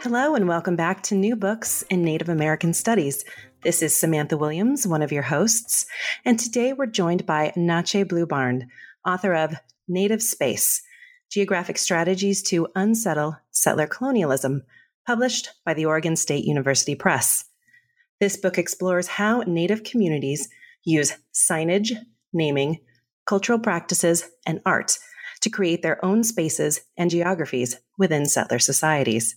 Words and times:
Hello, 0.00 0.34
and 0.34 0.48
welcome 0.48 0.76
back 0.76 1.02
to 1.02 1.14
New 1.14 1.36
Books 1.36 1.82
in 1.90 2.02
Native 2.02 2.30
American 2.30 2.72
Studies. 2.72 3.24
This 3.62 3.82
is 3.82 3.94
Samantha 3.94 4.38
Williams, 4.38 4.86
one 4.86 5.02
of 5.02 5.12
your 5.12 5.24
hosts, 5.24 5.84
and 6.24 6.38
today 6.38 6.72
we're 6.72 6.86
joined 6.86 7.26
by 7.26 7.52
Natchee 7.54 8.08
Blu 8.08 8.26
Barnd, 8.26 8.68
author 9.06 9.34
of 9.34 9.54
Native 9.86 10.22
Space 10.22 10.80
Geographic 11.30 11.76
Strategies 11.76 12.42
to 12.44 12.68
Unsettle 12.74 13.36
Settler 13.50 13.86
Colonialism, 13.86 14.62
published 15.06 15.50
by 15.66 15.74
the 15.74 15.84
Oregon 15.84 16.16
State 16.16 16.46
University 16.46 16.94
Press. 16.94 17.44
This 18.20 18.38
book 18.38 18.56
explores 18.56 19.06
how 19.06 19.40
Native 19.46 19.84
communities 19.84 20.48
use 20.84 21.12
signage, 21.34 21.92
naming, 22.32 22.80
cultural 23.28 23.58
practices, 23.58 24.24
and 24.46 24.60
art 24.64 24.98
to 25.42 25.50
create 25.50 25.82
their 25.82 26.02
own 26.04 26.24
spaces 26.24 26.80
and 26.96 27.10
geographies 27.10 27.78
within 27.98 28.24
settler 28.24 28.58
societies. 28.58 29.36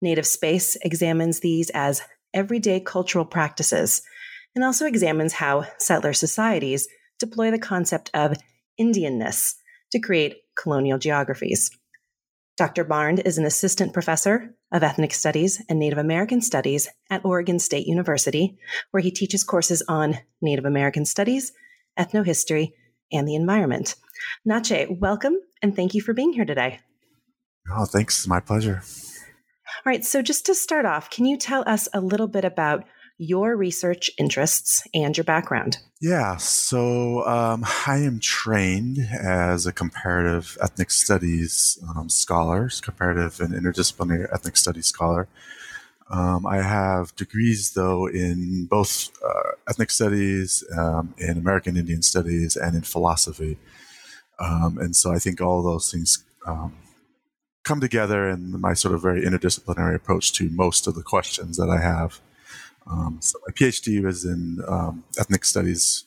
Native 0.00 0.26
Space 0.26 0.76
examines 0.82 1.40
these 1.40 1.70
as 1.70 2.02
everyday 2.32 2.78
cultural 2.78 3.24
practices 3.24 4.02
and 4.54 4.64
also 4.64 4.86
examines 4.86 5.34
how 5.34 5.66
settler 5.78 6.12
societies 6.12 6.86
deploy 7.18 7.50
the 7.50 7.58
concept 7.58 8.10
of 8.14 8.36
Indianness 8.80 9.54
to 9.90 9.98
create 9.98 10.36
colonial 10.56 10.98
geographies. 10.98 11.70
Dr. 12.56 12.84
Barnd 12.84 13.20
is 13.24 13.38
an 13.38 13.44
assistant 13.44 13.92
professor 13.92 14.54
of 14.70 14.82
ethnic 14.82 15.12
studies 15.12 15.62
and 15.68 15.78
Native 15.78 15.98
American 15.98 16.40
studies 16.40 16.88
at 17.10 17.24
Oregon 17.24 17.58
State 17.58 17.86
University, 17.86 18.56
where 18.92 19.02
he 19.02 19.10
teaches 19.10 19.42
courses 19.42 19.82
on 19.88 20.18
Native 20.40 20.64
American 20.64 21.04
studies, 21.04 21.52
ethnohistory, 21.98 22.72
and 23.12 23.26
the 23.26 23.34
environment. 23.34 23.94
Natchee, 24.48 24.98
welcome 24.98 25.36
and 25.62 25.74
thank 25.74 25.94
you 25.94 26.00
for 26.00 26.14
being 26.14 26.32
here 26.32 26.44
today. 26.44 26.80
Oh, 27.70 27.84
thanks. 27.84 28.18
It's 28.18 28.26
my 28.26 28.40
pleasure. 28.40 28.82
All 28.82 29.90
right. 29.90 30.04
So, 30.04 30.22
just 30.22 30.46
to 30.46 30.54
start 30.54 30.84
off, 30.84 31.10
can 31.10 31.24
you 31.24 31.36
tell 31.36 31.62
us 31.66 31.88
a 31.94 32.00
little 32.00 32.28
bit 32.28 32.44
about 32.44 32.84
your 33.18 33.54
research 33.56 34.10
interests 34.18 34.82
and 34.94 35.16
your 35.16 35.24
background? 35.24 35.78
Yeah. 36.00 36.36
So, 36.36 37.26
um, 37.26 37.64
I 37.86 37.98
am 37.98 38.18
trained 38.18 38.98
as 38.98 39.66
a 39.66 39.72
comparative 39.72 40.58
ethnic 40.60 40.90
studies 40.90 41.78
um, 41.96 42.08
scholar, 42.08 42.68
comparative 42.82 43.40
and 43.40 43.54
interdisciplinary 43.54 44.26
ethnic 44.32 44.56
studies 44.56 44.86
scholar. 44.86 45.28
Um, 46.10 46.44
I 46.44 46.56
have 46.56 47.14
degrees, 47.14 47.72
though, 47.74 48.06
in 48.08 48.66
both 48.68 49.10
uh, 49.24 49.52
ethnic 49.68 49.92
studies, 49.92 50.64
um, 50.76 51.14
in 51.18 51.38
American 51.38 51.76
Indian 51.76 52.02
studies, 52.02 52.56
and 52.56 52.74
in 52.74 52.82
philosophy. 52.82 53.58
Um, 54.40 54.78
and 54.78 54.96
so 54.96 55.12
I 55.12 55.20
think 55.20 55.40
all 55.40 55.62
those 55.62 55.90
things 55.90 56.24
um, 56.46 56.74
come 57.62 57.80
together 57.80 58.28
in 58.28 58.60
my 58.60 58.74
sort 58.74 58.94
of 58.94 59.02
very 59.02 59.22
interdisciplinary 59.22 59.94
approach 59.94 60.32
to 60.32 60.50
most 60.50 60.88
of 60.88 60.96
the 60.96 61.02
questions 61.02 61.56
that 61.58 61.68
I 61.68 61.80
have. 61.80 62.18
Um, 62.90 63.18
so 63.20 63.38
my 63.46 63.52
PhD 63.52 64.02
was 64.02 64.24
in 64.24 64.64
um, 64.66 65.04
ethnic 65.16 65.44
studies 65.44 66.04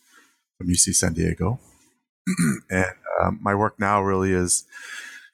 from 0.58 0.68
UC 0.68 0.96
San 0.96 1.14
Diego, 1.14 1.60
and 2.70 2.88
my 3.40 3.56
work 3.56 3.80
now 3.80 4.02
really 4.02 4.34
is 4.34 4.66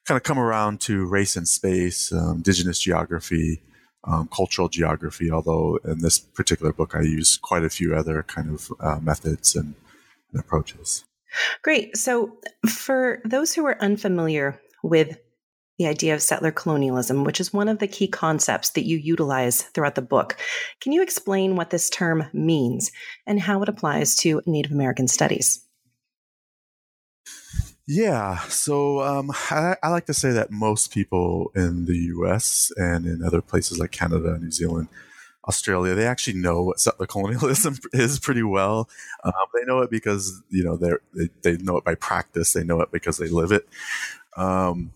kind 0.06 0.16
of 0.16 0.22
come 0.22 0.38
around 0.38 0.80
to 0.82 1.06
race 1.06 1.34
and 1.34 1.48
space, 1.48 2.12
indigenous 2.12 2.78
geography, 2.78 3.62
um, 4.04 4.28
cultural 4.34 4.68
geography. 4.68 5.30
Although 5.30 5.78
in 5.84 6.00
this 6.00 6.18
particular 6.18 6.72
book, 6.72 6.94
I 6.94 7.02
use 7.02 7.36
quite 7.36 7.64
a 7.64 7.70
few 7.70 7.94
other 7.94 8.22
kind 8.22 8.50
of 8.50 8.72
uh, 8.80 8.98
methods 9.00 9.54
and, 9.54 9.74
and 10.32 10.40
approaches. 10.40 11.04
Great. 11.62 11.96
So, 11.96 12.38
for 12.68 13.20
those 13.24 13.54
who 13.54 13.64
are 13.66 13.80
unfamiliar 13.80 14.60
with 14.82 15.18
the 15.80 15.86
idea 15.86 16.12
of 16.12 16.20
settler 16.20 16.50
colonialism, 16.52 17.24
which 17.24 17.40
is 17.40 17.54
one 17.54 17.66
of 17.66 17.78
the 17.78 17.88
key 17.88 18.06
concepts 18.06 18.68
that 18.72 18.84
you 18.84 18.98
utilize 18.98 19.62
throughout 19.62 19.94
the 19.94 20.02
book. 20.02 20.36
Can 20.82 20.92
you 20.92 21.00
explain 21.00 21.56
what 21.56 21.70
this 21.70 21.88
term 21.88 22.24
means 22.34 22.90
and 23.26 23.40
how 23.40 23.62
it 23.62 23.68
applies 23.70 24.14
to 24.16 24.42
Native 24.44 24.72
American 24.72 25.08
studies? 25.08 25.64
Yeah, 27.92 28.38
so 28.42 29.00
um, 29.00 29.32
I, 29.50 29.74
I, 29.82 29.88
like 29.88 30.06
to 30.06 30.14
say 30.14 30.30
that 30.30 30.52
most 30.52 30.92
people 30.92 31.50
in 31.56 31.86
the 31.86 31.96
U.S. 32.14 32.70
and 32.76 33.04
in 33.04 33.20
other 33.24 33.42
places 33.42 33.80
like 33.80 33.90
Canada, 33.90 34.38
New 34.38 34.52
Zealand, 34.52 34.86
Australia, 35.48 35.96
they 35.96 36.06
actually 36.06 36.38
know 36.38 36.62
what 36.62 36.78
settler 36.78 37.08
colonialism 37.08 37.78
is 37.92 38.20
pretty 38.20 38.44
well. 38.44 38.88
Um, 39.24 39.32
they 39.52 39.64
know 39.64 39.80
it 39.80 39.90
because 39.90 40.40
you 40.50 40.62
know 40.62 40.76
they 40.76 41.30
they 41.42 41.56
know 41.56 41.78
it 41.78 41.84
by 41.84 41.96
practice. 41.96 42.52
They 42.52 42.62
know 42.62 42.80
it 42.80 42.92
because 42.92 43.18
they 43.18 43.26
live 43.26 43.50
it. 43.50 43.68
Um, 44.36 44.92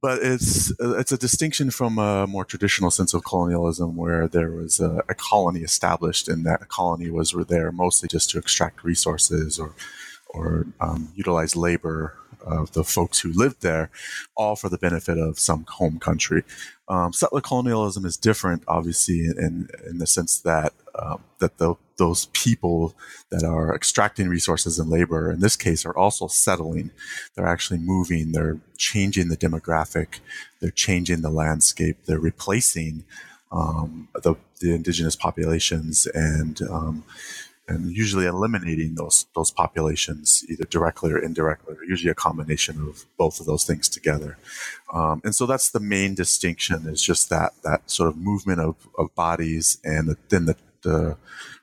but 0.00 0.22
it's 0.22 0.72
it's 0.80 1.12
a 1.12 1.18
distinction 1.18 1.70
from 1.70 1.98
a 1.98 2.26
more 2.26 2.46
traditional 2.46 2.90
sense 2.90 3.12
of 3.12 3.26
colonialism, 3.26 3.94
where 3.94 4.26
there 4.26 4.52
was 4.52 4.80
a, 4.80 5.02
a 5.10 5.14
colony 5.14 5.60
established, 5.60 6.28
and 6.28 6.46
that 6.46 6.66
colony 6.68 7.10
was 7.10 7.34
there 7.46 7.70
mostly 7.72 8.08
just 8.08 8.30
to 8.30 8.38
extract 8.38 8.84
resources 8.84 9.58
or 9.58 9.74
or 10.28 10.66
um, 10.80 11.12
utilize 11.14 11.56
labor 11.56 12.14
of 12.42 12.72
the 12.72 12.84
folks 12.84 13.20
who 13.20 13.32
lived 13.32 13.62
there, 13.62 13.90
all 14.36 14.54
for 14.54 14.68
the 14.68 14.78
benefit 14.78 15.18
of 15.18 15.38
some 15.38 15.64
home 15.68 15.98
country. 15.98 16.44
Um, 16.88 17.12
settler 17.12 17.40
colonialism 17.40 18.04
is 18.04 18.16
different, 18.16 18.62
obviously, 18.68 19.26
in 19.26 19.68
in 19.84 19.98
the 19.98 20.06
sense 20.06 20.38
that 20.40 20.72
um, 20.94 21.24
that 21.38 21.58
the, 21.58 21.74
those 21.98 22.26
people 22.26 22.94
that 23.30 23.42
are 23.42 23.74
extracting 23.74 24.28
resources 24.28 24.78
and 24.78 24.88
labor, 24.88 25.30
in 25.30 25.40
this 25.40 25.56
case, 25.56 25.84
are 25.84 25.96
also 25.96 26.26
settling. 26.28 26.90
They're 27.34 27.46
actually 27.46 27.80
moving. 27.80 28.32
They're 28.32 28.58
changing 28.76 29.28
the 29.28 29.36
demographic. 29.36 30.20
They're 30.60 30.70
changing 30.70 31.22
the 31.22 31.30
landscape. 31.30 31.98
They're 32.04 32.20
replacing 32.20 33.04
um, 33.50 34.08
the, 34.22 34.34
the 34.60 34.74
indigenous 34.74 35.16
populations 35.16 36.06
and 36.06 36.60
um, 36.62 37.04
and 37.68 37.90
usually 37.90 38.26
eliminating 38.26 38.94
those 38.94 39.26
those 39.34 39.50
populations 39.50 40.44
either 40.48 40.64
directly 40.64 41.12
or 41.12 41.18
indirectly, 41.18 41.74
or 41.74 41.84
usually 41.84 42.10
a 42.10 42.14
combination 42.14 42.80
of 42.80 43.04
both 43.18 43.40
of 43.40 43.46
those 43.46 43.64
things 43.64 43.88
together. 43.88 44.38
Um, 44.92 45.20
and 45.24 45.34
so 45.34 45.46
that's 45.46 45.70
the 45.70 45.80
main 45.80 46.14
distinction 46.14 46.88
is 46.88 47.02
just 47.02 47.28
that 47.30 47.52
that 47.64 47.90
sort 47.90 48.08
of 48.08 48.16
movement 48.16 48.60
of, 48.60 48.76
of 48.98 49.14
bodies 49.14 49.78
and 49.84 50.08
the, 50.08 50.16
then 50.28 50.46
the, 50.46 50.56
the 50.82 51.16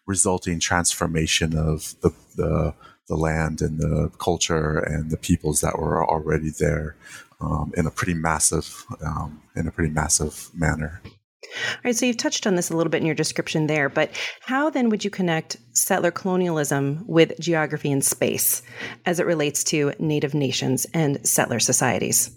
resulting 0.05 0.59
transformation 0.59 1.57
of 1.57 1.95
the, 2.01 2.11
the 2.35 2.73
the 3.07 3.15
land 3.15 3.61
and 3.61 3.79
the 3.79 4.09
culture 4.17 4.79
and 4.79 5.11
the 5.11 5.17
peoples 5.17 5.61
that 5.61 5.77
were 5.77 6.05
already 6.05 6.49
there 6.57 6.95
um, 7.41 7.73
in 7.75 7.85
a 7.85 7.91
pretty 7.91 8.13
massive 8.13 8.85
um, 9.05 9.41
in 9.55 9.67
a 9.67 9.71
pretty 9.71 9.93
massive 9.93 10.49
manner. 10.53 11.01
All 11.03 11.81
right, 11.85 11.95
so 11.95 12.05
you've 12.05 12.17
touched 12.17 12.47
on 12.47 12.55
this 12.55 12.69
a 12.69 12.75
little 12.75 12.89
bit 12.89 13.01
in 13.01 13.05
your 13.05 13.15
description 13.15 13.67
there, 13.67 13.89
but 13.89 14.09
how 14.41 14.69
then 14.69 14.89
would 14.89 15.03
you 15.03 15.11
connect 15.11 15.57
settler 15.83 16.11
colonialism 16.11 17.03
with 17.07 17.37
geography 17.39 17.91
and 17.91 18.03
space 18.03 18.63
as 19.05 19.19
it 19.19 19.25
relates 19.25 19.63
to 19.65 19.93
Native 19.99 20.33
nations 20.33 20.87
and 20.93 21.25
settler 21.27 21.59
societies? 21.59 22.31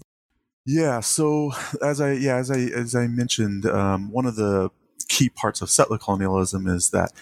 Yeah, 0.66 0.98
so 0.98 1.52
as 1.80 2.00
I 2.00 2.12
yeah 2.12 2.36
as 2.36 2.50
I 2.50 2.58
as 2.58 2.96
I 2.96 3.06
mentioned, 3.06 3.66
um, 3.66 4.10
one 4.10 4.26
of 4.26 4.34
the 4.34 4.70
key 5.08 5.28
parts 5.28 5.62
of 5.62 5.70
settler 5.70 5.98
colonialism 5.98 6.66
is 6.66 6.90
that 6.90 7.12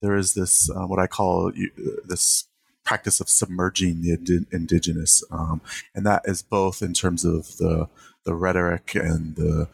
there 0.00 0.14
is 0.14 0.34
this 0.34 0.70
uh, 0.70 0.86
what 0.86 1.00
I 1.00 1.08
call 1.08 1.48
uh, 1.48 1.90
this 2.06 2.46
practice 2.84 3.20
of 3.20 3.28
submerging 3.28 4.02
the 4.02 4.12
ind- 4.12 4.46
indigenous, 4.52 5.24
um, 5.32 5.60
and 5.94 6.06
that 6.06 6.22
is 6.26 6.42
both 6.42 6.82
in 6.82 6.92
terms 6.92 7.24
of 7.24 7.56
the 7.56 7.88
the 8.24 8.34
rhetoric 8.34 8.94
and 8.94 9.34
the 9.34 9.68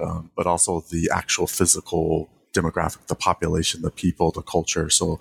um, 0.00 0.30
but 0.34 0.46
also 0.46 0.80
the 0.80 1.10
actual 1.12 1.46
physical 1.46 2.30
demographic, 2.52 3.06
the 3.06 3.14
population, 3.14 3.82
the 3.82 3.90
people, 3.90 4.30
the 4.30 4.42
culture. 4.42 4.90
So 4.90 5.20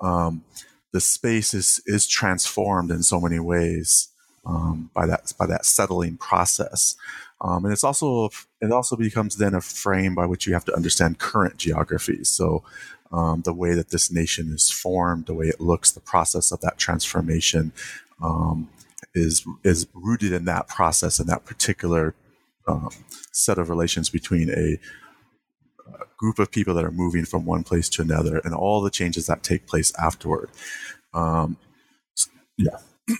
um, 0.00 0.44
the 0.92 1.00
space 1.00 1.54
is 1.54 1.80
is 1.86 2.06
transformed 2.06 2.90
in 2.90 3.02
so 3.02 3.20
many 3.20 3.38
ways 3.38 4.08
um, 4.44 4.90
by 4.94 5.06
that 5.06 5.32
by 5.38 5.46
that 5.46 5.64
settling 5.64 6.16
process. 6.16 6.96
Um, 7.42 7.64
and 7.64 7.72
it's 7.72 7.84
also 7.84 8.30
it 8.60 8.72
also 8.72 8.96
becomes 8.96 9.36
then 9.36 9.54
a 9.54 9.60
frame 9.60 10.14
by 10.14 10.26
which 10.26 10.46
you 10.46 10.52
have 10.52 10.64
to 10.66 10.74
understand 10.74 11.18
current 11.18 11.56
geography. 11.56 12.24
So 12.24 12.62
um, 13.12 13.42
the 13.42 13.54
way 13.54 13.74
that 13.74 13.90
this 13.90 14.10
nation 14.10 14.52
is 14.52 14.70
formed, 14.70 15.26
the 15.26 15.34
way 15.34 15.46
it 15.46 15.60
looks, 15.60 15.90
the 15.90 16.00
process 16.00 16.52
of 16.52 16.60
that 16.60 16.78
transformation 16.78 17.72
um, 18.22 18.68
is 19.14 19.44
is 19.64 19.86
rooted 19.94 20.32
in 20.32 20.44
that 20.44 20.68
process 20.68 21.18
and 21.18 21.28
that 21.28 21.44
particular 21.44 22.14
um, 22.68 22.90
set 23.32 23.58
of 23.58 23.68
relations 23.68 24.10
between 24.10 24.50
a, 24.50 24.52
a, 24.52 24.78
group 26.16 26.38
of 26.38 26.50
people 26.50 26.74
that 26.74 26.84
are 26.84 26.90
moving 26.90 27.24
from 27.24 27.44
one 27.44 27.64
place 27.64 27.88
to 27.90 28.02
another 28.02 28.40
and 28.44 28.54
all 28.54 28.80
the 28.80 28.90
changes 28.90 29.26
that 29.26 29.42
take 29.42 29.66
place 29.66 29.92
afterward. 29.98 30.50
Um, 31.14 31.56
yeah. 32.56 32.78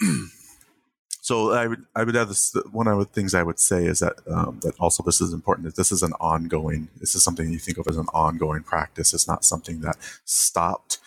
so 1.22 1.52
I 1.52 1.66
would 1.66 1.84
I 1.94 2.04
would 2.04 2.14
have 2.14 2.28
this 2.28 2.54
one 2.72 2.88
of 2.88 2.98
the 2.98 3.04
things 3.04 3.34
I 3.34 3.42
would 3.42 3.58
say 3.58 3.86
is 3.86 4.00
that 4.00 4.14
um, 4.28 4.60
that 4.62 4.78
also 4.78 5.02
this 5.02 5.20
is 5.20 5.32
important 5.32 5.66
that 5.66 5.76
this 5.76 5.92
is 5.92 6.02
an 6.02 6.12
ongoing 6.20 6.88
this 6.98 7.14
is 7.14 7.24
something 7.24 7.50
you 7.50 7.58
think 7.58 7.78
of 7.78 7.86
as 7.88 7.96
an 7.96 8.06
ongoing 8.12 8.62
practice. 8.62 9.14
It's 9.14 9.28
not 9.28 9.44
something 9.44 9.80
that 9.80 9.96
stopped. 10.24 10.98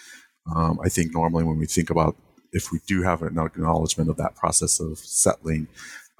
Um, 0.53 0.79
I 0.83 0.89
think 0.89 1.13
normally 1.13 1.43
when 1.43 1.57
we 1.57 1.65
think 1.65 1.89
about 1.89 2.15
if 2.51 2.71
we 2.71 2.79
do 2.87 3.01
have 3.03 3.21
an 3.21 3.37
acknowledgement 3.37 4.09
of 4.09 4.17
that 4.17 4.35
process 4.35 4.79
of 4.79 4.99
settling, 4.99 5.67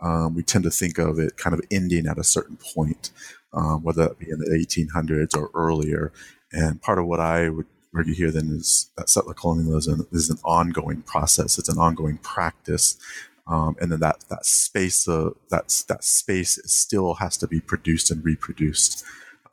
um, 0.02 0.36
we 0.36 0.44
tend 0.44 0.64
to 0.66 0.72
think 0.72 0.98
of 0.98 1.20
it 1.20 1.38
kind 1.38 1.54
of 1.54 1.62
ending 1.72 2.08
at 2.08 2.18
a 2.18 2.24
certain 2.24 2.58
point, 2.58 3.12
um, 3.54 3.84
whether 3.84 4.04
that 4.04 4.20
be 4.20 4.30
in 4.30 4.40
the 4.40 4.50
1800s 4.50 5.38
or 5.38 5.50
earlier. 5.54 6.12
And 6.52 6.82
part 6.82 7.00
of 7.00 7.06
what 7.06 7.20
I 7.20 7.50
would 7.50 7.68
argue 7.94 8.14
here 8.14 8.32
then 8.32 8.50
is 8.50 8.90
that 8.98 9.10
settler 9.10 9.34
colonialism 9.34 10.08
is 10.12 10.30
an 10.30 10.38
ongoing 10.44 11.02
process. 11.02 11.58
It's 11.58 11.70
an 11.70 11.78
ongoing 11.78 12.18
practice. 12.18 12.98
Um, 13.46 13.76
and 13.82 13.92
then 13.92 14.00
that, 14.00 14.24
that 14.30 14.46
space, 14.46 15.08
uh, 15.08 15.32
that, 15.50 15.84
that 15.88 16.04
space 16.04 16.60
still 16.66 17.16
has 17.16 17.38
to 17.38 17.48
be 17.48 17.60
produced 17.60 18.10
and 18.10 18.24
reproduced. 18.24 19.04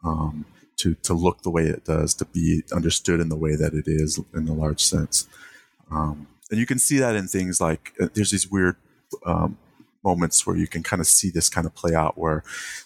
Um, 0.05 0.47
to, 0.81 0.95
to 0.95 1.13
look 1.13 1.43
the 1.43 1.51
way 1.51 1.65
it 1.65 1.85
does, 1.85 2.15
to 2.15 2.25
be 2.25 2.63
understood 2.73 3.21
in 3.21 3.29
the 3.29 3.37
way 3.37 3.55
that 3.55 3.75
it 3.75 3.85
is 3.87 4.19
in 4.35 4.49
a 4.49 4.55
large 4.55 4.83
sense. 4.83 5.29
Um, 5.91 6.27
and 6.51 6.59
you 6.59 6.65
can 6.65 6.79
see 6.79 6.99
that 6.99 7.15
in 7.15 7.29
things 7.29 7.61
like 7.61 7.93
uh, 8.01 8.09
there's 8.15 8.31
these 8.31 8.51
weird 8.51 8.77
um, 9.27 9.59
moments 10.05 10.47
where 10.47 10.57
you 10.57 10.67
can 10.67 10.83
kind 10.83 11.01
of 11.01 11.07
see 11.07 11.31
this 11.31 11.49
kind 11.49 11.67
of 11.67 11.75
play 11.75 11.95
out 11.95 12.17
where 12.17 12.43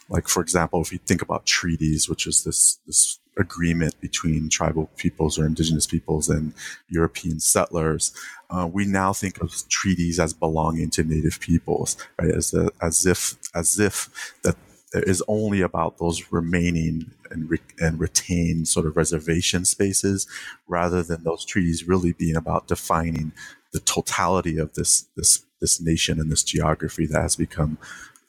like 0.08 0.28
for 0.28 0.42
example 0.42 0.80
if 0.80 0.92
you 0.92 0.98
think 0.98 1.22
about 1.22 1.46
treaties 1.46 2.08
which 2.08 2.26
is 2.26 2.44
this 2.44 2.78
this 2.86 3.18
agreement 3.36 4.00
between 4.00 4.48
tribal 4.48 4.88
peoples 4.96 5.38
or 5.38 5.46
indigenous 5.46 5.86
peoples 5.86 6.28
and 6.28 6.52
european 6.88 7.40
settlers 7.40 8.12
uh, 8.50 8.68
we 8.72 8.84
now 8.84 9.12
think 9.12 9.40
of 9.40 9.68
treaties 9.68 10.20
as 10.20 10.32
belonging 10.32 10.88
to 10.88 11.02
native 11.02 11.40
peoples 11.40 11.96
right? 12.20 12.30
As 12.30 12.54
a, 12.54 12.70
as 12.80 13.06
if 13.06 13.36
as 13.54 13.78
if 13.78 14.34
that 14.42 14.56
is 14.94 15.22
only 15.26 15.60
about 15.60 15.98
those 15.98 16.30
remaining 16.30 17.10
and, 17.30 17.50
re- 17.50 17.58
and 17.80 17.98
retained 17.98 18.68
sort 18.68 18.86
of 18.86 18.96
reservation 18.96 19.64
spaces 19.64 20.26
rather 20.68 21.02
than 21.02 21.24
those 21.24 21.44
treaties 21.44 21.88
really 21.88 22.12
being 22.12 22.36
about 22.36 22.68
defining 22.68 23.32
the 23.72 23.80
totality 23.80 24.56
of 24.56 24.72
this 24.74 25.06
this 25.16 25.44
this 25.64 25.80
nation 25.80 26.20
and 26.20 26.30
this 26.30 26.42
geography 26.42 27.06
that 27.06 27.22
has 27.22 27.36
become 27.36 27.78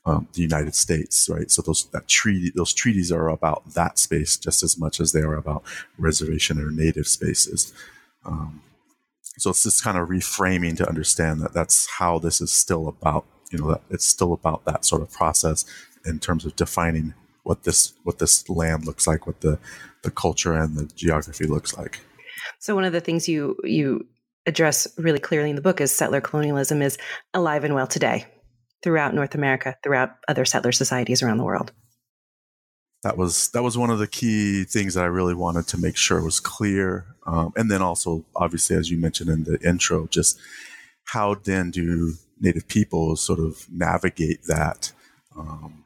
um, 0.06 0.28
the 0.34 0.42
United 0.42 0.76
States, 0.76 1.28
right? 1.30 1.52
So 1.52 1.62
those 1.62 1.86
that 1.94 2.08
treaty 2.08 2.52
those 2.56 2.74
treaties 2.74 3.12
are 3.12 3.28
about 3.28 3.74
that 3.74 4.00
space 4.00 4.38
just 4.38 4.64
as 4.64 4.78
much 4.78 5.00
as 5.04 5.12
they 5.12 5.22
are 5.22 5.36
about 5.44 5.64
reservation 5.98 6.62
or 6.62 6.70
native 6.72 7.08
spaces. 7.08 7.74
Um, 8.26 8.62
so 9.38 9.50
it's 9.50 9.64
this 9.64 9.82
kind 9.82 9.98
of 9.98 10.08
reframing 10.08 10.78
to 10.78 10.88
understand 10.88 11.42
that 11.42 11.54
that's 11.54 11.88
how 12.00 12.20
this 12.20 12.40
is 12.40 12.54
still 12.54 12.88
about. 12.88 13.26
You 13.52 13.60
know, 13.60 13.82
it's 13.90 14.08
still 14.08 14.34
about 14.34 14.66
that 14.66 14.86
sort 14.86 15.02
of 15.02 15.12
process 15.12 15.66
in 16.06 16.20
terms 16.20 16.46
of 16.46 16.56
defining 16.56 17.14
what 17.44 17.64
this 17.64 17.94
what 18.04 18.20
this 18.20 18.48
land 18.48 18.86
looks 18.86 19.08
like, 19.08 19.28
what 19.28 19.42
the 19.42 19.60
the 20.04 20.12
culture 20.12 20.54
and 20.54 20.78
the 20.78 20.86
geography 20.96 21.48
looks 21.48 21.76
like. 21.78 22.00
So 22.60 22.76
one 22.76 22.86
of 22.86 22.94
the 22.94 23.02
things 23.02 23.28
you 23.28 23.58
you 23.64 24.06
address 24.46 24.88
really 24.98 25.20
clearly 25.20 25.50
in 25.50 25.56
the 25.56 25.62
book 25.62 25.82
is 25.82 25.92
settler 25.92 26.22
colonialism 26.22 26.82
is 26.82 26.98
alive 27.34 27.64
and 27.64 27.74
well 27.74 27.88
today 27.88 28.26
throughout 28.84 29.14
North 29.14 29.36
America, 29.36 29.76
throughout 29.84 30.12
other 30.28 30.46
settler 30.46 30.72
societies 30.72 31.24
around 31.24 31.38
the 31.38 31.44
world. 31.44 31.72
That 33.04 33.18
was 33.18 33.50
that 33.50 33.64
was 33.64 33.78
one 33.78 33.92
of 33.92 34.00
the 34.00 34.08
key 34.08 34.64
things 34.64 34.96
that 34.96 35.04
I 35.04 35.08
really 35.08 35.36
wanted 35.36 35.68
to 35.68 35.78
make 35.78 35.96
sure 35.96 36.24
was 36.24 36.40
clear, 36.40 37.06
um, 37.28 37.54
and 37.56 37.70
then 37.70 37.82
also 37.82 38.26
obviously, 38.36 38.76
as 38.76 38.90
you 38.90 38.98
mentioned 38.98 39.30
in 39.30 39.44
the 39.44 39.60
intro, 39.68 40.08
just 40.08 40.40
how 41.06 41.36
then 41.36 41.70
do 41.70 42.14
Native 42.40 42.68
peoples 42.68 43.22
sort 43.22 43.40
of 43.40 43.68
navigate 43.72 44.44
that 44.48 44.92
um, 45.38 45.85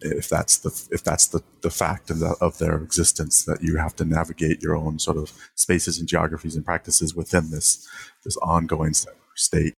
if 0.00 0.28
that's 0.28 0.58
the 0.58 0.88
if 0.90 1.02
that's 1.02 1.26
the, 1.28 1.42
the 1.62 1.70
fact 1.70 2.10
of, 2.10 2.18
the, 2.20 2.36
of 2.40 2.58
their 2.58 2.76
existence 2.76 3.44
that 3.44 3.62
you 3.62 3.76
have 3.76 3.96
to 3.96 4.04
navigate 4.04 4.62
your 4.62 4.76
own 4.76 4.98
sort 4.98 5.16
of 5.16 5.32
spaces 5.54 5.98
and 5.98 6.08
geographies 6.08 6.56
and 6.56 6.64
practices 6.64 7.14
within 7.14 7.50
this 7.50 7.86
this 8.24 8.36
ongoing 8.38 8.94
state 9.34 9.74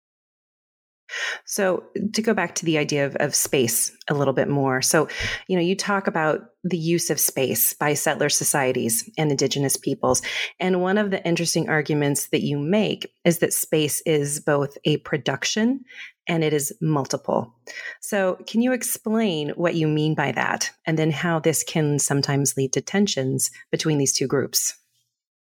so, 1.46 1.84
to 2.14 2.22
go 2.22 2.34
back 2.34 2.56
to 2.56 2.66
the 2.66 2.78
idea 2.78 3.06
of, 3.06 3.16
of 3.18 3.36
space 3.36 3.92
a 4.10 4.14
little 4.14 4.34
bit 4.34 4.48
more. 4.48 4.82
So, 4.82 5.08
you 5.48 5.56
know, 5.56 5.62
you 5.62 5.76
talk 5.76 6.08
about 6.08 6.42
the 6.64 6.78
use 6.78 7.10
of 7.10 7.20
space 7.20 7.74
by 7.74 7.94
settler 7.94 8.30
societies 8.30 9.10
and 9.18 9.32
indigenous 9.32 9.78
peoples. 9.78 10.22
And 10.60 10.82
one 10.82 10.98
of 10.98 11.12
the 11.12 11.26
interesting 11.26 11.70
arguments 11.70 12.28
that 12.30 12.42
you 12.42 12.58
make 12.58 13.12
is 13.24 13.40
that 13.40 13.54
space 13.54 14.02
is 14.06 14.40
both 14.40 14.78
a 14.84 14.98
production 14.98 15.86
and 16.28 16.44
it 16.44 16.54
is 16.54 16.74
multiple. 16.82 17.54
So, 18.02 18.38
can 18.48 18.62
you 18.62 18.74
explain 18.74 19.50
what 19.50 19.76
you 19.76 19.88
mean 19.88 20.16
by 20.16 20.32
that 20.32 20.72
and 20.86 20.98
then 20.98 21.12
how 21.12 21.40
this 21.40 21.64
can 21.64 22.00
sometimes 22.00 22.58
lead 22.58 22.74
to 22.74 22.82
tensions 22.82 23.52
between 23.72 23.98
these 23.98 24.14
two 24.14 24.28
groups? 24.28 24.74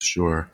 Sure. 0.00 0.50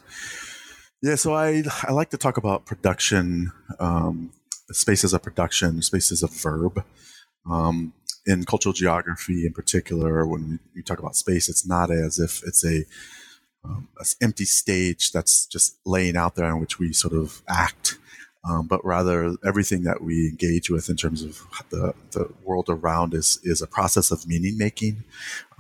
Yeah, 1.02 1.16
so 1.16 1.34
I, 1.34 1.64
I 1.82 1.93
like 1.93 2.10
to 2.10 2.19
talk 2.19 2.37
about 2.37 2.64
production 2.64 3.50
um, 3.81 4.32
space 4.72 5.04
as 5.04 5.14
a 5.14 5.19
production, 5.19 5.82
space 5.82 6.12
as 6.12 6.22
a 6.22 6.28
verb. 6.28 6.84
Um, 7.50 7.92
in 8.24 8.44
cultural 8.44 8.72
geography, 8.72 9.44
in 9.46 9.52
particular, 9.52 10.26
when 10.26 10.60
you 10.74 10.82
talk 10.82 11.00
about 11.00 11.16
space, 11.16 11.48
it's 11.48 11.66
not 11.66 11.90
as 11.90 12.19
if 12.19 12.42
it's 12.46 12.64
a 12.64 12.84
um, 13.64 13.88
empty 14.20 14.44
stage 14.44 15.12
that's 15.12 15.46
just 15.46 15.78
laying 15.84 16.16
out 16.16 16.34
there 16.34 16.48
in 16.50 16.60
which 16.60 16.78
we 16.78 16.92
sort 16.92 17.14
of 17.14 17.42
act, 17.48 17.98
um, 18.48 18.66
but 18.66 18.84
rather 18.84 19.36
everything 19.46 19.82
that 19.84 20.02
we 20.02 20.28
engage 20.28 20.70
with 20.70 20.88
in 20.88 20.96
terms 20.96 21.22
of 21.22 21.42
the, 21.70 21.94
the 22.12 22.32
world 22.44 22.66
around 22.69 23.14
is 23.14 23.38
is 23.44 23.62
a 23.62 23.66
process 23.66 24.10
of 24.10 24.26
meaning 24.26 24.58
making. 24.58 25.04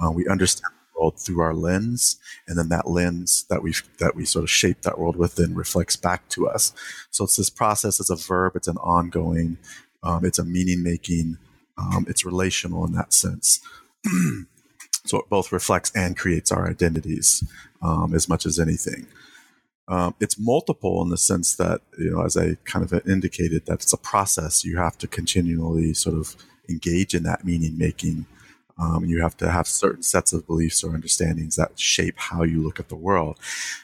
Uh, 0.02 0.10
we 0.10 0.26
understand 0.26 0.72
world 0.94 1.18
through 1.18 1.40
our 1.40 1.54
lens, 1.54 2.18
and 2.46 2.58
then 2.58 2.68
that 2.68 2.88
lens 2.88 3.44
that 3.50 3.62
we 3.62 3.74
that 3.98 4.14
we 4.14 4.24
sort 4.24 4.44
of 4.44 4.50
shape 4.50 4.82
that 4.82 4.98
world 4.98 5.16
with 5.16 5.36
then 5.36 5.54
reflects 5.54 5.96
back 5.96 6.28
to 6.30 6.48
us. 6.48 6.72
So 7.10 7.24
it's 7.24 7.36
this 7.36 7.50
process. 7.50 8.00
It's 8.00 8.10
a 8.10 8.16
verb. 8.16 8.56
It's 8.56 8.68
an 8.68 8.78
ongoing. 8.78 9.58
Um, 10.02 10.24
it's 10.24 10.38
a 10.38 10.44
meaning 10.44 10.82
making. 10.82 11.38
Um, 11.78 12.06
it's 12.08 12.24
relational 12.24 12.84
in 12.84 12.92
that 12.92 13.12
sense. 13.12 13.60
so 15.04 15.18
it 15.18 15.28
both 15.28 15.52
reflects 15.52 15.90
and 15.94 16.16
creates 16.16 16.52
our 16.52 16.68
identities 16.68 17.42
um, 17.80 18.14
as 18.14 18.28
much 18.28 18.46
as 18.46 18.58
anything. 18.58 19.06
Um, 19.88 20.14
it's 20.20 20.38
multiple 20.38 21.02
in 21.02 21.10
the 21.10 21.16
sense 21.16 21.56
that 21.56 21.80
you 21.98 22.10
know, 22.10 22.24
as 22.24 22.36
I 22.36 22.56
kind 22.64 22.84
of 22.84 23.06
indicated, 23.06 23.66
that 23.66 23.82
it's 23.82 23.92
a 23.92 23.98
process. 23.98 24.64
You 24.64 24.78
have 24.78 24.96
to 24.98 25.08
continually 25.08 25.92
sort 25.94 26.16
of 26.16 26.36
engage 26.68 27.14
in 27.14 27.24
that 27.24 27.44
meaning 27.44 27.76
making 27.76 28.26
um, 28.82 29.04
you 29.04 29.22
have 29.22 29.36
to 29.36 29.48
have 29.48 29.68
certain 29.68 30.02
sets 30.02 30.32
of 30.32 30.46
beliefs 30.46 30.82
or 30.82 30.92
understandings 30.92 31.54
that 31.54 31.78
shape 31.78 32.16
how 32.16 32.42
you 32.42 32.60
look 32.60 32.80
at 32.80 32.88
the 32.88 32.96
world. 32.96 33.38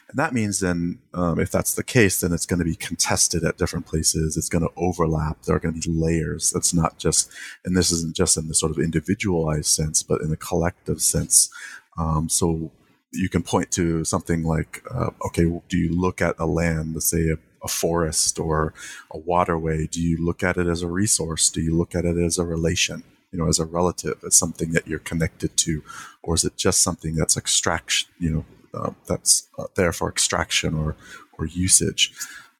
And 0.09 0.19
that 0.19 0.33
means 0.33 0.59
then, 0.59 0.99
um, 1.13 1.39
if 1.39 1.51
that's 1.51 1.75
the 1.75 1.83
case, 1.83 2.19
then 2.19 2.33
it's 2.33 2.45
going 2.45 2.59
to 2.59 2.65
be 2.65 2.75
contested 2.75 3.45
at 3.45 3.57
different 3.57 3.85
places. 3.85 4.35
It's 4.35 4.49
going 4.49 4.67
to 4.67 4.73
overlap. 4.75 5.43
There 5.43 5.55
are 5.55 5.59
going 5.59 5.79
to 5.79 5.89
be 5.89 5.93
layers. 5.93 6.51
That's 6.51 6.73
not 6.73 6.97
just, 6.97 7.31
and 7.63 7.77
this 7.77 7.91
isn't 7.91 8.15
just 8.15 8.35
in 8.37 8.49
the 8.49 8.53
sort 8.53 8.73
of 8.73 8.79
individualized 8.79 9.67
sense, 9.67 10.03
but 10.03 10.21
in 10.21 10.31
the 10.31 10.37
collective 10.37 11.01
sense. 11.01 11.49
Um, 11.97 12.27
so 12.27 12.71
you 13.13 13.29
can 13.29 13.43
point 13.43 13.71
to 13.71 14.03
something 14.03 14.43
like, 14.43 14.83
uh, 14.93 15.11
okay, 15.27 15.45
do 15.69 15.77
you 15.77 15.95
look 15.95 16.21
at 16.21 16.35
a 16.39 16.45
land, 16.45 16.95
let's 16.95 17.09
say 17.09 17.29
a, 17.29 17.37
a 17.63 17.67
forest 17.69 18.37
or 18.37 18.73
a 19.11 19.17
waterway? 19.17 19.87
Do 19.87 20.01
you 20.01 20.17
look 20.23 20.43
at 20.43 20.57
it 20.57 20.67
as 20.67 20.81
a 20.81 20.87
resource? 20.87 21.49
Do 21.49 21.61
you 21.61 21.77
look 21.77 21.95
at 21.95 22.05
it 22.05 22.17
as 22.17 22.37
a 22.37 22.45
relation? 22.45 23.03
You 23.31 23.39
know, 23.39 23.47
as 23.47 23.59
a 23.59 23.65
relative, 23.65 24.23
as 24.25 24.35
something 24.35 24.71
that 24.71 24.87
you're 24.87 24.99
connected 24.99 25.55
to, 25.57 25.83
or 26.23 26.35
is 26.35 26.43
it 26.43 26.57
just 26.57 26.81
something 26.81 27.15
that's 27.15 27.37
extraction, 27.37 28.09
you 28.19 28.29
know, 28.29 28.45
uh, 28.73 28.91
that's 29.07 29.47
uh, 29.57 29.65
there 29.75 29.93
for 29.93 30.09
extraction 30.09 30.73
or 30.73 30.95
or 31.37 31.45
usage? 31.45 32.13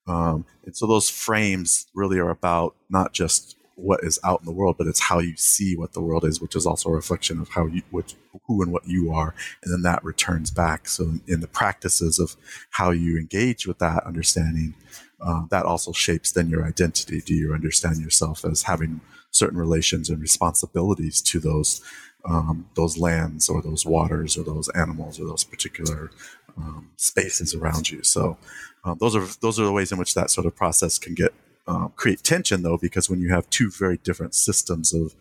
Um, 0.07 0.45
and 0.65 0.75
so 0.75 0.87
those 0.87 1.09
frames 1.09 1.87
really 1.93 2.19
are 2.19 2.31
about 2.31 2.75
not 2.89 3.13
just 3.13 3.55
what 3.75 4.03
is 4.03 4.19
out 4.23 4.41
in 4.41 4.45
the 4.45 4.51
world, 4.51 4.75
but 4.77 4.87
it's 4.87 4.99
how 4.99 5.19
you 5.19 5.35
see 5.37 5.75
what 5.75 5.93
the 5.93 6.01
world 6.01 6.25
is, 6.25 6.41
which 6.41 6.55
is 6.55 6.65
also 6.65 6.89
a 6.89 6.95
reflection 6.95 7.39
of 7.39 7.49
how 7.49 7.65
you, 7.65 7.81
what, 7.91 8.13
who 8.45 8.61
and 8.61 8.71
what 8.71 8.87
you 8.87 9.11
are, 9.11 9.33
and 9.63 9.73
then 9.73 9.81
that 9.83 10.03
returns 10.03 10.51
back. 10.51 10.87
So 10.87 11.13
in 11.27 11.39
the 11.39 11.47
practices 11.47 12.19
of 12.19 12.35
how 12.71 12.91
you 12.91 13.17
engage 13.17 13.65
with 13.65 13.79
that 13.79 14.03
understanding, 14.05 14.73
uh, 15.21 15.43
that 15.49 15.65
also 15.65 15.91
shapes 15.91 16.31
then 16.31 16.49
your 16.49 16.65
identity. 16.65 17.21
Do 17.21 17.33
you 17.33 17.53
understand 17.53 17.97
yourself 17.97 18.43
as 18.45 18.63
having 18.63 19.01
certain 19.31 19.57
relations 19.57 20.09
and 20.09 20.21
responsibilities 20.21 21.21
to 21.21 21.39
those 21.39 21.81
um, 22.25 22.69
those 22.75 22.97
lands 22.97 23.47
or 23.49 23.61
those 23.61 23.85
waters 23.85 24.37
or 24.37 24.43
those 24.43 24.69
animals 24.69 25.19
or 25.19 25.25
those 25.25 25.43
particular 25.43 26.11
um, 26.57 26.91
spaces 26.97 27.53
around 27.53 27.89
you. 27.89 28.03
So 28.03 28.37
uh, 28.83 28.95
those 28.95 29.15
are 29.15 29.25
those 29.41 29.59
are 29.59 29.65
the 29.65 29.71
ways 29.71 29.91
in 29.91 29.97
which 29.97 30.13
that 30.15 30.29
sort 30.29 30.45
of 30.45 30.55
process 30.55 30.97
can 30.99 31.13
get 31.13 31.33
uh, 31.67 31.87
create 31.89 32.23
tension, 32.23 32.63
though, 32.63 32.77
because 32.77 33.09
when 33.09 33.21
you 33.21 33.29
have 33.29 33.49
two 33.49 33.69
very 33.69 33.97
different 33.97 34.35
systems 34.35 34.93
of 34.93 35.15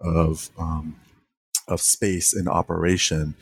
of 0.00 0.50
um, 0.58 0.96
of 1.66 1.80
space 1.80 2.34
in 2.34 2.48
operation, 2.48 3.34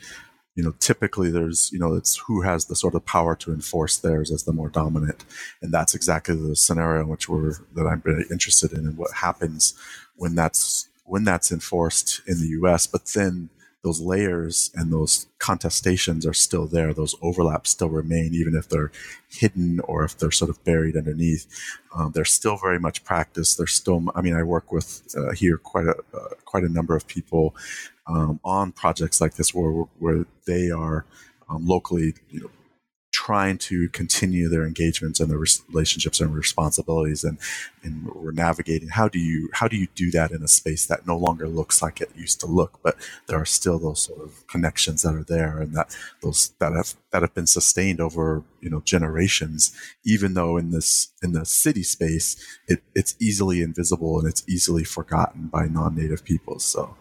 you 0.55 0.63
know, 0.63 0.73
typically 0.79 1.29
there's, 1.29 1.71
you 1.71 1.77
know, 1.77 1.93
it's 1.93 2.17
who 2.27 2.41
has 2.41 2.65
the 2.65 2.75
sort 2.75 2.95
of 2.95 3.05
power 3.05 3.35
to 3.35 3.53
enforce 3.53 3.97
theirs 3.97 4.31
as 4.31 4.43
the 4.43 4.51
more 4.51 4.69
dominant. 4.69 5.23
And 5.61 5.71
that's 5.71 5.93
exactly 5.93 6.35
the 6.35 6.55
scenario 6.55 7.03
in 7.03 7.09
which 7.09 7.29
we're, 7.29 7.53
that 7.75 7.85
I'm 7.85 8.01
very 8.01 8.25
interested 8.31 8.73
in 8.73 8.79
and 8.79 8.97
what 8.97 9.13
happens 9.13 9.75
when 10.17 10.35
that's, 10.35 10.89
when 11.05 11.23
that's 11.23 11.51
enforced 11.51 12.21
in 12.27 12.39
the 12.39 12.49
US. 12.59 12.85
But 12.87 13.05
then 13.15 13.49
those 13.87 14.01
layers 14.01 14.69
and 14.75 14.91
those 14.91 15.27
contestations 15.39 16.27
are 16.27 16.33
still 16.33 16.67
there. 16.67 16.93
Those 16.93 17.15
overlaps 17.21 17.69
still 17.69 17.89
remain, 17.89 18.33
even 18.33 18.53
if 18.53 18.67
they're 18.67 18.91
hidden 19.29 19.79
or 19.81 20.03
if 20.03 20.17
they're 20.17 20.31
sort 20.31 20.49
of 20.49 20.61
buried 20.65 20.97
underneath. 20.97 21.47
Um, 21.95 22.11
they're 22.13 22.25
still 22.25 22.57
very 22.57 22.79
much 22.79 23.05
practiced. 23.05 23.57
They're 23.57 23.65
still. 23.67 24.03
I 24.13 24.21
mean, 24.21 24.35
I 24.35 24.43
work 24.43 24.73
with 24.73 25.15
uh, 25.15 25.31
here 25.31 25.57
quite 25.57 25.85
a 25.85 25.95
uh, 26.13 26.29
quite 26.43 26.63
a 26.63 26.69
number 26.69 26.95
of 26.97 27.07
people 27.07 27.55
um, 28.07 28.41
on 28.43 28.73
projects 28.73 29.21
like 29.21 29.35
this 29.35 29.53
where 29.53 29.71
where 29.99 30.25
they 30.45 30.69
are 30.69 31.05
um, 31.49 31.65
locally, 31.65 32.13
you 32.29 32.41
know, 32.41 32.49
trying 33.11 33.57
to 33.57 33.89
continue 33.89 34.47
their 34.49 34.65
engagements 34.65 35.19
and 35.19 35.29
their 35.29 35.43
relationships 35.69 36.19
and 36.19 36.35
responsibilities 36.35 37.23
and 37.23 37.37
and 37.83 38.05
we're 38.13 38.31
navigating. 38.31 38.89
How 38.89 39.07
do 39.07 39.19
you 39.19 39.49
how 39.53 39.67
do 39.67 39.77
you 39.77 39.87
do 39.95 40.11
that 40.11 40.31
in 40.31 40.43
a 40.43 40.47
space 40.47 40.85
that 40.87 41.07
no 41.07 41.17
longer 41.17 41.47
looks 41.47 41.81
like 41.81 42.01
it 42.01 42.11
used 42.15 42.39
to 42.41 42.47
look 42.47 42.79
but 42.83 42.95
there 43.27 43.39
are 43.39 43.45
still 43.45 43.79
those 43.79 44.01
sort 44.01 44.21
of 44.21 44.45
connections 44.47 45.03
that 45.03 45.15
are 45.15 45.23
there 45.23 45.59
and 45.59 45.75
that 45.75 45.95
those 46.21 46.53
that 46.59 46.73
have 46.73 46.95
that 47.11 47.21
have 47.21 47.33
been 47.33 47.47
sustained 47.47 48.01
over 48.01 48.43
you 48.61 48.69
know 48.69 48.81
generations 48.81 49.75
even 50.05 50.33
though 50.33 50.57
in 50.57 50.71
this 50.71 51.13
in 51.23 51.31
the 51.31 51.45
city 51.45 51.83
space 51.83 52.35
it, 52.67 52.83
it's 52.93 53.15
easily 53.19 53.61
invisible 53.61 54.19
and 54.19 54.27
it's 54.27 54.43
easily 54.47 54.83
forgotten 54.83 55.47
by 55.47 55.67
non-native 55.67 56.23
people. 56.23 56.59
So 56.59 56.95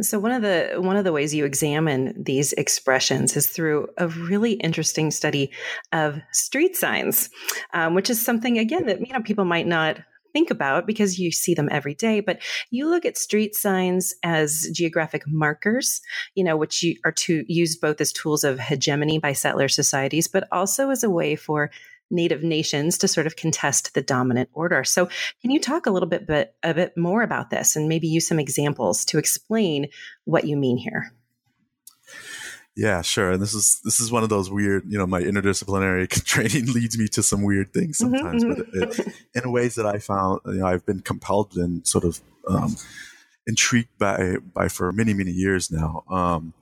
so 0.00 0.18
one 0.18 0.32
of 0.32 0.42
the 0.42 0.74
one 0.76 0.96
of 0.96 1.04
the 1.04 1.12
ways 1.12 1.34
you 1.34 1.44
examine 1.44 2.22
these 2.22 2.52
expressions 2.54 3.36
is 3.36 3.48
through 3.48 3.88
a 3.96 4.08
really 4.08 4.52
interesting 4.52 5.10
study 5.10 5.50
of 5.92 6.20
street 6.32 6.76
signs, 6.76 7.30
um, 7.72 7.94
which 7.94 8.10
is 8.10 8.22
something 8.22 8.58
again 8.58 8.86
that 8.86 9.06
you 9.06 9.12
know 9.12 9.22
people 9.22 9.44
might 9.44 9.66
not 9.66 9.98
think 10.32 10.50
about 10.50 10.86
because 10.86 11.18
you 11.18 11.32
see 11.32 11.54
them 11.54 11.68
every 11.72 11.94
day 11.94 12.20
but 12.20 12.38
you 12.70 12.86
look 12.90 13.06
at 13.06 13.16
street 13.16 13.54
signs 13.54 14.14
as 14.22 14.68
geographic 14.70 15.22
markers 15.26 16.02
you 16.34 16.44
know 16.44 16.58
which 16.58 16.82
you 16.82 16.94
are 17.06 17.12
to 17.12 17.42
use 17.48 17.74
both 17.74 18.02
as 18.02 18.12
tools 18.12 18.44
of 18.44 18.60
hegemony 18.60 19.18
by 19.18 19.32
settler 19.32 19.66
societies 19.66 20.28
but 20.28 20.46
also 20.52 20.90
as 20.90 21.02
a 21.02 21.08
way 21.08 21.36
for 21.36 21.70
native 22.10 22.42
nations 22.42 22.98
to 22.98 23.08
sort 23.08 23.26
of 23.26 23.36
contest 23.36 23.94
the 23.94 24.02
dominant 24.02 24.50
order. 24.52 24.84
So, 24.84 25.08
can 25.42 25.50
you 25.50 25.60
talk 25.60 25.86
a 25.86 25.90
little 25.90 26.08
bit, 26.08 26.26
bit 26.26 26.54
a 26.62 26.74
bit 26.74 26.96
more 26.96 27.22
about 27.22 27.50
this 27.50 27.76
and 27.76 27.88
maybe 27.88 28.08
use 28.08 28.26
some 28.26 28.38
examples 28.38 29.04
to 29.06 29.18
explain 29.18 29.88
what 30.24 30.44
you 30.44 30.56
mean 30.56 30.76
here? 30.76 31.12
Yeah, 32.76 33.00
sure. 33.00 33.32
And 33.32 33.42
this 33.42 33.54
is 33.54 33.80
this 33.84 34.00
is 34.00 34.12
one 34.12 34.22
of 34.22 34.28
those 34.28 34.50
weird, 34.50 34.84
you 34.86 34.98
know, 34.98 35.06
my 35.06 35.22
interdisciplinary 35.22 36.08
training 36.24 36.66
leads 36.72 36.98
me 36.98 37.08
to 37.08 37.22
some 37.22 37.42
weird 37.42 37.72
things 37.72 37.98
mm-hmm, 37.98 38.14
sometimes, 38.14 38.44
mm-hmm. 38.44 38.80
but 38.80 38.98
it, 38.98 39.14
in 39.34 39.50
ways 39.50 39.76
that 39.76 39.86
I 39.86 39.98
found, 39.98 40.40
you 40.44 40.54
know, 40.58 40.66
I've 40.66 40.84
been 40.84 41.00
compelled 41.00 41.56
and 41.56 41.86
sort 41.86 42.04
of 42.04 42.20
um, 42.46 42.76
intrigued 43.46 43.96
by 43.98 44.36
by 44.52 44.68
for 44.68 44.92
many 44.92 45.14
many 45.14 45.30
years 45.30 45.70
now. 45.70 46.04
Um, 46.10 46.52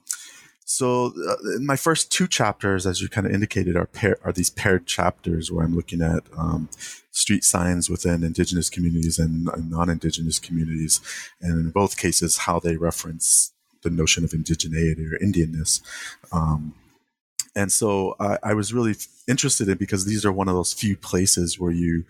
so 0.64 1.12
uh, 1.28 1.36
my 1.60 1.76
first 1.76 2.10
two 2.10 2.26
chapters, 2.26 2.86
as 2.86 3.02
you 3.02 3.08
kind 3.08 3.26
of 3.26 3.32
indicated, 3.32 3.76
are 3.76 3.86
pair, 3.86 4.18
are 4.24 4.32
these 4.32 4.50
paired 4.50 4.86
chapters 4.86 5.52
where 5.52 5.64
I'm 5.64 5.76
looking 5.76 6.00
at 6.00 6.22
um, 6.36 6.70
street 7.10 7.44
signs 7.44 7.90
within 7.90 8.24
indigenous 8.24 8.70
communities 8.70 9.18
and, 9.18 9.50
non-indigenous 9.70 10.38
communities, 10.38 11.00
and 11.40 11.66
in 11.66 11.70
both 11.70 11.98
cases, 11.98 12.38
how 12.38 12.58
they 12.58 12.76
reference 12.76 13.52
the 13.82 13.90
notion 13.90 14.24
of 14.24 14.30
indigeneity 14.30 15.12
or 15.12 15.18
Indianness. 15.18 15.82
Um, 16.32 16.74
and 17.54 17.70
so 17.70 18.16
I, 18.18 18.38
I 18.42 18.54
was 18.54 18.72
really 18.72 18.94
interested 19.28 19.68
in 19.68 19.76
because 19.76 20.06
these 20.06 20.24
are 20.24 20.32
one 20.32 20.48
of 20.48 20.54
those 20.54 20.72
few 20.72 20.96
places 20.96 21.60
where 21.60 21.70
you 21.70 22.04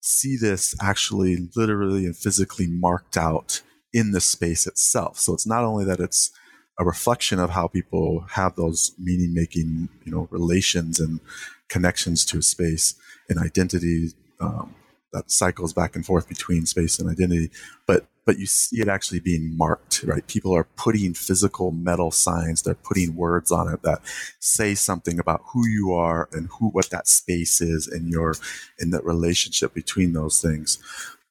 see 0.00 0.36
this 0.36 0.74
actually 0.82 1.48
literally 1.56 2.04
and 2.06 2.16
physically 2.16 2.66
marked 2.66 3.16
out 3.16 3.62
in 3.92 4.10
the 4.10 4.20
space 4.20 4.66
itself. 4.66 5.18
So 5.18 5.32
it's 5.32 5.46
not 5.46 5.64
only 5.64 5.84
that 5.84 6.00
it's 6.00 6.32
a 6.78 6.84
reflection 6.84 7.38
of 7.38 7.50
how 7.50 7.68
people 7.68 8.26
have 8.30 8.56
those 8.56 8.92
meaning 8.98 9.32
making, 9.32 9.88
you 10.04 10.12
know, 10.12 10.28
relations 10.30 10.98
and 10.98 11.20
connections 11.68 12.24
to 12.26 12.42
space 12.42 12.94
and 13.28 13.38
identity 13.38 14.10
um, 14.40 14.74
that 15.12 15.30
cycles 15.30 15.72
back 15.72 15.94
and 15.94 16.04
forth 16.04 16.28
between 16.28 16.66
space 16.66 16.98
and 16.98 17.08
identity. 17.08 17.50
But 17.86 18.06
but 18.26 18.38
you 18.38 18.46
see 18.46 18.80
it 18.80 18.88
actually 18.88 19.20
being 19.20 19.56
marked, 19.56 20.02
right? 20.04 20.26
People 20.26 20.54
are 20.54 20.64
putting 20.64 21.12
physical 21.12 21.70
metal 21.70 22.10
signs, 22.10 22.62
they're 22.62 22.74
putting 22.74 23.14
words 23.14 23.52
on 23.52 23.72
it 23.72 23.82
that 23.82 24.00
say 24.40 24.74
something 24.74 25.18
about 25.18 25.42
who 25.52 25.66
you 25.68 25.92
are 25.92 26.28
and 26.32 26.48
who 26.58 26.70
what 26.70 26.90
that 26.90 27.06
space 27.06 27.60
is 27.60 27.86
and 27.86 28.08
your 28.08 28.34
in 28.78 28.90
that 28.90 29.04
relationship 29.04 29.74
between 29.74 30.12
those 30.12 30.40
things. 30.40 30.78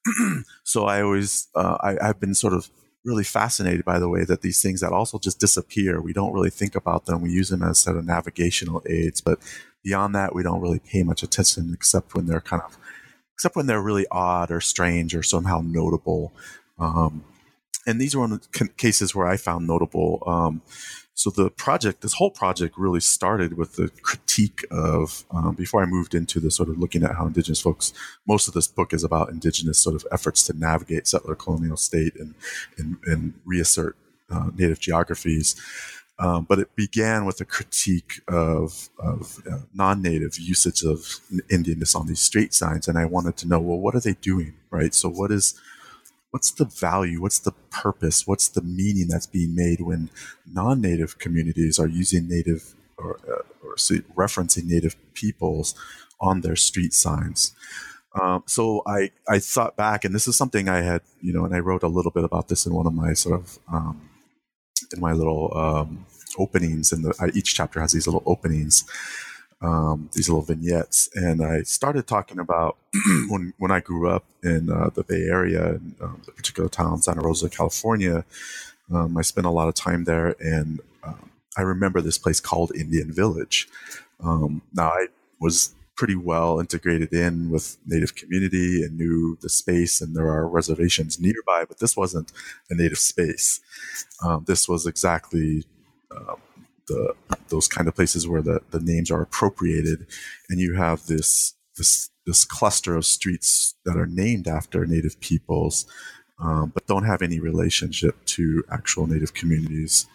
so 0.64 0.84
I 0.84 1.02
always 1.02 1.48
uh, 1.54 1.76
I, 1.80 2.08
I've 2.08 2.20
been 2.20 2.34
sort 2.34 2.54
of 2.54 2.70
really 3.04 3.24
fascinated 3.24 3.84
by 3.84 3.98
the 3.98 4.08
way 4.08 4.24
that 4.24 4.40
these 4.40 4.62
things 4.62 4.80
that 4.80 4.92
also 4.92 5.18
just 5.18 5.38
disappear. 5.38 6.00
We 6.00 6.12
don't 6.12 6.32
really 6.32 6.50
think 6.50 6.74
about 6.74 7.06
them. 7.06 7.20
We 7.20 7.30
use 7.30 7.50
them 7.50 7.62
as 7.62 7.78
sort 7.78 7.96
of 7.96 8.04
navigational 8.04 8.82
aids, 8.88 9.20
but 9.20 9.38
beyond 9.82 10.14
that, 10.14 10.34
we 10.34 10.42
don't 10.42 10.60
really 10.60 10.80
pay 10.80 11.02
much 11.02 11.22
attention 11.22 11.72
except 11.74 12.14
when 12.14 12.26
they're 12.26 12.40
kind 12.40 12.62
of, 12.62 12.78
except 13.34 13.56
when 13.56 13.66
they're 13.66 13.82
really 13.82 14.06
odd 14.10 14.50
or 14.50 14.60
strange 14.60 15.14
or 15.14 15.22
somehow 15.22 15.60
notable. 15.62 16.32
Um, 16.78 17.24
and 17.86 18.00
these 18.00 18.14
of 18.14 18.30
the 18.30 18.68
cases 18.76 19.14
where 19.14 19.26
I 19.26 19.36
found 19.36 19.66
notable. 19.66 20.22
Um, 20.26 20.62
so 21.14 21.30
the 21.30 21.48
project, 21.50 22.00
this 22.00 22.14
whole 22.14 22.30
project 22.30 22.76
really 22.76 23.00
started 23.00 23.56
with 23.56 23.76
the 23.76 23.88
critique 24.02 24.64
of, 24.70 25.24
um, 25.30 25.54
before 25.54 25.82
I 25.82 25.86
moved 25.86 26.14
into 26.14 26.40
the 26.40 26.50
sort 26.50 26.68
of 26.68 26.78
looking 26.78 27.04
at 27.04 27.14
how 27.14 27.26
indigenous 27.26 27.60
folks, 27.60 27.92
most 28.26 28.48
of 28.48 28.54
this 28.54 28.66
book 28.66 28.92
is 28.92 29.04
about 29.04 29.30
indigenous 29.30 29.78
sort 29.78 29.94
of 29.94 30.04
efforts 30.10 30.44
to 30.46 30.58
navigate 30.58 31.06
settler 31.06 31.36
colonial 31.36 31.76
state 31.76 32.14
and, 32.16 32.34
and, 32.78 32.96
and 33.06 33.34
reassert 33.44 33.96
uh, 34.28 34.50
native 34.56 34.80
geographies. 34.80 35.54
Um, 36.18 36.46
but 36.48 36.58
it 36.58 36.74
began 36.76 37.24
with 37.24 37.40
a 37.40 37.44
critique 37.44 38.20
of, 38.28 38.88
of 38.98 39.42
uh, 39.50 39.58
non-native 39.72 40.38
usage 40.38 40.82
of 40.82 40.98
Indianness 41.50 41.96
on 41.96 42.06
these 42.06 42.20
street 42.20 42.54
signs. 42.54 42.86
And 42.86 42.96
I 42.98 43.04
wanted 43.04 43.36
to 43.38 43.48
know, 43.48 43.60
well, 43.60 43.78
what 43.78 43.94
are 43.94 44.00
they 44.00 44.14
doing? 44.14 44.54
Right. 44.70 44.94
So 44.94 45.08
what 45.08 45.30
is, 45.32 45.60
what's 46.34 46.50
the 46.50 46.64
value 46.64 47.22
what's 47.22 47.38
the 47.38 47.52
purpose 47.70 48.26
what's 48.26 48.48
the 48.48 48.60
meaning 48.60 49.06
that's 49.06 49.28
being 49.28 49.54
made 49.54 49.80
when 49.80 50.10
non-native 50.52 51.16
communities 51.20 51.78
are 51.78 51.86
using 51.86 52.26
native 52.28 52.74
or, 52.98 53.20
uh, 53.28 53.42
or 53.62 53.76
referencing 54.16 54.64
native 54.64 54.96
peoples 55.14 55.76
on 56.20 56.40
their 56.40 56.56
street 56.56 56.92
signs? 56.92 57.54
Um, 58.20 58.42
so 58.46 58.82
I, 58.84 59.12
I 59.28 59.38
thought 59.38 59.76
back 59.76 60.04
and 60.04 60.12
this 60.12 60.26
is 60.26 60.36
something 60.36 60.68
i 60.68 60.80
had 60.82 61.02
you 61.20 61.32
know 61.32 61.44
and 61.44 61.54
i 61.54 61.60
wrote 61.60 61.84
a 61.84 61.94
little 61.96 62.10
bit 62.10 62.24
about 62.24 62.48
this 62.48 62.66
in 62.66 62.74
one 62.74 62.88
of 62.88 62.94
my 62.94 63.12
sort 63.12 63.40
of 63.40 63.60
um, 63.72 64.10
in 64.92 65.00
my 65.00 65.12
little 65.12 65.56
um, 65.56 66.04
openings 66.36 66.90
and 66.90 67.06
each 67.36 67.54
chapter 67.54 67.80
has 67.80 67.92
these 67.92 68.08
little 68.08 68.24
openings 68.26 68.84
um, 69.64 70.10
these 70.12 70.28
little 70.28 70.42
vignettes. 70.42 71.08
And 71.14 71.42
I 71.42 71.62
started 71.62 72.06
talking 72.06 72.38
about 72.38 72.76
when, 73.28 73.54
when 73.58 73.70
I 73.70 73.80
grew 73.80 74.08
up 74.08 74.24
in 74.42 74.70
uh, 74.70 74.90
the 74.94 75.04
Bay 75.04 75.22
Area, 75.22 75.70
in, 75.76 75.96
um, 76.00 76.20
the 76.26 76.32
particular 76.32 76.68
town, 76.68 77.00
Santa 77.00 77.22
Rosa, 77.22 77.48
California. 77.48 78.24
Um, 78.92 79.16
I 79.16 79.22
spent 79.22 79.46
a 79.46 79.50
lot 79.50 79.68
of 79.68 79.74
time 79.74 80.04
there, 80.04 80.36
and 80.38 80.80
um, 81.02 81.30
I 81.56 81.62
remember 81.62 82.02
this 82.02 82.18
place 82.18 82.40
called 82.40 82.76
Indian 82.76 83.10
Village. 83.10 83.68
Um, 84.22 84.60
now, 84.74 84.88
I 84.88 85.06
was 85.40 85.74
pretty 85.96 86.16
well 86.16 86.60
integrated 86.60 87.12
in 87.12 87.50
with 87.50 87.78
native 87.86 88.14
community 88.16 88.82
and 88.82 88.98
knew 88.98 89.38
the 89.40 89.48
space 89.48 90.00
and 90.00 90.16
there 90.16 90.26
are 90.26 90.48
reservations 90.48 91.20
nearby 91.20 91.64
but 91.68 91.78
this 91.78 91.96
wasn't 91.96 92.32
a 92.68 92.74
native 92.74 92.98
space 92.98 93.60
um, 94.24 94.44
this 94.48 94.68
was 94.68 94.86
exactly 94.88 95.64
the 96.86 97.14
those 97.48 97.68
kind 97.68 97.88
of 97.88 97.94
places 97.94 98.26
where 98.26 98.42
the, 98.42 98.60
the 98.70 98.80
names 98.80 99.10
are 99.10 99.22
appropriated, 99.22 100.06
and 100.48 100.60
you 100.60 100.74
have 100.74 101.06
this 101.06 101.54
this 101.76 102.10
this 102.26 102.44
cluster 102.44 102.96
of 102.96 103.04
streets 103.04 103.74
that 103.84 103.96
are 103.96 104.06
named 104.06 104.48
after 104.48 104.86
native 104.86 105.20
peoples, 105.20 105.86
um, 106.38 106.70
but 106.72 106.86
don't 106.86 107.04
have 107.04 107.22
any 107.22 107.38
relationship 107.40 108.24
to 108.26 108.64
actual 108.70 109.06
native 109.06 109.34
communities, 109.34 110.06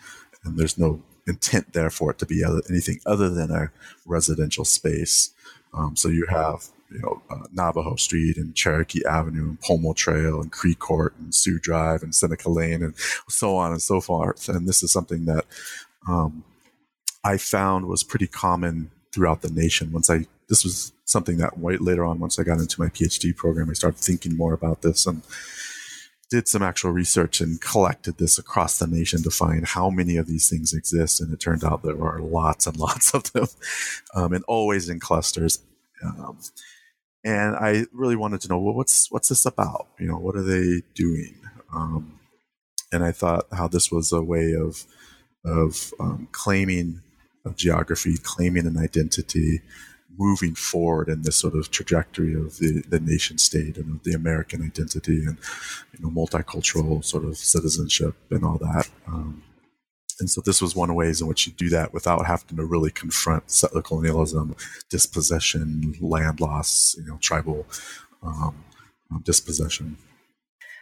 and 0.43 0.57
there's 0.57 0.77
no 0.77 1.01
intent 1.27 1.73
there 1.73 1.89
for 1.89 2.11
it 2.11 2.17
to 2.17 2.25
be 2.25 2.43
anything 2.69 2.99
other 3.05 3.29
than 3.29 3.51
a 3.51 3.71
residential 4.05 4.65
space. 4.65 5.31
Um, 5.73 5.95
so 5.95 6.09
you 6.09 6.25
have 6.29 6.67
you 6.91 6.99
know 6.99 7.21
uh, 7.29 7.45
Navajo 7.51 7.95
Street 7.95 8.38
and 8.38 8.55
Cherokee 8.55 9.05
Avenue 9.05 9.49
and 9.49 9.61
Pomo 9.61 9.93
Trail 9.93 10.41
and 10.41 10.51
Cree 10.51 10.75
Court 10.75 11.13
and 11.19 11.33
Sioux 11.33 11.59
Drive 11.59 12.03
and 12.03 12.13
Seneca 12.13 12.49
Lane 12.49 12.83
and 12.83 12.95
so 13.27 13.55
on 13.55 13.71
and 13.71 13.81
so 13.81 14.01
forth. 14.01 14.49
And 14.49 14.67
this 14.67 14.81
is 14.83 14.91
something 14.91 15.25
that 15.25 15.45
um, 16.07 16.43
I 17.29 17.38
found 17.38 17.86
was 17.86 18.03
pretty 18.03 18.25
common 18.25 18.89
throughout 19.13 19.43
the 19.43 19.51
nation. 19.51 19.91
Once 19.91 20.09
I, 20.09 20.25
this 20.48 20.63
was 20.63 20.91
something 21.05 21.38
that 21.38 21.62
later 21.62 22.03
on, 22.03 22.19
once 22.19 22.39
I 22.39 22.43
got 22.43 22.57
into 22.57 22.81
my 22.81 22.88
PhD 22.88 23.36
program, 23.36 23.69
I 23.69 23.74
started 23.74 24.00
thinking 24.00 24.36
more 24.36 24.53
about 24.53 24.81
this 24.81 25.05
and 25.05 25.21
did 26.31 26.48
some 26.48 26.63
actual 26.63 26.91
research 26.91 27.39
and 27.39 27.62
collected 27.62 28.17
this 28.17 28.39
across 28.39 28.79
the 28.79 28.88
nation 28.88 29.21
to 29.21 29.29
find 29.29 29.67
how 29.67 29.91
many 29.91 30.17
of 30.17 30.25
these 30.25 30.50
things 30.50 30.74
exist. 30.74 31.21
And 31.21 31.31
it 31.31 31.39
turned 31.39 31.63
out 31.63 31.83
there 31.83 32.03
are 32.03 32.19
lots 32.19 32.65
and 32.65 32.77
lots 32.88 33.13
of 33.13 33.31
them, 33.33 33.48
um, 34.15 34.33
and 34.33 34.43
always 34.48 34.89
in 34.89 35.00
clusters. 35.00 35.59
Um, 36.03 36.39
and 37.24 37.55
I 37.55 37.86
really 37.93 38.15
wanted 38.15 38.41
to 38.41 38.48
know, 38.48 38.59
well, 38.59 38.74
what's 38.74 39.12
what's 39.12 39.29
this 39.29 39.45
about? 39.45 39.88
You 40.00 40.07
know, 40.07 40.17
what 40.17 40.36
are 40.36 40.43
they 40.43 40.81
doing? 40.95 41.36
Um, 41.71 42.19
and 42.91 43.03
I 43.03 43.12
thought 43.12 43.45
how 43.51 43.67
this 43.67 43.91
was 43.91 44.12
a 44.12 44.21
way 44.21 44.53
of 44.53 44.83
of 45.45 45.93
um, 46.00 46.27
claiming 46.31 47.01
a 47.50 47.53
geography, 47.53 48.18
claiming 48.22 48.68
an 48.68 48.77
identity, 48.77 49.62
moving 50.18 50.53
forward 50.53 51.08
in 51.08 51.22
this 51.22 51.38
sort 51.38 51.56
of 51.56 51.72
trajectory 51.72 52.34
of 52.34 52.58
the, 52.58 52.84
the 52.89 53.00
nation 53.00 53.38
state 53.38 53.77
and 53.77 53.96
of 53.96 54.03
the 54.03 54.13
American 54.13 54.62
identity 54.62 55.24
and 55.25 55.38
you 55.94 56.00
know 56.00 56.10
multicultural 56.10 57.03
sort 57.03 57.24
of 57.24 57.38
citizenship 57.38 58.15
and 58.29 58.44
all 58.44 58.58
that. 58.58 58.89
Um, 59.08 59.44
and 60.20 60.29
so 60.29 60.41
this 60.46 60.62
was 60.62 60.75
one 60.75 60.89
of 60.89 60.98
ways 60.98 61.22
in 61.22 61.27
which 61.27 61.48
you 61.48 61.53
do 61.53 61.70
that 61.70 61.94
without 61.94 62.25
having 62.25 62.58
to 62.58 62.65
really 62.65 62.91
confront 62.91 63.50
settler 63.50 63.82
colonialism, 63.82 64.56
dispossession, 64.89 65.96
land 66.01 66.41
loss, 66.41 66.96
you 66.98 67.06
know, 67.06 67.18
tribal 67.22 67.65
um 68.22 68.65
dispossession. 69.24 69.98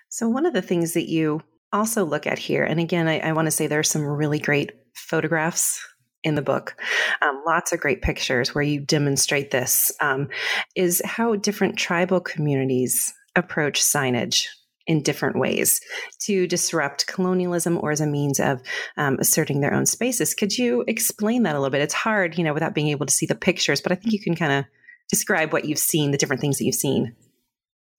So 0.09 0.27
one 0.27 0.45
of 0.45 0.53
the 0.53 0.61
things 0.61 0.93
that 0.93 1.09
you 1.09 1.41
also 1.71 2.03
look 2.03 2.25
at 2.25 2.39
here, 2.39 2.63
and 2.63 2.79
again, 2.79 3.07
I, 3.07 3.19
I 3.19 3.33
want 3.33 3.45
to 3.45 3.51
say 3.51 3.67
there 3.67 3.79
are 3.79 3.83
some 3.83 4.03
really 4.03 4.39
great 4.39 4.71
photographs 4.95 5.79
in 6.27 6.35
the 6.35 6.41
book, 6.41 6.75
um, 7.21 7.41
lots 7.45 7.71
of 7.71 7.79
great 7.79 8.01
pictures 8.01 8.53
where 8.53 8.63
you 8.63 8.79
demonstrate 8.79 9.49
this, 9.49 9.91
um, 10.01 10.27
is 10.75 11.01
how 11.05 11.35
different 11.35 11.77
tribal 11.77 12.19
communities 12.19 13.13
approach 13.35 13.81
signage 13.81 14.47
in 14.87 15.01
different 15.01 15.37
ways 15.37 15.81
to 16.19 16.47
disrupt 16.47 17.07
colonialism 17.07 17.77
or 17.81 17.91
as 17.91 18.01
a 18.01 18.07
means 18.07 18.39
of 18.39 18.61
um, 18.97 19.17
asserting 19.19 19.61
their 19.61 19.73
own 19.73 19.85
spaces. 19.85 20.33
Could 20.33 20.57
you 20.57 20.83
explain 20.87 21.43
that 21.43 21.55
a 21.55 21.59
little 21.59 21.71
bit? 21.71 21.81
It's 21.81 21.93
hard, 21.93 22.37
you 22.37 22.43
know, 22.43 22.53
without 22.53 22.75
being 22.75 22.89
able 22.89 23.05
to 23.05 23.13
see 23.13 23.25
the 23.25 23.35
pictures, 23.35 23.81
but 23.81 23.91
I 23.91 23.95
think 23.95 24.13
you 24.13 24.21
can 24.21 24.35
kind 24.35 24.51
of 24.51 24.65
describe 25.09 25.53
what 25.53 25.65
you've 25.65 25.79
seen, 25.79 26.11
the 26.11 26.17
different 26.17 26.41
things 26.41 26.57
that 26.57 26.65
you've 26.65 26.75
seen. 26.75 27.15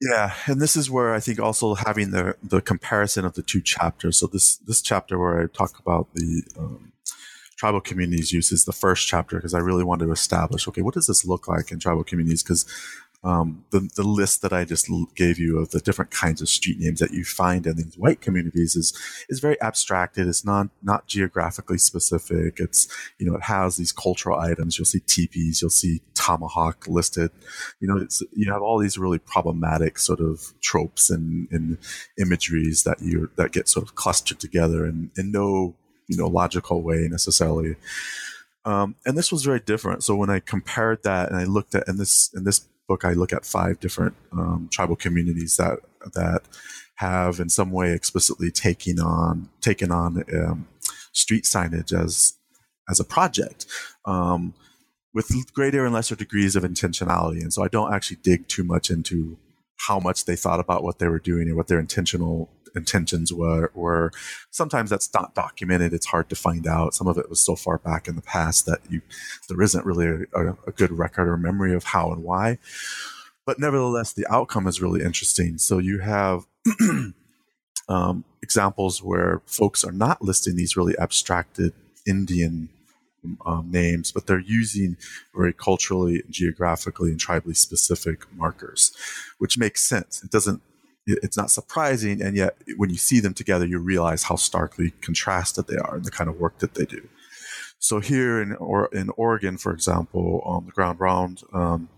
Yeah, 0.00 0.32
and 0.46 0.60
this 0.60 0.76
is 0.76 0.90
where 0.90 1.12
I 1.12 1.18
think 1.18 1.40
also 1.40 1.74
having 1.74 2.12
the 2.12 2.36
the 2.40 2.60
comparison 2.60 3.24
of 3.24 3.34
the 3.34 3.42
two 3.42 3.60
chapters. 3.60 4.18
So 4.18 4.28
this 4.28 4.56
this 4.58 4.80
chapter 4.80 5.18
where 5.18 5.42
I 5.42 5.46
talk 5.46 5.80
about 5.80 6.14
the 6.14 6.44
um, 6.56 6.92
tribal 7.58 7.80
communities 7.80 8.32
use 8.32 8.52
is 8.52 8.64
the 8.64 8.72
first 8.72 9.06
chapter 9.06 9.36
because 9.36 9.52
I 9.52 9.58
really 9.58 9.84
wanted 9.84 10.06
to 10.06 10.12
establish 10.12 10.66
okay, 10.68 10.82
what 10.82 10.94
does 10.94 11.08
this 11.08 11.26
look 11.26 11.48
like 11.48 11.70
in 11.70 11.78
tribal 11.78 12.04
communities? 12.04 12.42
Because 12.42 12.64
um, 13.24 13.64
the, 13.70 13.90
the 13.96 14.04
list 14.04 14.42
that 14.42 14.52
I 14.52 14.64
just 14.64 14.88
gave 15.16 15.40
you 15.40 15.58
of 15.58 15.70
the 15.70 15.80
different 15.80 16.12
kinds 16.12 16.40
of 16.40 16.48
street 16.48 16.78
names 16.78 17.00
that 17.00 17.10
you 17.10 17.24
find 17.24 17.66
in 17.66 17.76
these 17.76 17.98
white 17.98 18.20
communities 18.20 18.76
is 18.76 18.96
is 19.28 19.40
very 19.40 19.60
abstracted. 19.60 20.28
It's 20.28 20.44
not 20.44 20.68
not 20.84 21.08
geographically 21.08 21.78
specific. 21.78 22.60
It's 22.60 22.86
you 23.18 23.26
know 23.26 23.34
it 23.34 23.42
has 23.42 23.76
these 23.76 23.90
cultural 23.90 24.38
items. 24.38 24.78
You'll 24.78 24.86
see 24.86 25.00
teepees. 25.00 25.60
You'll 25.60 25.70
see 25.70 26.00
tomahawk 26.14 26.86
listed. 26.86 27.32
You 27.80 27.88
know 27.88 27.96
it's 27.96 28.22
you 28.32 28.52
have 28.52 28.62
all 28.62 28.78
these 28.78 28.96
really 28.96 29.18
problematic 29.18 29.98
sort 29.98 30.20
of 30.20 30.54
tropes 30.60 31.10
and, 31.10 31.48
and 31.50 31.78
imageries 32.20 32.84
that 32.84 33.02
you 33.02 33.30
that 33.34 33.50
get 33.50 33.68
sort 33.68 33.84
of 33.84 33.96
clustered 33.96 34.38
together 34.38 34.84
and, 34.84 35.10
in 35.16 35.32
no 35.32 35.74
you 36.08 36.16
know 36.16 36.26
logical 36.26 36.82
way 36.82 37.08
necessarily. 37.10 37.76
Um, 38.64 38.96
and 39.06 39.16
this 39.16 39.32
was 39.32 39.44
very 39.44 39.60
different. 39.60 40.04
So 40.04 40.14
when 40.14 40.30
I 40.30 40.40
compared 40.40 41.02
that 41.04 41.30
and 41.30 41.38
I 41.38 41.44
looked 41.44 41.74
at 41.74 41.88
and 41.88 41.98
this 41.98 42.30
in 42.34 42.44
this 42.44 42.66
book, 42.88 43.04
I 43.04 43.12
look 43.12 43.32
at 43.32 43.46
five 43.46 43.80
different 43.80 44.14
um, 44.32 44.68
tribal 44.72 44.96
communities 44.96 45.56
that 45.56 45.78
that 46.14 46.42
have 46.96 47.38
in 47.38 47.48
some 47.48 47.70
way 47.70 47.92
explicitly 47.92 48.50
taken 48.50 48.98
on 48.98 49.48
taken 49.60 49.92
on 49.92 50.24
um, 50.34 50.68
street 51.12 51.44
signage 51.44 51.92
as 51.92 52.34
as 52.88 52.98
a 52.98 53.04
project. 53.04 53.66
Um, 54.04 54.54
with 55.14 55.52
greater 55.52 55.84
and 55.84 55.94
lesser 55.94 56.14
degrees 56.14 56.54
of 56.54 56.62
intentionality. 56.62 57.40
And 57.40 57.52
so 57.52 57.64
I 57.64 57.68
don't 57.68 57.92
actually 57.92 58.18
dig 58.22 58.46
too 58.46 58.62
much 58.62 58.90
into 58.90 59.36
how 59.86 59.98
much 59.98 60.24
they 60.26 60.36
thought 60.36 60.60
about 60.60 60.82
what 60.82 60.98
they 60.98 61.08
were 61.08 61.18
doing 61.18 61.48
and 61.48 61.56
what 61.56 61.66
their 61.66 61.80
intentional 61.80 62.50
intentions 62.74 63.32
were, 63.32 63.70
were 63.74 64.12
sometimes 64.50 64.90
that's 64.90 65.12
not 65.14 65.34
documented. 65.34 65.92
It's 65.92 66.06
hard 66.06 66.28
to 66.30 66.36
find 66.36 66.66
out. 66.66 66.94
Some 66.94 67.06
of 67.06 67.18
it 67.18 67.30
was 67.30 67.40
so 67.40 67.56
far 67.56 67.78
back 67.78 68.08
in 68.08 68.16
the 68.16 68.22
past 68.22 68.66
that 68.66 68.80
you 68.88 69.02
there 69.48 69.60
isn't 69.62 69.84
really 69.84 70.26
a, 70.34 70.48
a 70.66 70.72
good 70.72 70.92
record 70.92 71.28
or 71.28 71.36
memory 71.36 71.74
of 71.74 71.84
how 71.84 72.12
and 72.12 72.22
why. 72.22 72.58
But 73.46 73.58
nevertheless, 73.58 74.12
the 74.12 74.26
outcome 74.30 74.66
is 74.66 74.82
really 74.82 75.02
interesting. 75.02 75.56
So 75.58 75.78
you 75.78 76.00
have 76.00 76.46
um, 77.88 78.24
examples 78.42 79.02
where 79.02 79.40
folks 79.46 79.84
are 79.84 79.92
not 79.92 80.22
listing 80.22 80.56
these 80.56 80.76
really 80.76 80.98
abstracted 80.98 81.72
Indian 82.06 82.68
um, 83.44 83.70
names, 83.70 84.12
but 84.12 84.26
they're 84.26 84.38
using 84.38 84.96
very 85.34 85.52
culturally, 85.52 86.22
geographically, 86.30 87.10
and 87.10 87.20
tribally 87.20 87.56
specific 87.56 88.24
markers, 88.34 88.92
which 89.38 89.58
makes 89.58 89.82
sense. 89.82 90.22
It 90.22 90.30
doesn't 90.30 90.62
it's 91.08 91.36
not 91.36 91.50
surprising. 91.50 92.22
And 92.22 92.36
yet, 92.36 92.56
when 92.76 92.90
you 92.90 92.96
see 92.96 93.20
them 93.20 93.34
together, 93.34 93.66
you 93.66 93.78
realize 93.78 94.24
how 94.24 94.36
starkly 94.36 94.92
contrasted 95.00 95.66
they 95.66 95.76
are 95.76 95.96
in 95.96 96.02
the 96.02 96.10
kind 96.10 96.28
of 96.28 96.38
work 96.38 96.58
that 96.58 96.74
they 96.74 96.84
do. 96.84 97.08
So 97.78 98.00
here 98.00 98.42
in 98.42 98.54
or 98.54 98.86
in 98.92 99.10
Oregon, 99.10 99.56
for 99.56 99.72
example, 99.72 100.42
on 100.44 100.66
the 100.66 100.72
Grand 100.72 101.00
Ronde, 101.00 101.42
um, 101.52 101.88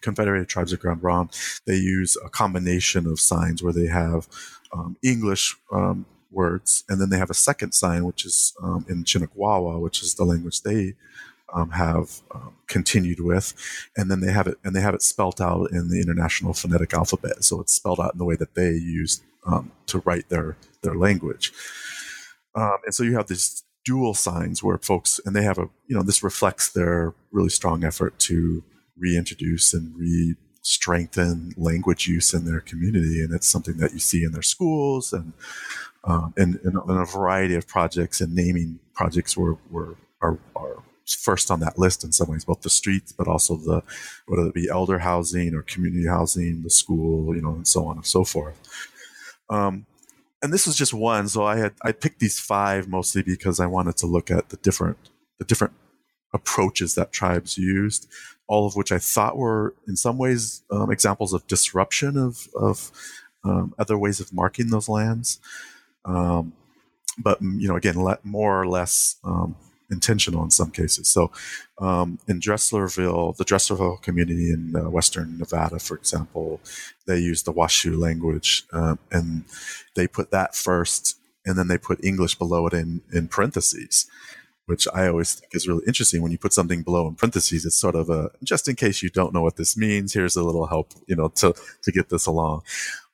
Confederated 0.00 0.48
Tribes 0.48 0.72
of 0.72 0.80
Grand 0.80 1.02
Ronde, 1.02 1.30
they 1.66 1.76
use 1.76 2.16
a 2.24 2.28
combination 2.28 3.06
of 3.06 3.20
signs 3.20 3.62
where 3.62 3.72
they 3.72 3.86
have 3.86 4.28
um, 4.72 4.96
English 5.02 5.56
um, 5.72 6.06
words, 6.30 6.84
and 6.88 7.00
then 7.00 7.10
they 7.10 7.18
have 7.18 7.30
a 7.30 7.34
second 7.34 7.72
sign, 7.72 8.04
which 8.04 8.24
is 8.24 8.54
um, 8.62 8.84
in 8.88 9.04
Chinuk 9.04 9.30
Wawa, 9.34 9.78
which 9.78 10.02
is 10.02 10.14
the 10.14 10.24
language 10.24 10.62
they 10.62 10.94
um, 11.54 11.70
have 11.70 12.20
um, 12.34 12.54
continued 12.66 13.20
with, 13.20 13.54
and 13.96 14.10
then 14.10 14.20
they 14.20 14.32
have 14.32 14.46
it 14.46 14.58
and 14.64 14.74
they 14.74 14.80
have 14.80 14.94
it 14.94 15.02
spelt 15.02 15.40
out 15.40 15.70
in 15.70 15.88
the 15.88 16.00
International 16.00 16.52
Phonetic 16.52 16.92
Alphabet. 16.92 17.44
So 17.44 17.60
it's 17.60 17.72
spelled 17.72 18.00
out 18.00 18.12
in 18.12 18.18
the 18.18 18.24
way 18.24 18.36
that 18.36 18.54
they 18.54 18.70
use 18.72 19.22
um, 19.46 19.72
to 19.86 20.00
write 20.00 20.28
their 20.28 20.56
their 20.82 20.94
language. 20.94 21.52
Um, 22.54 22.78
and 22.84 22.94
so 22.94 23.02
you 23.02 23.16
have 23.16 23.28
these 23.28 23.64
dual 23.84 24.14
signs 24.14 24.62
where 24.62 24.78
folks 24.78 25.20
and 25.24 25.36
they 25.36 25.42
have 25.42 25.58
a 25.58 25.68
you 25.86 25.94
know 25.96 26.02
this 26.02 26.22
reflects 26.22 26.70
their 26.70 27.14
really 27.30 27.50
strong 27.50 27.84
effort 27.84 28.18
to 28.18 28.62
reintroduce 28.96 29.74
and 29.74 29.94
re 29.96 30.34
strengthen 30.62 31.52
language 31.58 32.08
use 32.08 32.32
in 32.32 32.46
their 32.46 32.60
community 32.60 33.22
and 33.22 33.34
it's 33.34 33.46
something 33.46 33.76
that 33.76 33.92
you 33.92 33.98
see 33.98 34.24
in 34.24 34.32
their 34.32 34.42
schools 34.42 35.12
and 35.12 35.34
um, 36.04 36.32
and, 36.36 36.58
and, 36.64 36.76
a 36.90 37.04
variety 37.04 37.54
of 37.54 37.66
projects 37.66 38.20
and 38.20 38.34
naming 38.34 38.78
projects 38.94 39.36
were, 39.36 39.56
were 39.70 39.96
are, 40.20 40.38
are 40.56 40.82
first 41.06 41.50
on 41.50 41.60
that 41.60 41.78
list 41.78 42.04
in 42.04 42.12
some 42.12 42.28
ways, 42.28 42.44
both 42.44 42.62
the 42.62 42.70
streets, 42.70 43.12
but 43.12 43.28
also 43.28 43.56
the 43.56 43.82
whether 44.26 44.46
it 44.46 44.54
be 44.54 44.68
elder 44.68 45.00
housing 45.00 45.54
or 45.54 45.62
community 45.62 46.06
housing, 46.06 46.62
the 46.62 46.70
school, 46.70 47.34
you 47.34 47.42
know, 47.42 47.54
and 47.54 47.68
so 47.68 47.86
on 47.86 47.96
and 47.96 48.06
so 48.06 48.24
forth. 48.24 48.58
Um, 49.50 49.86
and 50.42 50.52
this 50.52 50.66
was 50.66 50.76
just 50.76 50.94
one, 50.94 51.28
so 51.28 51.44
I 51.44 51.56
had 51.56 51.74
I 51.82 51.92
picked 51.92 52.20
these 52.20 52.38
five 52.38 52.88
mostly 52.88 53.22
because 53.22 53.60
I 53.60 53.66
wanted 53.66 53.96
to 53.98 54.06
look 54.06 54.30
at 54.30 54.50
the 54.50 54.56
different 54.58 54.98
the 55.38 55.44
different 55.44 55.74
approaches 56.32 56.94
that 56.94 57.12
tribes 57.12 57.56
used, 57.56 58.08
all 58.46 58.66
of 58.66 58.76
which 58.76 58.92
I 58.92 58.98
thought 58.98 59.36
were 59.36 59.74
in 59.86 59.96
some 59.96 60.18
ways 60.18 60.62
um, 60.70 60.90
examples 60.90 61.32
of 61.32 61.46
disruption 61.46 62.16
of 62.18 62.48
of 62.54 62.90
um, 63.44 63.74
other 63.78 63.96
ways 63.96 64.20
of 64.20 64.32
marking 64.32 64.68
those 64.68 64.88
lands. 64.88 65.40
Um, 66.04 66.52
but 67.18 67.40
you 67.40 67.68
know, 67.68 67.76
again, 67.76 67.96
more 68.22 68.60
or 68.60 68.66
less 68.66 69.16
um, 69.24 69.56
intentional 69.94 70.42
in 70.44 70.50
some 70.50 70.70
cases. 70.70 71.08
So, 71.08 71.30
um, 71.78 72.18
in 72.28 72.40
Dresslerville, 72.40 73.36
the 73.36 73.44
Dresslerville 73.44 74.02
community 74.02 74.52
in 74.52 74.62
uh, 74.76 74.90
Western 74.90 75.38
Nevada, 75.38 75.78
for 75.78 75.96
example, 75.96 76.60
they 77.06 77.18
use 77.18 77.42
the 77.42 77.52
Washoe 77.52 77.96
language, 78.08 78.64
uh, 78.72 78.96
and 79.10 79.44
they 79.96 80.06
put 80.06 80.30
that 80.30 80.54
first, 80.54 81.16
and 81.46 81.56
then 81.56 81.68
they 81.68 81.78
put 81.78 82.04
English 82.04 82.34
below 82.42 82.66
it 82.68 82.74
in 82.74 83.00
in 83.12 83.28
parentheses, 83.28 84.06
which 84.66 84.86
I 84.94 85.08
always 85.08 85.34
think 85.34 85.50
is 85.54 85.68
really 85.68 85.84
interesting. 85.86 86.20
When 86.22 86.32
you 86.32 86.38
put 86.38 86.52
something 86.52 86.82
below 86.82 87.08
in 87.08 87.14
parentheses, 87.14 87.64
it's 87.64 87.82
sort 87.86 87.96
of 87.96 88.10
a 88.10 88.30
just 88.42 88.68
in 88.68 88.76
case 88.76 89.02
you 89.02 89.10
don't 89.10 89.34
know 89.34 89.42
what 89.42 89.56
this 89.56 89.76
means. 89.76 90.12
Here's 90.12 90.36
a 90.36 90.44
little 90.48 90.66
help, 90.66 90.92
you 91.06 91.16
know, 91.16 91.28
to 91.40 91.54
to 91.84 91.92
get 91.92 92.08
this 92.08 92.26
along. 92.26 92.62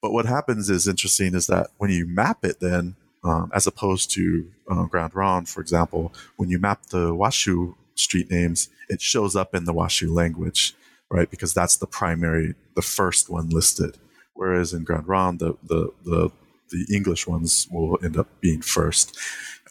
But 0.03 0.13
what 0.13 0.27
happens 0.27 0.71
is 0.71 0.89
interesting 0.89 1.35
is 1.35 1.47
that 1.47 1.69
when 1.79 1.91
you 1.91 2.07
map 2.07 2.45
it, 2.45 2.61
then 2.61 2.97
um, 3.25 3.51
as 3.55 3.67
opposed 3.67 4.11
to 4.13 4.51
uh, 4.71 4.85
Grand 4.85 5.15
Ronde, 5.15 5.49
for 5.49 5.61
example, 5.61 6.13
when 6.37 6.49
you 6.49 6.59
map 6.59 6.87
the 6.87 7.15
Washoe 7.15 7.77
street 7.95 8.31
names, 8.31 8.69
it 8.89 9.01
shows 9.01 9.37
up 9.37 9.55
in 9.55 9.65
the 9.65 9.73
Washoe 9.73 10.11
language, 10.11 10.75
right? 11.11 11.31
Because 11.31 11.53
that's 11.53 11.77
the 11.77 11.87
primary, 11.87 12.55
the 12.75 12.83
first 12.83 13.29
one 13.29 13.49
listed. 13.51 13.99
Whereas 14.35 14.73
in 14.73 14.85
Grand 14.85 15.07
Ronde, 15.07 15.41
the, 15.41 15.55
the, 15.63 15.93
the, 16.05 16.31
the 16.71 16.87
English 16.95 17.27
ones 17.27 17.69
will 17.71 17.99
end 18.03 18.17
up 18.17 18.29
being 18.41 18.63
first. 18.63 19.17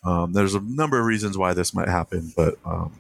Um, 0.03 0.33
there's 0.33 0.55
a 0.55 0.61
number 0.61 0.99
of 0.99 1.05
reasons 1.05 1.37
why 1.37 1.53
this 1.53 1.73
might 1.73 1.89
happen, 1.89 2.33
but 2.35 2.55
um, 2.63 2.99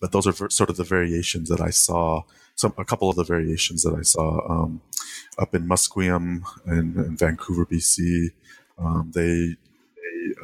but 0.00 0.12
those 0.12 0.26
are 0.26 0.50
sort 0.50 0.70
of 0.70 0.76
the 0.76 0.84
variations 0.84 1.48
that 1.48 1.60
I 1.60 1.70
saw. 1.70 2.22
Some 2.54 2.72
a 2.78 2.84
couple 2.84 3.10
of 3.10 3.16
the 3.16 3.24
variations 3.24 3.82
that 3.82 3.94
I 3.94 4.02
saw 4.02 4.40
um, 4.50 4.80
up 5.38 5.54
in 5.54 5.68
Musqueam 5.68 6.42
and, 6.64 6.96
in 6.96 7.16
Vancouver, 7.16 7.66
BC. 7.66 8.30
Um, 8.78 9.12
they 9.14 9.56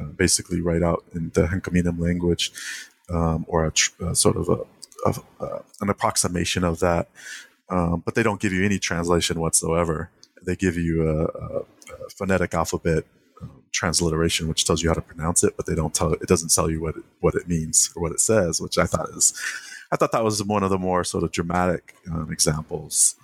uh, 0.01 0.05
basically 0.05 0.61
write 0.61 0.83
out 0.83 1.05
in 1.15 1.31
the 1.35 1.43
Hunkaminam 1.47 1.99
language 1.99 2.53
um, 3.11 3.45
or 3.49 3.67
a 3.67 3.73
tr- 3.73 3.93
uh, 4.05 4.15
sort 4.15 4.37
of 4.37 4.49
a, 4.49 4.65
uh, 5.41 5.63
an 5.81 5.89
approximation 5.89 6.65
of 6.65 6.81
that. 6.81 7.09
Um, 7.69 8.03
but 8.05 8.15
they 8.15 8.23
don't 8.23 8.41
give 8.41 8.53
you 8.53 8.65
any 8.65 8.79
translation 8.79 9.41
whatsoever. 9.41 10.11
They 10.43 10.57
give 10.57 10.77
you 10.77 11.09
a, 11.09 11.25
a, 11.25 11.59
a 11.61 12.11
phonetic 12.11 12.55
alphabet 12.55 13.05
um, 13.41 13.63
transliteration, 13.73 14.49
which 14.49 14.65
tells 14.65 14.83
you 14.83 14.91
how 14.91 14.95
to 14.95 15.01
pronounce 15.01 15.43
it, 15.43 15.57
but 15.57 15.67
they 15.67 15.75
don't 15.75 15.95
tell 15.95 16.13
it. 16.13 16.21
It 16.21 16.29
doesn't 16.29 16.53
tell 16.53 16.71
you 16.71 16.81
what 16.81 16.97
it, 16.97 17.05
what 17.21 17.35
it 17.35 17.49
means 17.49 17.91
or 17.97 18.03
what 18.03 18.13
it 18.13 18.21
says, 18.21 18.61
which 18.61 18.79
I 18.79 18.85
thought 18.85 19.09
is, 19.11 19.33
I 19.91 19.97
thought 19.97 20.13
that 20.13 20.25
was 20.25 20.43
one 20.43 20.63
of 20.63 20.71
the 20.71 20.79
more 20.79 21.05
sort 21.05 21.25
of 21.25 21.33
dramatic 21.33 21.95
um, 22.11 22.33
examples. 22.33 23.15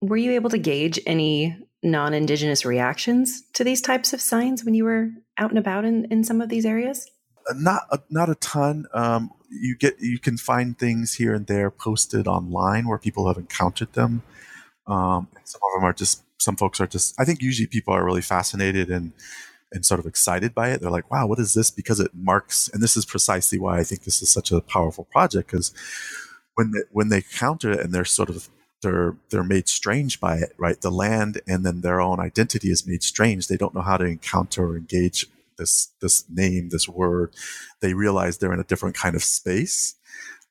Were 0.00 0.16
you 0.16 0.32
able 0.32 0.50
to 0.50 0.58
gauge 0.58 0.98
any 1.06 1.56
non-indigenous 1.82 2.64
reactions 2.64 3.42
to 3.54 3.64
these 3.64 3.80
types 3.80 4.12
of 4.12 4.20
signs 4.20 4.64
when 4.64 4.74
you 4.74 4.84
were 4.84 5.10
out 5.38 5.50
and 5.50 5.58
about 5.58 5.84
in, 5.84 6.04
in 6.06 6.24
some 6.24 6.40
of 6.40 6.48
these 6.48 6.64
areas? 6.64 7.10
Uh, 7.48 7.54
not 7.56 7.82
a, 7.90 8.00
not 8.08 8.28
a 8.28 8.34
ton. 8.36 8.86
Um, 8.94 9.30
you 9.50 9.76
get 9.76 10.00
you 10.00 10.18
can 10.18 10.36
find 10.36 10.78
things 10.78 11.14
here 11.14 11.34
and 11.34 11.46
there 11.46 11.70
posted 11.70 12.26
online 12.26 12.86
where 12.86 12.98
people 12.98 13.26
have 13.28 13.36
encountered 13.36 13.92
them. 13.92 14.22
Um, 14.86 15.28
some 15.44 15.60
of 15.64 15.80
them 15.80 15.84
are 15.84 15.92
just 15.92 16.22
some 16.38 16.56
folks 16.56 16.80
are 16.80 16.86
just. 16.86 17.14
I 17.18 17.24
think 17.24 17.42
usually 17.42 17.66
people 17.66 17.94
are 17.94 18.04
really 18.04 18.22
fascinated 18.22 18.90
and 18.90 19.12
and 19.72 19.84
sort 19.86 20.00
of 20.00 20.06
excited 20.06 20.54
by 20.54 20.70
it. 20.70 20.80
They're 20.80 20.90
like, 20.90 21.10
"Wow, 21.10 21.26
what 21.26 21.38
is 21.38 21.54
this?" 21.54 21.70
Because 21.70 22.00
it 22.00 22.12
marks, 22.14 22.68
and 22.68 22.82
this 22.82 22.96
is 22.96 23.04
precisely 23.04 23.58
why 23.58 23.78
I 23.78 23.84
think 23.84 24.04
this 24.04 24.22
is 24.22 24.32
such 24.32 24.52
a 24.52 24.60
powerful 24.60 25.04
project. 25.04 25.50
Because 25.50 25.72
when 26.54 26.72
they, 26.72 26.80
when 26.90 27.08
they 27.08 27.22
counter 27.22 27.72
it 27.72 27.80
and 27.80 27.92
they're 27.92 28.04
sort 28.04 28.28
of 28.28 28.48
they're 28.82 29.16
they're 29.30 29.44
made 29.44 29.68
strange 29.68 30.20
by 30.20 30.36
it, 30.36 30.52
right? 30.58 30.80
The 30.80 30.90
land 30.90 31.40
and 31.46 31.64
then 31.64 31.80
their 31.80 32.00
own 32.00 32.20
identity 32.20 32.70
is 32.70 32.86
made 32.86 33.02
strange. 33.02 33.48
They 33.48 33.56
don't 33.56 33.74
know 33.74 33.82
how 33.82 33.96
to 33.96 34.04
encounter 34.04 34.66
or 34.66 34.76
engage 34.76 35.26
this 35.56 35.88
this 36.00 36.24
name, 36.28 36.68
this 36.68 36.88
word. 36.88 37.34
They 37.80 37.94
realize 37.94 38.38
they're 38.38 38.52
in 38.52 38.60
a 38.60 38.64
different 38.64 38.96
kind 38.96 39.14
of 39.14 39.24
space. 39.24 39.94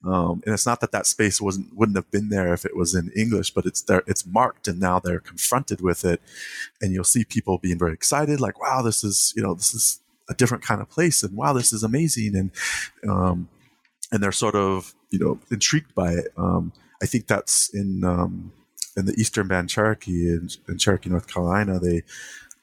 Um, 0.04 0.41
and 0.46 0.54
it's 0.54 0.65
not 0.65 0.80
that 0.82 0.91
that 0.94 1.06
space 1.06 1.39
wasn't 1.39 1.76
wouldn't 1.76 1.98
have 1.98 2.10
been 2.10 2.30
there 2.30 2.54
if 2.54 2.65
it 2.65 2.76
was 2.76 2.96
in 2.96 3.12
English, 3.15 3.52
but 3.52 3.65
it's 3.65 3.82
there. 3.82 4.04
It's 4.08 4.26
marked, 4.26 4.67
and 4.67 4.80
now 4.80 5.00
they're 5.00 5.20
confronted 5.20 5.82
with 5.82 6.04
it. 6.04 6.22
And 6.82 6.91
you'll 6.91 7.04
see 7.04 7.24
people 7.24 7.60
being 7.60 7.78
very 7.78 7.94
excited, 7.94 8.41
like, 8.41 8.60
"Wow, 8.60 8.82
this 8.82 9.04
is 9.04 9.32
you 9.36 9.44
know 9.44 9.54
this 9.54 9.76
is 9.76 10.00
a 10.28 10.34
different 10.34 10.63
kind 10.63 10.82
of 10.82 10.89
place," 10.89 11.22
and 11.22 11.36
"Wow, 11.38 11.54
this 11.54 11.72
is 11.72 11.84
amazing," 11.84 12.36
and 12.36 12.52
um, 13.08 13.48
and 14.12 14.24
they're 14.24 14.32
sort 14.32 14.56
of 14.56 14.96
you 15.12 15.20
know 15.20 15.39
intrigued 15.52 15.94
by 15.94 16.13
it. 16.13 16.34
Um, 16.36 16.74
I 17.02 17.06
think 17.06 17.28
that's 17.28 17.74
in 17.74 18.04
um, 18.04 18.54
in 18.96 19.06
the 19.06 19.14
Eastern 19.14 19.48
Band 19.48 19.70
Cherokee 19.70 20.30
in, 20.30 20.50
in 20.68 20.78
Cherokee, 20.78 21.10
North 21.10 21.28
Carolina. 21.28 21.80
They 21.80 22.04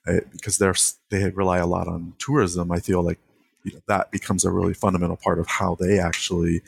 uh, 0.07 0.21
because 0.33 0.59
they're 0.59 0.75
they 1.11 1.31
rely 1.31 1.59
a 1.59 1.67
lot 1.67 1.89
on 1.89 2.15
tourism. 2.19 2.71
I 2.71 2.81
feel 2.81 3.03
like 3.03 3.19
you 3.65 3.75
know, 3.75 3.81
that 3.89 4.11
becomes 4.11 4.45
a 4.45 4.51
really 4.51 4.75
fundamental 4.75 5.17
part 5.17 5.39
of 5.39 5.47
how 5.47 5.75
they 5.75 5.99
actually 5.99 6.63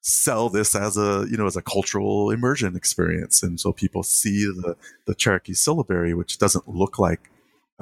sell 0.00 0.48
this 0.48 0.74
as 0.74 0.96
a 0.96 1.26
you 1.30 1.36
know 1.36 1.46
as 1.46 1.56
a 1.56 1.62
cultural 1.62 2.28
immersion 2.32 2.74
experience 2.74 3.40
and 3.40 3.60
so 3.60 3.72
people 3.72 4.02
see 4.02 4.44
the 4.44 4.76
the 5.06 5.14
cherokee 5.14 5.52
syllabary 5.52 6.12
which 6.12 6.38
doesn't 6.38 6.68
look 6.68 6.98
like 6.98 7.30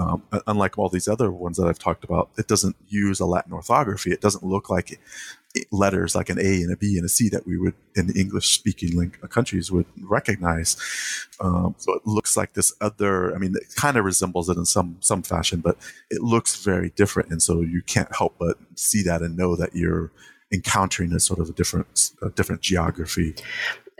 um, 0.01 0.23
unlike 0.46 0.79
all 0.79 0.88
these 0.88 1.09
other 1.09 1.31
ones 1.31 1.59
that 1.59 1.66
I've 1.66 1.79
talked 1.79 2.05
about, 2.05 2.31
it 2.38 2.46
doesn't 2.46 2.77
use 2.88 3.20
a 3.20 3.27
Latin 3.27 3.53
orthography. 3.53 4.11
It 4.11 4.23
doesn't 4.23 4.42
look 4.42 4.70
like 4.70 4.99
letters 5.73 6.15
like 6.15 6.29
an 6.29 6.39
A 6.39 6.63
and 6.63 6.73
a 6.73 6.77
B 6.77 6.97
and 6.97 7.05
a 7.05 7.09
C 7.09 7.29
that 7.31 7.47
we 7.47 7.59
would 7.59 7.75
in 7.97 8.11
English 8.17 8.55
speaking 8.55 9.11
countries 9.29 9.71
would 9.71 9.87
recognize. 10.01 10.77
Um, 11.41 11.75
so 11.79 11.95
it 11.95 12.07
looks 12.07 12.37
like 12.37 12.53
this 12.53 12.73
other. 12.81 13.35
I 13.35 13.39
mean, 13.39 13.55
it 13.57 13.75
kind 13.75 13.97
of 13.97 14.05
resembles 14.05 14.49
it 14.49 14.57
in 14.57 14.65
some 14.65 14.97
some 15.01 15.23
fashion, 15.23 15.61
but 15.61 15.77
it 16.11 16.23
looks 16.23 16.63
very 16.65 16.91
different, 16.91 17.31
and 17.31 17.43
so 17.43 17.61
you 17.61 17.83
can't 17.83 18.15
help 18.15 18.37
but 18.39 18.59
see 18.77 19.03
that 19.03 19.23
and 19.23 19.37
know 19.37 19.57
that 19.57 19.75
you're 19.75 20.13
encountering 20.53 21.13
a 21.13 21.21
sort 21.21 21.41
of 21.41 21.49
a 21.49 21.53
different 21.53 22.11
a 22.23 22.31
different 22.31 22.61
geography. 22.61 23.35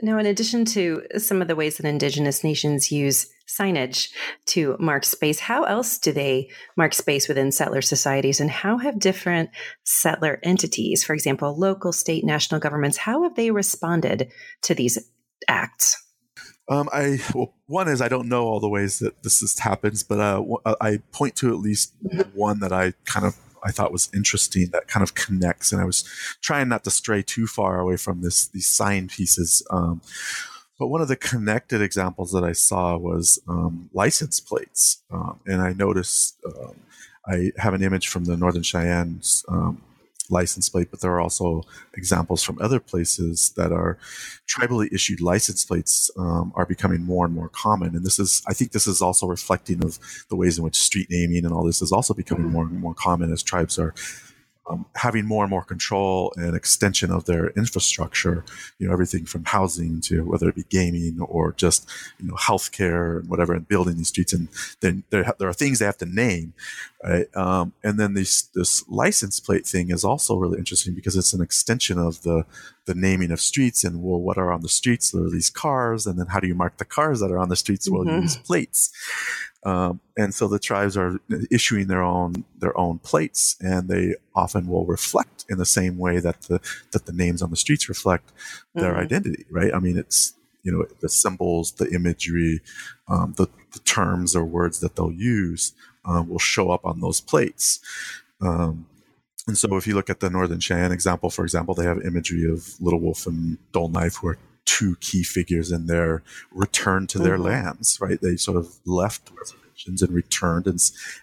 Now, 0.03 0.19
in 0.19 0.27
addition 0.27 0.65
to 0.67 1.03
some 1.19 1.43
of 1.43 1.49
the 1.49 1.57
ways 1.57 1.77
that 1.77 1.87
Indigenous 1.87 2.43
nations 2.43 2.91
use 2.91 3.29
signage 3.59 4.11
to 4.47 4.77
mark 4.79 5.05
space, 5.05 5.41
how 5.41 5.65
else 5.65 5.99
do 5.99 6.13
they 6.13 6.51
mark 6.77 6.95
space 6.95 7.29
within 7.29 7.53
settler 7.53 7.83
societies? 7.83 8.41
And 8.41 8.51
how 8.51 8.79
have 8.79 8.99
different 8.99 9.51
settler 9.85 10.39
entities, 10.43 11.05
for 11.05 11.15
example, 11.15 11.59
local, 11.59 11.93
state, 11.93 12.25
national 12.25 12.61
governments, 12.61 12.97
how 12.97 13.23
have 13.25 13.35
they 13.35 13.51
responded 13.51 14.31
to 14.63 14.75
these 14.75 14.99
acts? 15.49 16.03
Um, 16.69 16.89
I 16.93 17.19
well, 17.35 17.53
one 17.67 17.89
is 17.89 18.01
I 18.01 18.09
don't 18.09 18.29
know 18.29 18.45
all 18.45 18.61
the 18.61 18.69
ways 18.69 19.01
that 19.01 19.25
this 19.25 19.43
is, 19.43 19.59
happens, 19.59 20.05
but 20.05 20.21
uh, 20.21 20.75
I 20.81 20.99
point 21.11 21.35
to 21.37 21.53
at 21.53 21.59
least 21.59 21.93
mm-hmm. 22.05 22.31
one 22.39 22.61
that 22.61 22.73
I 22.73 22.93
kind 23.05 23.27
of 23.27 23.37
I 23.65 23.73
thought 23.73 23.93
was 23.93 24.09
interesting 24.15 24.69
that 24.73 24.87
kind 24.87 25.03
of 25.03 25.15
connects. 25.15 25.73
And 25.73 25.83
I 25.83 25.85
was 25.85 26.05
trying 26.41 26.69
not 26.69 26.85
to 26.85 26.91
stray 26.91 27.23
too 27.23 27.47
far 27.47 27.81
away 27.81 27.97
from 27.97 28.23
this 28.23 28.47
these 28.47 28.69
sign 28.69 29.09
pieces. 29.09 29.67
Um, 29.71 30.01
but 30.81 30.87
one 30.87 31.03
of 31.03 31.09
the 31.09 31.17
connected 31.17 31.83
examples 31.83 32.33
that 32.33 32.43
I 32.43 32.53
saw 32.53 32.97
was 32.97 33.39
um, 33.47 33.91
license 33.93 34.41
plates, 34.41 35.03
um, 35.11 35.39
and 35.47 35.61
I 35.61 35.75
noticed 35.75 36.39
um, 36.47 36.75
I 37.27 37.53
have 37.59 37.75
an 37.75 37.83
image 37.83 38.09
from 38.09 38.25
the 38.25 38.35
Northern 38.35 38.63
Cheyennes 38.63 39.45
um, 39.47 39.83
license 40.31 40.71
plate, 40.71 40.91
but 40.91 41.03
there 41.03 41.13
are 41.13 41.21
also 41.21 41.65
examples 41.95 42.43
from 42.43 42.59
other 42.63 42.81
places 42.81 43.53
that 43.59 43.73
are 43.73 43.99
tribally 44.49 44.91
issued 44.91 45.21
license 45.21 45.67
plates 45.67 46.11
um, 46.17 46.51
are 46.57 46.65
becoming 46.65 47.03
more 47.03 47.27
and 47.27 47.35
more 47.35 47.51
common. 47.51 47.95
And 47.95 48.07
this 48.07 48.19
is, 48.19 48.43
I 48.49 48.55
think, 48.55 48.73
this 48.73 48.87
is 48.87 49.03
also 49.03 49.27
reflecting 49.27 49.85
of 49.85 49.99
the 50.31 50.37
ways 50.37 50.57
in 50.57 50.65
which 50.65 50.81
street 50.81 51.09
naming 51.11 51.45
and 51.45 51.53
all 51.53 51.65
this 51.65 51.83
is 51.83 51.93
also 51.93 52.15
becoming 52.15 52.45
mm-hmm. 52.45 52.53
more 52.55 52.65
and 52.65 52.81
more 52.81 52.95
common 52.95 53.31
as 53.35 53.43
tribes 53.43 53.79
are 53.79 53.93
um, 54.71 54.87
having 54.95 55.27
more 55.27 55.45
and 55.45 55.51
more 55.51 55.65
control 55.65 56.33
and 56.37 56.55
extension 56.55 57.11
of 57.11 57.25
their 57.25 57.49
infrastructure, 57.51 58.45
you 58.79 58.87
know, 58.87 58.93
everything 58.93 59.25
from 59.25 59.45
housing 59.45 60.01
to 60.03 60.25
whether 60.25 60.49
it 60.49 60.55
be 60.55 60.65
gaming 60.69 61.21
or 61.21 61.53
just, 61.53 61.89
you 62.19 62.29
know, 62.29 62.35
healthcare 62.35 63.21
and 63.21 63.29
whatever, 63.29 63.53
and 63.53 63.67
building 63.67 63.97
these 63.97 64.09
streets. 64.09 64.33
And 64.33 64.49
then 64.81 65.03
there, 65.11 65.33
there 65.39 65.49
are 65.49 65.53
things 65.53 65.79
they 65.79 65.87
have 65.87 65.99
to 65.99 66.07
name, 66.07 66.53
right? 67.03 67.35
Um, 67.37 67.73
and 67.83 67.99
then 67.99 68.15
this, 68.15 68.43
this 68.43 68.89
license 68.89 69.41
plate 69.41 69.67
thing 69.67 69.91
is 69.91 70.05
also 70.05 70.37
really 70.37 70.59
interesting 70.59 70.95
because 70.95 71.17
it's 71.17 71.33
an 71.33 71.43
extension 71.43 71.99
of 71.99 72.23
the, 72.23 72.45
the 72.87 72.95
naming 72.95 73.31
of 73.31 73.41
streets 73.41 73.85
and 73.85 74.03
well, 74.03 74.21
what 74.21 74.39
are 74.39 74.53
on 74.53 74.63
the 74.63 74.69
streets? 74.69 75.11
There 75.11 75.25
are 75.25 75.31
these 75.31 75.51
cars. 75.51 76.07
And 76.07 76.19
then 76.19 76.27
how 76.27 76.41
do 76.41 76.47
you 76.47 76.55
mark 76.55 76.77
the 76.77 76.85
cars 76.85 77.21
that 77.21 77.31
are 77.31 77.39
on 77.39 77.49
the 77.49 77.57
streets? 77.57 77.91
Well, 77.91 78.03
mm-hmm. 78.03 78.17
you 78.17 78.23
use 78.23 78.37
plates. 78.37 78.93
Um, 79.63 80.01
and 80.17 80.35
so 80.35 80.49
the 80.49 80.59
tribes 80.59 80.97
are 80.97 81.21
issuing 81.51 81.89
their 81.89 82.03
own 82.03 82.45
their 82.59 82.77
own 82.79 82.99
plates, 82.99 83.57
and 83.61 83.89
they 83.89 84.15
often 84.35 84.67
will 84.67 84.87
reflect 84.87 85.45
in 85.51 85.59
the 85.59 85.67
same 85.67 85.99
way 85.99 86.19
that 86.19 86.43
the 86.43 86.61
that 86.93 87.07
the 87.07 87.13
names 87.13 87.43
on 87.43 87.51
the 87.51 87.57
streets 87.57 87.89
reflect 87.89 88.33
their 88.75 88.93
mm-hmm. 88.93 89.01
identity, 89.01 89.45
right? 89.51 89.75
I 89.75 89.79
mean, 89.79 89.99
it's 89.99 90.33
you 90.63 90.73
know 90.73 90.87
the 91.01 91.09
symbols, 91.09 91.73
the 91.73 91.91
imagery, 91.91 92.61
um, 93.09 93.35
the, 93.37 93.49
the, 93.73 93.79
terms 93.81 94.35
or 94.35 94.45
words 94.45 94.81
that 94.81 94.97
they'll 94.97 95.13
use 95.13 95.75
um, 96.05 96.29
will 96.29 96.39
show 96.39 96.71
up 96.71 96.85
on 96.85 97.01
those 97.01 97.21
plates. 97.21 97.81
Um, 98.41 98.87
and 99.47 99.59
so, 99.59 99.77
if 99.77 99.87
you 99.87 99.95
look 99.95 100.11
at 100.11 100.21
the 100.21 100.31
Northern 100.31 100.61
Cheyenne 100.61 100.93
example, 100.93 101.29
for 101.29 101.45
example, 101.45 101.75
they 101.75 101.85
have 101.85 102.01
imagery 102.05 102.51
of 102.51 102.81
Little 102.81 103.01
Wolf 103.01 103.27
and 103.27 103.59
Dull 103.73 103.89
Knife, 103.89 104.17
who 104.17 104.29
are 104.29 104.39
two 104.65 104.97
key 105.01 105.23
figures 105.23 105.73
in 105.73 105.87
their 105.87 106.23
return 106.53 107.07
to 107.09 107.19
their 107.19 107.35
mm-hmm. 107.35 107.45
lands, 107.45 107.99
right? 108.01 108.21
They 108.21 108.37
sort 108.37 108.57
of 108.57 108.77
left 108.85 109.31
reservations 109.37 110.03
and 110.03 110.13
returned 110.13 110.67
and 110.67 110.79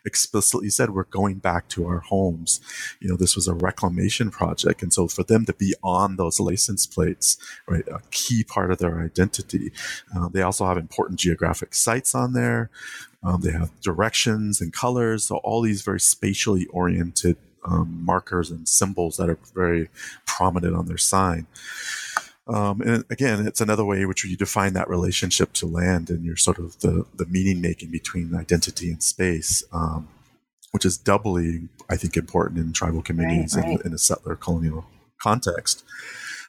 explicitly 0.05 0.69
said, 0.69 0.89
we're 0.89 1.03
going 1.03 1.35
back 1.35 1.67
to 1.69 1.85
our 1.85 1.99
homes. 1.99 2.59
You 2.99 3.09
know, 3.09 3.15
this 3.15 3.35
was 3.35 3.47
a 3.47 3.53
reclamation 3.53 4.31
project. 4.31 4.81
And 4.81 4.93
so 4.93 5.07
for 5.07 5.23
them 5.23 5.45
to 5.45 5.53
be 5.53 5.73
on 5.83 6.15
those 6.15 6.39
license 6.39 6.85
plates, 6.85 7.37
right, 7.67 7.87
a 7.87 8.01
key 8.11 8.43
part 8.43 8.71
of 8.71 8.79
their 8.79 8.99
identity. 8.99 9.71
Uh, 10.15 10.27
they 10.29 10.41
also 10.41 10.65
have 10.65 10.77
important 10.77 11.19
geographic 11.19 11.75
sites 11.75 12.15
on 12.15 12.33
there. 12.33 12.69
Um, 13.23 13.41
they 13.41 13.51
have 13.51 13.79
directions 13.81 14.61
and 14.61 14.73
colors. 14.73 15.25
So 15.25 15.37
all 15.37 15.61
these 15.61 15.81
very 15.81 15.99
spatially 15.99 16.65
oriented 16.67 17.37
um, 17.65 17.99
markers 18.03 18.49
and 18.49 18.67
symbols 18.67 19.17
that 19.17 19.29
are 19.29 19.39
very 19.53 19.89
prominent 20.25 20.75
on 20.75 20.85
their 20.85 20.97
sign. 20.97 21.47
Um, 22.47 22.81
and 22.81 23.03
again, 23.09 23.45
it's 23.45 23.61
another 23.61 23.83
way 23.83 24.01
in 24.01 24.07
which 24.07 24.23
you 24.23 24.37
define 24.37 24.73
that 24.73 24.89
relationship 24.89 25.53
to 25.53 25.65
land 25.65 26.09
and 26.09 26.23
your 26.23 26.37
sort 26.37 26.59
of 26.59 26.79
the, 26.79 27.05
the 27.15 27.25
meaning 27.25 27.61
making 27.61 27.91
between 27.91 28.33
identity 28.33 28.89
and 28.89 29.03
space, 29.03 29.63
um, 29.73 30.07
which 30.71 30.85
is 30.85 30.97
doubly, 30.97 31.67
I 31.89 31.97
think, 31.97 32.15
important 32.15 32.59
in 32.59 32.71
tribal 32.71 33.01
communities 33.01 33.55
right, 33.55 33.65
right. 33.65 33.79
In, 33.81 33.87
in, 33.87 33.93
a 33.93 33.97
settler 33.97 34.35
colonial 34.35 34.85
context. 35.21 35.83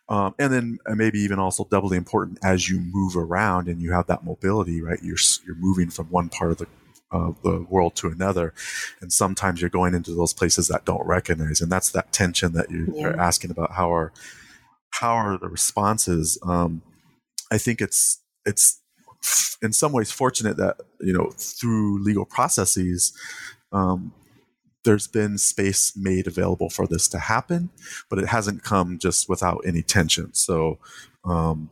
Um, 0.09 0.35
and 0.39 0.53
then 0.53 0.79
uh, 0.87 0.95
maybe 0.95 1.19
even 1.19 1.39
also 1.39 1.65
doubly 1.65 1.97
important 1.97 2.39
as 2.43 2.69
you 2.69 2.81
move 2.81 3.17
around 3.17 3.69
and 3.69 3.83
you 3.83 3.93
have 3.93 4.07
that 4.07 4.25
mobility, 4.25 4.81
right? 4.81 5.03
You're 5.03 5.19
you're 5.47 5.57
moving 5.57 5.91
from 5.91 6.07
one 6.07 6.31
part 6.31 6.53
of 6.53 6.59
the 6.59 6.67
uh, 7.11 7.33
the 7.43 7.67
world 7.69 7.97
to 7.97 8.09
another, 8.09 8.53
and 9.01 9.13
sometimes 9.13 9.61
you're 9.61 9.71
going 9.71 9.95
into 9.95 10.15
those 10.15 10.33
places 10.35 10.69
that 10.69 10.85
don't 10.85 11.07
recognize, 11.07 11.61
and 11.61 11.73
that's 11.73 11.91
that 11.91 12.13
tension 12.13 12.53
that 12.53 12.71
you, 12.71 12.93
yeah. 12.95 13.09
are 13.09 13.21
asking 13.21 13.51
about. 13.51 13.73
How 13.73 13.93
are 13.93 14.13
how 14.91 15.15
are 15.15 15.39
the 15.39 15.49
responses? 15.49 16.39
Um, 16.43 16.83
I 17.51 17.59
think 17.59 17.81
it's 17.81 18.23
it's 18.45 18.81
in 19.63 19.73
some 19.73 19.93
ways 19.93 20.11
fortunate 20.11 20.57
that 20.57 20.77
you 21.01 21.13
know 21.13 21.31
through 21.37 22.03
legal 22.03 22.25
processes. 22.25 23.13
Um, 23.73 24.13
there's 24.85 25.07
been 25.07 25.37
space 25.37 25.93
made 25.97 26.27
available 26.27 26.71
for 26.71 26.87
this 26.87 27.09
to 27.09 27.19
happen, 27.19 27.69
but 28.09 28.19
it 28.19 28.27
hasn't 28.27 28.63
come 28.63 28.99
just 28.99 29.29
without 29.29 29.61
any 29.67 29.83
tension. 29.83 30.33
So, 30.33 30.79
um, 31.25 31.69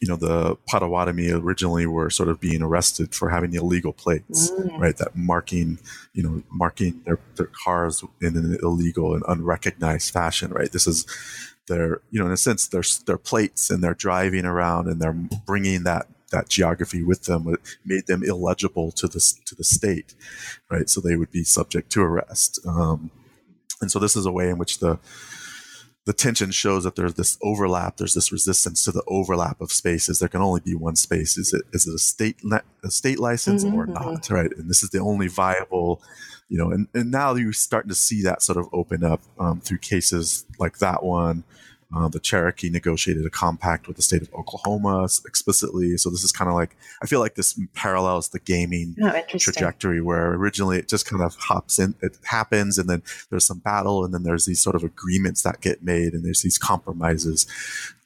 you 0.00 0.08
know 0.08 0.16
the 0.16 0.56
Potawatomi 0.68 1.30
originally 1.30 1.86
were 1.86 2.10
sort 2.10 2.28
of 2.28 2.40
being 2.40 2.62
arrested 2.62 3.14
for 3.14 3.30
having 3.30 3.54
illegal 3.54 3.92
plates, 3.92 4.50
mm. 4.50 4.78
right? 4.78 4.96
That 4.96 5.16
marking, 5.16 5.78
you 6.12 6.22
know, 6.22 6.42
marking 6.50 7.00
their, 7.06 7.18
their 7.36 7.50
cars 7.64 8.04
in 8.20 8.36
an 8.36 8.58
illegal 8.62 9.14
and 9.14 9.22
unrecognized 9.26 10.12
fashion, 10.12 10.50
right? 10.50 10.70
This 10.70 10.86
is 10.86 11.06
their, 11.68 12.00
you 12.10 12.18
know, 12.20 12.26
in 12.26 12.32
a 12.32 12.36
sense, 12.36 12.68
their 12.68 13.18
plates, 13.18 13.70
and 13.70 13.82
they're 13.82 13.94
driving 13.94 14.44
around 14.44 14.88
and 14.88 15.00
they're 15.00 15.16
bringing 15.46 15.84
that 15.84 16.08
that 16.32 16.48
geography 16.48 17.02
with 17.02 17.24
them. 17.24 17.48
It 17.48 17.60
made 17.84 18.06
them 18.06 18.22
illegible 18.22 18.92
to 18.92 19.06
the 19.06 19.20
to 19.46 19.54
the 19.54 19.64
state, 19.64 20.14
right? 20.70 20.88
So 20.88 21.00
they 21.00 21.16
would 21.16 21.30
be 21.30 21.44
subject 21.44 21.90
to 21.92 22.02
arrest. 22.02 22.58
Um, 22.66 23.10
and 23.80 23.90
so 23.90 23.98
this 23.98 24.16
is 24.16 24.26
a 24.26 24.32
way 24.32 24.48
in 24.48 24.58
which 24.58 24.78
the 24.78 24.98
the 26.06 26.12
tension 26.12 26.52
shows 26.52 26.84
that 26.84 26.94
there's 26.94 27.14
this 27.14 27.36
overlap. 27.42 27.96
There's 27.96 28.14
this 28.14 28.30
resistance 28.30 28.84
to 28.84 28.92
the 28.92 29.02
overlap 29.08 29.60
of 29.60 29.72
spaces. 29.72 30.20
There 30.20 30.28
can 30.28 30.40
only 30.40 30.60
be 30.60 30.74
one 30.74 30.94
space. 30.94 31.36
Is 31.36 31.52
it 31.52 31.62
is 31.72 31.86
it 31.86 31.94
a 31.94 31.98
state 31.98 32.40
a 32.84 32.90
state 32.90 33.18
license 33.18 33.64
mm-hmm, 33.64 33.74
or 33.74 33.86
not? 33.86 34.30
Right, 34.30 34.52
and 34.56 34.70
this 34.70 34.82
is 34.82 34.90
the 34.90 35.00
only 35.00 35.26
viable, 35.26 36.00
you 36.48 36.58
know. 36.58 36.70
And, 36.70 36.88
and 36.94 37.10
now 37.10 37.34
you're 37.34 37.52
starting 37.52 37.88
to 37.88 37.94
see 37.94 38.22
that 38.22 38.42
sort 38.42 38.58
of 38.58 38.68
open 38.72 39.04
up 39.04 39.20
um, 39.38 39.60
through 39.60 39.78
cases 39.78 40.44
like 40.58 40.78
that 40.78 41.02
one, 41.02 41.44
uh, 41.94 42.08
the 42.08 42.18
Cherokee 42.18 42.68
negotiated 42.68 43.24
a 43.24 43.30
compact 43.30 43.86
with 43.86 43.96
the 43.96 44.02
state 44.02 44.22
of 44.22 44.32
Oklahoma 44.34 45.04
explicitly. 45.24 45.96
So 45.96 46.10
this 46.10 46.24
is 46.24 46.32
kind 46.32 46.48
of 46.48 46.54
like 46.54 46.76
I 47.00 47.06
feel 47.06 47.20
like 47.20 47.36
this 47.36 47.58
parallels 47.74 48.30
the 48.30 48.40
gaming 48.40 48.96
oh, 49.02 49.22
trajectory, 49.38 50.00
where 50.00 50.32
originally 50.32 50.78
it 50.78 50.88
just 50.88 51.06
kind 51.06 51.22
of 51.22 51.36
hops 51.36 51.78
in, 51.78 51.94
it 52.02 52.18
happens, 52.24 52.78
and 52.78 52.90
then 52.90 53.02
there's 53.30 53.46
some 53.46 53.60
battle, 53.60 54.04
and 54.04 54.12
then 54.12 54.24
there's 54.24 54.46
these 54.46 54.60
sort 54.60 54.74
of 54.74 54.82
agreements 54.82 55.42
that 55.42 55.60
get 55.60 55.82
made, 55.84 56.12
and 56.12 56.24
there's 56.24 56.42
these 56.42 56.58
compromises, 56.58 57.46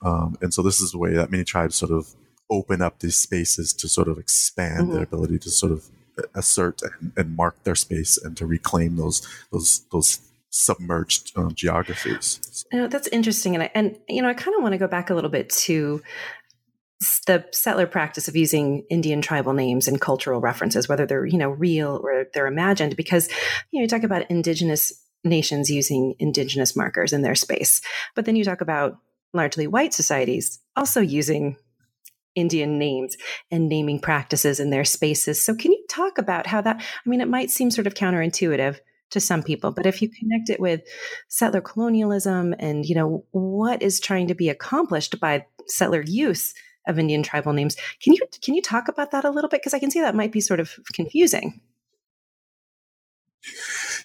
um, 0.03 0.37
and 0.43 0.53
so 0.53 0.63
this 0.63 0.81
is 0.81 0.93
the 0.93 0.99
way 0.99 1.15
that 1.15 1.31
many 1.31 1.45
tribes 1.45 1.77
sort 1.77 1.91
of 1.91 2.15
open 2.51 2.83
up 2.83 2.99
these 2.99 3.17
spaces 3.17 3.73
to 3.73 3.89
sort 3.89 4.09
of 4.09 4.19
expand 4.19 4.83
mm-hmm. 4.83 4.95
their 4.95 5.05
ability 5.05 5.39
to 5.39 5.51
sort 5.51 5.73
of 5.73 5.89
assert 6.35 6.83
and, 6.83 7.13
and 7.17 7.37
mark 7.37 7.63
their 7.65 7.75
space 7.75 8.19
and 8.19 8.37
to 8.37 8.47
reclaim 8.47 8.97
those 8.97 9.27
those 9.53 9.85
those 9.93 10.21
submerged 10.51 11.33
um, 11.37 11.55
geographies. 11.55 12.67
Know, 12.73 12.89
that's 12.89 13.09
interesting, 13.09 13.55
and 13.55 13.65
I, 13.65 13.71
and 13.75 13.99
you 14.09 14.23
know, 14.23 14.29
I 14.29 14.35
kind 14.35 14.57
of 14.57 14.63
want 14.63 14.73
to 14.73 14.79
go 14.79 14.89
back 14.89 15.11
a 15.11 15.15
little 15.15 15.31
bit 15.31 15.49
to 15.51 16.03
the 17.27 17.47
settler 17.53 17.87
practice 17.87 18.29
of 18.29 18.37
using 18.37 18.85
Indian 18.91 19.23
tribal 19.23 19.55
names 19.55 19.89
and 19.89 20.01
cultural 20.01 20.41
references, 20.41 20.89
whether 20.89 21.07
they're 21.07 21.27
you 21.27 21.39
know 21.39 21.51
real 21.51 22.01
or 22.03 22.27
they're 22.35 22.47
imagined, 22.47 22.97
because 22.97 23.29
you 23.71 23.79
know 23.79 23.83
you 23.83 23.89
talk 23.89 24.03
about 24.03 24.31
indigenous 24.31 24.93
nations 25.23 25.71
using 25.71 26.15
indigenous 26.19 26.75
markers 26.75 27.13
in 27.13 27.23
their 27.23 27.35
space, 27.35 27.81
but 28.15 28.25
then 28.25 28.37
you 28.37 28.45
talk 28.45 28.61
about 28.61 28.99
largely 29.33 29.67
white 29.67 29.95
societies 29.95 30.59
also 30.77 31.01
using 31.01 31.57
Indian 32.35 32.79
names 32.79 33.17
and 33.51 33.69
naming 33.69 34.01
practices 34.01 34.61
in 34.61 34.71
their 34.71 34.85
spaces. 34.85 35.43
So, 35.43 35.55
can 35.55 35.73
you 35.73 35.85
talk 35.89 36.19
about 36.19 36.47
how 36.47 36.61
that? 36.61 36.77
I 36.81 37.09
mean, 37.09 37.21
it 37.21 37.29
might 37.29 37.51
seem 37.51 37.71
sort 37.71 37.87
of 37.87 37.95
counterintuitive 37.95 38.79
to 39.11 39.21
some 39.21 39.43
people 39.43 39.73
but 39.73 39.87
if 39.87 40.01
you 40.01 40.09
connect 40.09 40.51
it 40.51 40.61
with 40.61 40.83
settler 41.29 41.61
colonialism 41.61 42.55
and 42.59 42.87
you 42.87 42.95
know 42.95 43.25
what 43.33 43.83
is 43.83 44.01
trying 44.01 44.29
to 44.29 44.35
be 44.35 44.49
accomplished 44.49 45.19
by 45.21 45.45
settler 45.67 46.03
use 46.03 46.55
of 46.87 46.99
indian 46.99 47.23
tribal 47.23 47.53
names 47.53 47.77
can 48.01 48.13
you 48.13 48.21
can 48.43 48.55
you 48.55 48.63
talk 48.63 48.89
about 48.89 49.11
that 49.11 49.25
a 49.25 49.31
little 49.31 49.51
bit 49.51 49.61
because 49.61 49.75
i 49.75 49.79
can 49.79 49.91
see 49.91 50.01
that 50.01 50.15
might 50.15 50.33
be 50.33 50.41
sort 50.41 50.61
of 50.61 50.79
confusing 50.93 51.61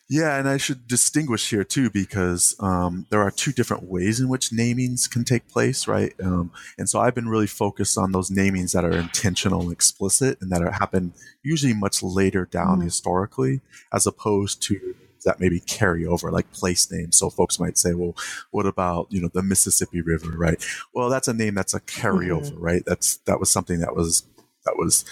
yeah, 0.07 0.37
and 0.37 0.47
I 0.47 0.57
should 0.57 0.87
distinguish 0.87 1.49
here 1.49 1.63
too 1.63 1.89
because 1.89 2.55
um, 2.59 3.07
there 3.09 3.21
are 3.21 3.31
two 3.31 3.51
different 3.51 3.83
ways 3.83 4.19
in 4.19 4.29
which 4.29 4.51
namings 4.51 5.09
can 5.09 5.23
take 5.23 5.47
place, 5.47 5.87
right? 5.87 6.13
Um, 6.21 6.51
and 6.77 6.87
so 6.87 6.99
I've 6.99 7.15
been 7.15 7.27
really 7.27 7.47
focused 7.47 7.97
on 7.97 8.11
those 8.11 8.29
namings 8.29 8.73
that 8.73 8.85
are 8.85 8.95
intentional 8.95 9.61
and 9.61 9.71
explicit 9.71 10.37
and 10.41 10.51
that 10.51 10.61
are, 10.61 10.71
happen 10.71 11.13
usually 11.41 11.73
much 11.73 12.03
later 12.03 12.45
down 12.45 12.81
mm. 12.81 12.83
historically, 12.83 13.61
as 13.91 14.05
opposed 14.05 14.61
to 14.63 14.95
that 15.25 15.39
maybe 15.39 15.59
carry 15.59 16.05
over, 16.05 16.31
like 16.31 16.51
place 16.51 16.91
names. 16.91 17.17
So 17.17 17.31
folks 17.31 17.59
might 17.59 17.77
say, 17.77 17.93
well, 17.93 18.15
what 18.51 18.67
about 18.67 19.07
you 19.09 19.19
know 19.21 19.29
the 19.33 19.41
Mississippi 19.41 20.01
River, 20.01 20.37
right? 20.37 20.63
Well, 20.93 21.09
that's 21.09 21.27
a 21.27 21.33
name 21.33 21.55
that's 21.55 21.73
a 21.73 21.81
carryover, 21.81 22.51
mm-hmm. 22.51 22.63
right? 22.63 22.83
That's 22.85 23.17
that 23.25 23.39
was 23.39 23.49
something 23.49 23.79
that 23.79 23.95
was 23.95 24.23
that 24.65 24.77
was 24.77 25.03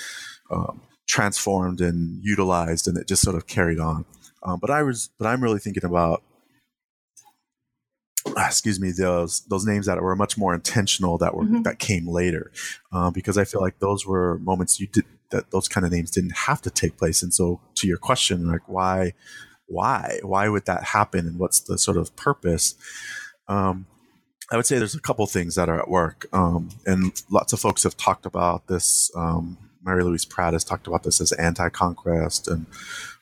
um, 0.51 0.82
transformed 1.08 1.82
and 1.82 2.23
utilized, 2.23 2.88
and 2.88 2.95
it 2.95 3.08
just 3.08 3.23
sort 3.23 3.36
of 3.36 3.47
carried 3.47 3.79
on. 3.79 4.06
Um, 4.43 4.60
but 4.60 4.69
I 4.69 4.84
was, 4.84 5.10
but 5.17 5.27
I'm 5.27 5.41
really 5.41 5.60
thinking 5.60 5.86
about, 5.86 6.21
ah, 8.36 8.47
excuse 8.47 8.79
me, 8.79 8.91
those 8.91 9.41
those 9.47 9.65
names 9.65 9.86
that 9.86 10.01
were 10.01 10.15
much 10.15 10.38
more 10.38 10.53
intentional 10.53 11.17
that 11.17 11.36
were 11.36 11.43
mm-hmm. 11.43 11.62
that 11.63 11.79
came 11.79 12.08
later, 12.08 12.51
uh, 12.91 13.10
because 13.12 13.38
I 13.38 13.45
feel 13.45 13.62
like 13.62 13.79
those 13.79 14.06
were 14.06 14.39
moments 14.39 14.79
you 14.79 14.88
did 14.88 15.06
that 15.32 15.51
those 15.51 15.67
kind 15.67 15.86
of 15.86 15.91
names 15.91 16.12
didn't 16.12 16.36
have 16.36 16.62
to 16.62 16.69
take 16.69 16.97
place. 16.97 17.23
And 17.23 17.34
so, 17.34 17.60
to 17.75 17.88
your 17.88 17.97
question, 17.97 18.47
like 18.47 18.67
why, 18.67 19.13
why, 19.65 20.19
why 20.21 20.47
would 20.47 20.65
that 20.65 20.84
happen, 20.84 21.27
and 21.27 21.39
what's 21.39 21.60
the 21.60 21.77
sort 21.77 21.97
of 21.97 22.15
purpose? 22.15 22.75
Um, 23.47 23.88
I 24.51 24.58
would 24.58 24.65
say 24.65 24.77
there's 24.77 24.95
a 24.95 25.01
couple 25.01 25.25
things 25.25 25.56
that 25.56 25.69
are 25.69 25.79
at 25.79 25.89
work, 25.89 26.27
um, 26.32 26.69
and 26.86 27.12
lots 27.32 27.53
of 27.53 27.60
folks 27.60 27.84
have 27.84 27.97
talked 27.97 28.25
about 28.25 28.67
this. 28.67 29.10
Um, 29.15 29.58
Mary 29.84 30.03
Louise 30.03 30.25
Pratt 30.25 30.53
has 30.53 30.63
talked 30.63 30.88
about 30.88 31.03
this 31.03 31.19
as 31.19 31.32
anti-conquest, 31.34 32.47
and 32.47 32.67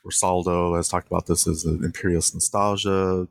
Rosaldo 0.05 0.75
has 0.75 0.87
talked 0.87 1.07
about 1.07 1.27
this 1.27 1.47
as 1.47 1.65
an 1.65 1.83
imperialist 1.83 2.33
nostalgia. 2.33 3.27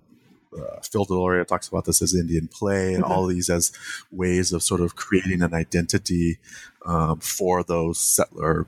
Uh, 0.56 0.80
Phil 0.82 1.06
Deloria 1.06 1.46
talks 1.46 1.68
about 1.68 1.84
this 1.84 2.02
as 2.02 2.14
Indian 2.14 2.48
play, 2.48 2.94
and 2.94 3.04
mm-hmm. 3.04 3.12
all 3.12 3.26
these 3.26 3.48
as 3.48 3.72
ways 4.10 4.52
of 4.52 4.62
sort 4.62 4.80
of 4.80 4.96
creating 4.96 5.42
an 5.42 5.54
identity 5.54 6.38
um, 6.86 7.20
for 7.20 7.62
those 7.62 7.98
settler 7.98 8.66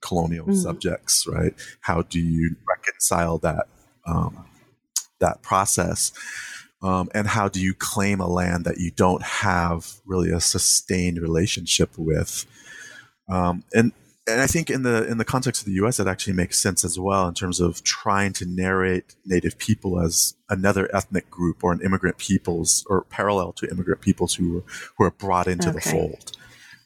colonial 0.00 0.46
mm-hmm. 0.46 0.56
subjects. 0.56 1.26
Right? 1.26 1.54
How 1.80 2.02
do 2.02 2.20
you 2.20 2.56
reconcile 2.68 3.38
that 3.38 3.66
um, 4.06 4.46
that 5.18 5.42
process? 5.42 6.12
Um, 6.80 7.08
and 7.12 7.26
how 7.26 7.48
do 7.48 7.60
you 7.60 7.74
claim 7.74 8.20
a 8.20 8.28
land 8.28 8.64
that 8.64 8.78
you 8.78 8.92
don't 8.92 9.22
have 9.22 9.94
really 10.06 10.30
a 10.30 10.40
sustained 10.40 11.20
relationship 11.20 11.90
with? 11.98 12.46
Um, 13.28 13.64
and 13.74 13.92
and 14.28 14.40
I 14.40 14.46
think 14.46 14.70
in 14.70 14.82
the 14.82 15.06
in 15.06 15.18
the 15.18 15.24
context 15.24 15.62
of 15.62 15.66
the 15.66 15.72
U.S., 15.72 15.98
it 15.98 16.06
actually 16.06 16.34
makes 16.34 16.58
sense 16.58 16.84
as 16.84 16.98
well 16.98 17.26
in 17.28 17.34
terms 17.34 17.60
of 17.60 17.82
trying 17.82 18.32
to 18.34 18.46
narrate 18.46 19.16
Native 19.24 19.58
people 19.58 20.00
as 20.00 20.34
another 20.48 20.94
ethnic 20.94 21.30
group 21.30 21.64
or 21.64 21.72
an 21.72 21.80
immigrant 21.80 22.18
peoples 22.18 22.84
or 22.88 23.02
parallel 23.02 23.52
to 23.54 23.70
immigrant 23.70 24.00
peoples 24.00 24.34
who 24.34 24.64
who 24.96 25.04
are 25.04 25.10
brought 25.10 25.46
into 25.46 25.68
okay. 25.68 25.74
the 25.78 25.80
fold, 25.80 26.32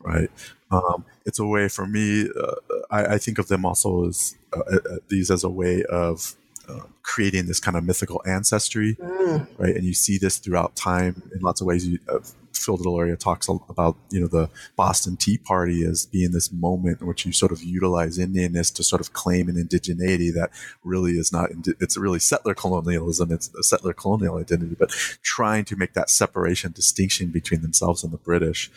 right? 0.00 0.30
Um, 0.70 1.04
it's 1.26 1.38
a 1.38 1.46
way 1.46 1.68
for 1.68 1.86
me. 1.86 2.28
Uh, 2.28 2.54
I, 2.90 3.14
I, 3.14 3.18
think 3.18 3.38
of 3.38 3.48
them 3.48 3.66
also 3.66 4.08
as 4.08 4.36
uh, 4.56 4.60
uh, 4.60 4.96
these 5.08 5.30
as 5.30 5.44
a 5.44 5.50
way 5.50 5.84
of 5.84 6.34
uh, 6.68 6.80
creating 7.02 7.46
this 7.46 7.60
kind 7.60 7.76
of 7.76 7.84
mythical 7.84 8.22
ancestry, 8.26 8.94
mm. 8.94 9.46
right? 9.58 9.74
And 9.74 9.84
you 9.84 9.94
see 9.94 10.18
this 10.18 10.38
throughout 10.38 10.76
time 10.76 11.22
in 11.34 11.40
lots 11.40 11.60
of 11.60 11.66
ways. 11.66 11.86
You, 11.86 11.98
uh, 12.08 12.18
Phil 12.62 12.78
Deloria 12.78 13.18
talks 13.18 13.48
about 13.48 13.96
you 14.10 14.20
know 14.20 14.26
the 14.26 14.48
Boston 14.76 15.16
Tea 15.16 15.38
Party 15.38 15.84
as 15.84 16.06
being 16.06 16.32
this 16.32 16.52
moment 16.52 17.00
in 17.00 17.06
which 17.06 17.26
you 17.26 17.32
sort 17.32 17.52
of 17.52 17.62
utilize 17.62 18.18
Indianness 18.18 18.72
to 18.74 18.82
sort 18.82 19.00
of 19.00 19.12
claim 19.12 19.48
an 19.48 19.56
indigeneity 19.56 20.32
that 20.34 20.50
really 20.84 21.12
is 21.12 21.32
not. 21.32 21.50
It's 21.80 21.96
really 21.96 22.18
settler 22.18 22.54
colonialism. 22.54 23.32
It's 23.32 23.52
a 23.54 23.62
settler 23.62 23.92
colonial 23.92 24.38
identity, 24.38 24.76
but 24.78 24.90
trying 25.22 25.64
to 25.66 25.76
make 25.76 25.94
that 25.94 26.10
separation, 26.10 26.72
distinction 26.72 27.28
between 27.28 27.62
themselves 27.62 28.04
and 28.04 28.12
the 28.12 28.18
British, 28.18 28.70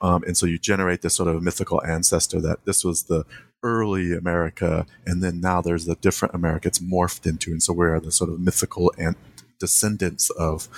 um, 0.00 0.22
and 0.24 0.36
so 0.36 0.46
you 0.46 0.58
generate 0.58 1.02
this 1.02 1.14
sort 1.14 1.28
of 1.28 1.42
mythical 1.42 1.82
ancestor 1.84 2.40
that 2.40 2.64
this 2.64 2.84
was 2.84 3.04
the 3.04 3.24
early 3.62 4.12
America, 4.16 4.86
and 5.06 5.22
then 5.22 5.40
now 5.40 5.60
there's 5.60 5.84
the 5.84 5.96
different 5.96 6.34
America 6.34 6.68
it's 6.68 6.78
morphed 6.78 7.26
into, 7.26 7.50
and 7.50 7.62
so 7.62 7.72
we're 7.72 7.98
the 8.00 8.12
sort 8.12 8.30
of 8.30 8.40
mythical 8.40 8.92
and 8.98 9.16
descendants 9.58 10.30
of 10.30 10.68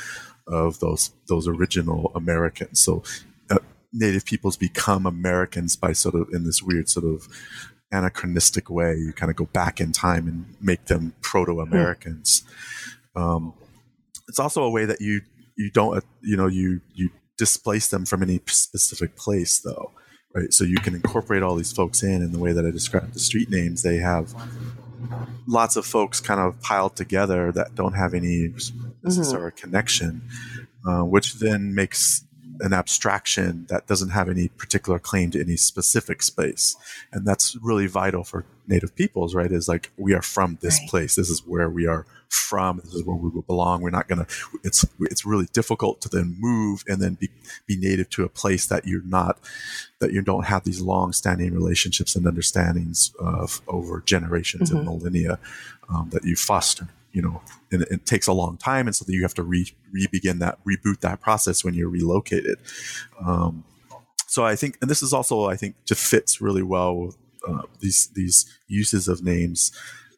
of 0.47 0.81
those 0.81 1.13
those 1.29 1.47
original 1.47 2.11
Americans. 2.15 2.83
So 2.83 3.03
uh, 3.51 3.59
Native 3.93 4.25
peoples 4.25 4.57
become 4.57 5.07
Americans 5.07 5.77
by 5.77 5.93
sort 5.93 6.15
of 6.15 6.29
in 6.33 6.45
this 6.45 6.63
weird 6.63 6.89
sort 6.89 7.07
of 7.07 7.29
anachronistic 7.93 8.71
way. 8.71 8.95
You 8.95 9.13
kind 9.13 9.31
of 9.31 9.37
go 9.37 9.47
back 9.47 9.81
in 9.81 9.93
time 9.93 10.27
and 10.27 10.55
make 10.61 10.87
them 10.87 11.15
Proto 11.21 11.61
Americans. 11.61 12.43
Hmm. 13.15 13.23
Um, 13.23 13.55
it's 14.29 14.39
also 14.39 14.63
a 14.63 14.71
way 14.71 14.85
that 14.85 15.01
you 15.01 15.23
you 15.57 15.71
don't 15.71 15.97
uh, 15.97 16.01
you 16.23 16.37
know 16.37 16.47
you 16.47 16.81
you 16.95 17.11
displace 17.37 17.89
them 17.89 18.05
from 18.05 18.23
any 18.23 18.41
specific 18.47 19.17
place 19.17 19.61
though 19.61 19.91
right 20.35 20.53
so 20.53 20.65
you 20.65 20.77
can 20.77 20.95
incorporate 20.95 21.43
all 21.43 21.55
these 21.55 21.73
folks 21.73 22.03
in 22.03 22.23
in 22.23 22.33
the 22.33 22.39
way 22.39 22.53
that 22.53 22.65
i 22.67 22.71
described 22.71 23.15
the 23.15 23.21
street 23.21 23.51
names 23.51 23.83
they 23.83 23.97
have 23.97 24.35
lots 25.47 25.77
of 25.77 25.85
folks 25.85 26.21
kind 26.21 26.41
of 26.41 26.61
piled 26.61 26.97
together 26.97 27.53
that 27.53 27.75
don't 27.75 27.95
have 27.95 28.15
any 28.15 28.49
necessary 29.03 29.51
mm-hmm. 29.51 29.61
connection, 29.61 30.23
uh, 30.87 31.03
which 31.03 31.35
then 31.35 31.75
makes 31.75 32.25
an 32.61 32.73
abstraction 32.75 33.67
that 33.69 33.87
doesn't 33.87 34.11
have 34.11 34.29
any 34.29 34.49
particular 34.49 34.99
claim 34.99 35.31
to 35.31 35.41
any 35.41 35.57
specific 35.57 36.23
space. 36.23 36.77
And 37.11 37.27
that's 37.27 37.57
really 37.57 37.87
vital 37.87 38.23
for 38.23 38.45
native 38.69 38.95
peoples, 38.95 39.35
right? 39.35 39.51
Is 39.51 39.67
like, 39.67 39.91
we 39.97 40.13
are 40.13 40.23
from 40.23 40.59
this 40.61 40.79
right. 40.81 40.89
place. 40.91 41.17
This 41.17 41.31
is 41.31 41.47
where 41.47 41.71
we 41.71 41.87
are 41.87 42.07
from. 42.33 42.81
This 42.85 42.95
is 42.95 43.05
where 43.05 43.17
we 43.17 43.31
belong. 43.43 43.83
We're 43.83 43.91
not 43.91 44.09
going 44.09 44.25
to, 44.25 44.33
it's, 44.65 44.85
it's 45.01 45.25
really 45.25 45.47
difficult 45.53 46.01
to 46.03 46.09
then 46.09 46.37
move 46.39 46.85
and 46.89 47.01
then 47.01 47.15
be, 47.15 47.29
be 47.67 47.77
native 47.77 48.11
to 48.11 48.25
a 48.25 48.29
place 48.29 48.67
that 48.67 48.87
you're 48.87 49.03
not, 49.03 49.39
that 50.01 50.13
you 50.13 50.23
don't 50.23 50.47
have 50.47 50.65
these 50.65 50.81
long 50.81 51.13
standing 51.13 51.53
relationships 51.53 52.17
and 52.17 52.27
understandings 52.27 53.15
of 53.19 53.61
over 53.69 54.01
generations 54.01 54.71
mm-hmm. 54.71 54.79
and 54.79 54.87
millennia 54.87 55.39
um, 55.89 56.11
that 56.13 56.25
you 56.25 56.37
foster 56.37 56.89
you 57.13 57.21
know, 57.21 57.43
and 57.73 57.83
it, 57.83 58.07
takes 58.07 58.29
a 58.29 58.33
long 58.33 58.57
time, 58.57 58.87
and 58.87 58.95
so 58.95 59.05
that 59.05 59.13
you 59.13 59.23
have 59.23 59.35
to 59.35 59.43
re, 59.43 59.67
re-begin 59.91 60.39
that, 60.39 60.59
reboot 60.65 61.01
that 61.01 61.21
process 61.21 61.65
when 61.65 61.75
you're 61.75 61.89
relocated. 61.89 62.57
Um, 63.25 63.65
so 64.27 64.45
I 64.45 64.55
think, 64.55 64.79
and 64.81 64.89
this 64.89 65.03
is 65.03 65.13
also, 65.13 65.47
I 65.47 65.57
think, 65.57 65.75
just 65.85 66.07
fits 66.07 66.41
really 66.41 66.63
well 66.63 66.95
with 66.95 67.17
uh, 67.49 67.63
these 67.81 68.09
these 68.15 68.47
uses 68.69 69.09
of 69.09 69.25
names 69.25 69.73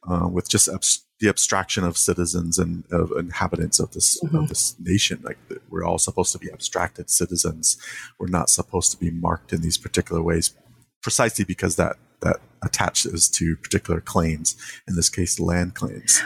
uh, 0.09 0.29
with 0.29 0.49
just 0.49 0.69
abs- 0.69 1.05
the 1.21 1.29
abstraction 1.29 1.85
of 1.85 1.97
citizens 1.97 2.59
and 2.59 2.85
of 2.91 3.13
inhabitants 3.13 3.79
of 3.79 3.93
this 3.93 4.21
mm-hmm. 4.23 4.37
of 4.37 4.49
this 4.49 4.75
nation. 4.81 5.21
Like 5.23 5.39
we're 5.71 5.85
all 5.85 5.99
supposed 5.99 6.33
to 6.33 6.39
be 6.39 6.51
abstracted 6.53 7.11
citizens. 7.11 7.79
We're 8.19 8.27
not 8.27 8.51
supposed 8.51 8.91
to 8.93 8.97
be 8.97 9.11
marked 9.11 9.53
in 9.53 9.63
these 9.63 9.79
particular 9.79 10.23
ways, 10.23 10.55
precisely 11.03 11.45
because 11.45 11.77
that 11.77 11.97
that 12.21 12.41
attaches 12.65 13.29
to 13.29 13.57
particular 13.57 14.01
claims. 14.01 14.57
In 14.89 14.97
this 14.97 15.09
case, 15.09 15.39
land 15.39 15.75
claims. 15.75 16.23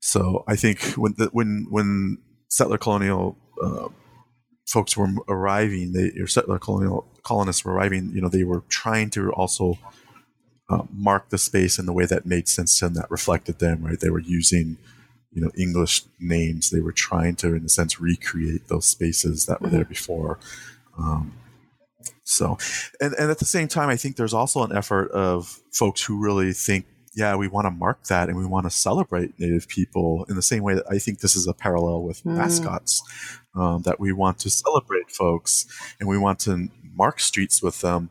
So 0.00 0.44
I 0.46 0.56
think 0.56 0.80
when 0.94 1.14
the, 1.16 1.26
when 1.32 1.66
when 1.70 2.18
settler 2.48 2.78
colonial 2.78 3.36
uh, 3.62 3.88
folks 4.66 4.96
were 4.96 5.08
arriving, 5.28 5.92
they 5.92 6.10
or 6.20 6.26
settler 6.26 6.58
colonial 6.58 7.06
colonists 7.22 7.64
were 7.64 7.72
arriving. 7.72 8.10
You 8.14 8.20
know, 8.20 8.28
they 8.28 8.44
were 8.44 8.62
trying 8.68 9.10
to 9.10 9.32
also 9.32 9.78
uh, 10.68 10.82
mark 10.92 11.28
the 11.30 11.38
space 11.38 11.78
in 11.78 11.86
the 11.86 11.92
way 11.92 12.06
that 12.06 12.26
made 12.26 12.48
sense 12.48 12.78
to 12.78 12.86
them, 12.86 12.94
that 12.94 13.10
reflected 13.10 13.58
them. 13.58 13.84
Right? 13.84 13.98
They 13.98 14.10
were 14.10 14.20
using 14.20 14.78
you 15.32 15.42
know 15.42 15.50
English 15.56 16.02
names. 16.18 16.70
They 16.70 16.80
were 16.80 16.92
trying 16.92 17.36
to, 17.36 17.54
in 17.54 17.64
a 17.64 17.68
sense, 17.68 18.00
recreate 18.00 18.68
those 18.68 18.86
spaces 18.86 19.46
that 19.46 19.60
were 19.60 19.68
there 19.68 19.82
mm-hmm. 19.82 19.90
before. 19.90 20.38
Um, 20.98 21.34
so, 22.24 22.58
and, 23.00 23.14
and 23.14 23.30
at 23.30 23.38
the 23.38 23.44
same 23.44 23.68
time, 23.68 23.88
I 23.88 23.96
think 23.96 24.16
there's 24.16 24.34
also 24.34 24.64
an 24.64 24.76
effort 24.76 25.10
of 25.12 25.60
folks 25.70 26.02
who 26.02 26.20
really 26.20 26.52
think 26.52 26.86
yeah, 27.16 27.34
we 27.34 27.48
want 27.48 27.64
to 27.64 27.70
mark 27.70 28.04
that 28.04 28.28
and 28.28 28.36
we 28.36 28.44
want 28.44 28.66
to 28.66 28.70
celebrate 28.70 29.40
Native 29.40 29.66
people 29.68 30.26
in 30.28 30.36
the 30.36 30.42
same 30.42 30.62
way 30.62 30.74
that 30.74 30.84
I 30.88 30.98
think 30.98 31.20
this 31.20 31.34
is 31.34 31.46
a 31.46 31.54
parallel 31.54 32.02
with 32.02 32.22
mm. 32.22 32.36
mascots, 32.36 33.02
um, 33.54 33.82
that 33.82 33.98
we 33.98 34.12
want 34.12 34.38
to 34.40 34.50
celebrate 34.50 35.10
folks 35.10 35.66
and 35.98 36.08
we 36.08 36.18
want 36.18 36.38
to 36.40 36.68
mark 36.94 37.18
streets 37.18 37.62
with 37.62 37.80
them 37.80 38.10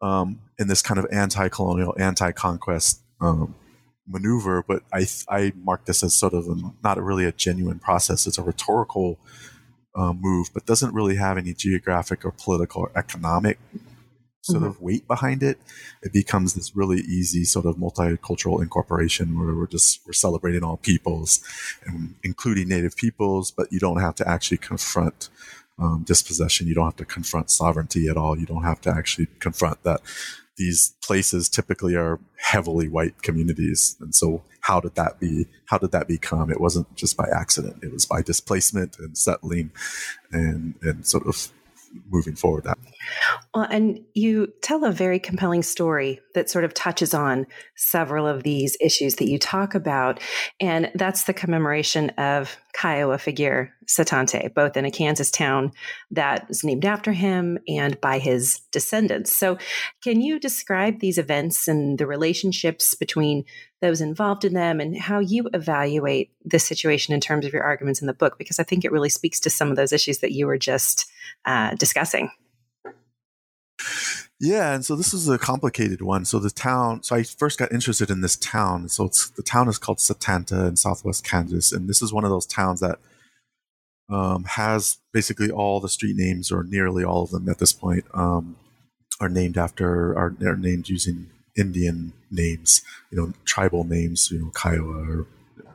um, 0.00 0.40
in 0.58 0.68
this 0.68 0.82
kind 0.82 0.98
of 0.98 1.06
anti 1.10 1.48
colonial, 1.48 1.94
anti 1.98 2.32
conquest 2.32 3.00
um, 3.20 3.54
maneuver. 4.06 4.64
But 4.66 4.82
I, 4.92 5.06
I 5.28 5.52
mark 5.56 5.86
this 5.86 6.02
as 6.02 6.14
sort 6.14 6.34
of 6.34 6.46
a, 6.46 6.56
not 6.82 6.98
a 6.98 7.02
really 7.02 7.24
a 7.24 7.32
genuine 7.32 7.78
process, 7.78 8.26
it's 8.26 8.38
a 8.38 8.42
rhetorical. 8.42 9.18
Uh, 9.98 10.12
move, 10.12 10.48
but 10.52 10.66
doesn't 10.66 10.92
really 10.92 11.16
have 11.16 11.38
any 11.38 11.54
geographic 11.54 12.22
or 12.22 12.30
political 12.30 12.82
or 12.82 12.92
economic 12.94 13.58
sort 14.46 14.62
mm-hmm. 14.62 14.70
of 14.70 14.80
weight 14.80 15.06
behind 15.08 15.42
it, 15.42 15.58
it 16.02 16.12
becomes 16.12 16.54
this 16.54 16.76
really 16.76 17.00
easy 17.00 17.44
sort 17.44 17.66
of 17.66 17.76
multicultural 17.76 18.62
incorporation 18.62 19.38
where 19.38 19.54
we're 19.54 19.66
just 19.66 20.00
we're 20.06 20.12
celebrating 20.12 20.62
all 20.62 20.76
peoples, 20.76 21.42
and 21.84 22.14
including 22.22 22.68
Native 22.68 22.96
peoples, 22.96 23.50
but 23.50 23.72
you 23.72 23.80
don't 23.80 24.00
have 24.00 24.14
to 24.16 24.28
actually 24.28 24.58
confront 24.58 25.28
um, 25.78 26.04
dispossession. 26.04 26.66
You 26.66 26.74
don't 26.74 26.86
have 26.86 26.96
to 26.96 27.04
confront 27.04 27.50
sovereignty 27.50 28.08
at 28.08 28.16
all. 28.16 28.38
You 28.38 28.46
don't 28.46 28.64
have 28.64 28.80
to 28.82 28.90
actually 28.90 29.28
confront 29.40 29.82
that 29.82 30.00
these 30.56 30.94
places 31.02 31.48
typically 31.48 31.94
are 31.94 32.18
heavily 32.38 32.88
white 32.88 33.22
communities 33.22 33.96
and 34.00 34.14
so 34.14 34.42
how 34.62 34.80
did 34.80 34.94
that 34.94 35.20
be 35.20 35.46
how 35.66 35.78
did 35.78 35.92
that 35.92 36.08
become 36.08 36.50
it 36.50 36.60
wasn't 36.60 36.92
just 36.96 37.16
by 37.16 37.28
accident 37.34 37.76
it 37.82 37.92
was 37.92 38.06
by 38.06 38.22
displacement 38.22 38.98
and 38.98 39.16
settling 39.18 39.70
and 40.32 40.74
and 40.82 41.06
sort 41.06 41.26
of 41.26 41.52
moving 42.10 42.34
forward 42.34 42.64
that 42.64 42.78
well, 43.54 43.66
and 43.70 44.00
you 44.14 44.52
tell 44.62 44.84
a 44.84 44.92
very 44.92 45.18
compelling 45.18 45.62
story 45.62 46.20
that 46.34 46.50
sort 46.50 46.64
of 46.64 46.74
touches 46.74 47.14
on 47.14 47.46
several 47.76 48.26
of 48.26 48.42
these 48.42 48.76
issues 48.80 49.16
that 49.16 49.28
you 49.28 49.38
talk 49.38 49.74
about. 49.74 50.20
And 50.60 50.90
that's 50.94 51.24
the 51.24 51.32
commemoration 51.32 52.10
of 52.18 52.56
Kiowa 52.74 53.18
figure 53.18 53.72
Satanta, 53.86 54.50
both 54.54 54.76
in 54.76 54.84
a 54.84 54.90
Kansas 54.90 55.30
town 55.30 55.72
that 56.10 56.46
is 56.48 56.64
named 56.64 56.84
after 56.84 57.12
him 57.12 57.58
and 57.68 58.00
by 58.00 58.18
his 58.18 58.60
descendants. 58.72 59.36
So, 59.36 59.58
can 60.02 60.20
you 60.20 60.38
describe 60.38 61.00
these 61.00 61.18
events 61.18 61.68
and 61.68 61.98
the 61.98 62.06
relationships 62.06 62.94
between 62.94 63.44
those 63.80 64.00
involved 64.00 64.44
in 64.44 64.54
them 64.54 64.80
and 64.80 64.96
how 64.96 65.20
you 65.20 65.48
evaluate 65.52 66.32
this 66.44 66.64
situation 66.64 67.14
in 67.14 67.20
terms 67.20 67.46
of 67.46 67.52
your 67.52 67.62
arguments 67.62 68.00
in 68.00 68.06
the 68.06 68.14
book? 68.14 68.38
Because 68.38 68.58
I 68.58 68.64
think 68.64 68.84
it 68.84 68.92
really 68.92 69.10
speaks 69.10 69.40
to 69.40 69.50
some 69.50 69.70
of 69.70 69.76
those 69.76 69.92
issues 69.92 70.18
that 70.18 70.32
you 70.32 70.46
were 70.46 70.58
just 70.58 71.06
uh, 71.44 71.74
discussing. 71.74 72.30
Yeah, 74.38 74.74
and 74.74 74.84
so 74.84 74.96
this 74.96 75.14
is 75.14 75.28
a 75.28 75.38
complicated 75.38 76.02
one. 76.02 76.26
So 76.26 76.38
the 76.38 76.50
town, 76.50 77.02
so 77.02 77.16
I 77.16 77.22
first 77.22 77.58
got 77.58 77.72
interested 77.72 78.10
in 78.10 78.20
this 78.20 78.36
town. 78.36 78.88
So 78.90 79.04
it's 79.04 79.30
the 79.30 79.42
town 79.42 79.68
is 79.68 79.78
called 79.78 79.98
Satanta 79.98 80.66
in 80.66 80.76
southwest 80.76 81.24
Kansas, 81.24 81.72
and 81.72 81.88
this 81.88 82.02
is 82.02 82.12
one 82.12 82.24
of 82.24 82.30
those 82.30 82.46
towns 82.46 82.80
that 82.80 82.98
um, 84.08 84.44
has 84.44 84.98
basically 85.12 85.50
all 85.50 85.80
the 85.80 85.88
street 85.88 86.16
names, 86.16 86.52
or 86.52 86.62
nearly 86.62 87.04
all 87.04 87.22
of 87.22 87.30
them 87.30 87.48
at 87.48 87.58
this 87.58 87.72
point, 87.72 88.04
um, 88.14 88.56
are 89.20 89.28
named 89.28 89.56
after 89.56 90.12
are, 90.12 90.36
are 90.44 90.56
named 90.56 90.88
using 90.88 91.30
Indian 91.56 92.12
names, 92.30 92.82
you 93.10 93.18
know, 93.18 93.32
tribal 93.44 93.84
names, 93.84 94.30
you 94.30 94.38
know, 94.38 94.50
Kiowa 94.50 95.08
or 95.08 95.26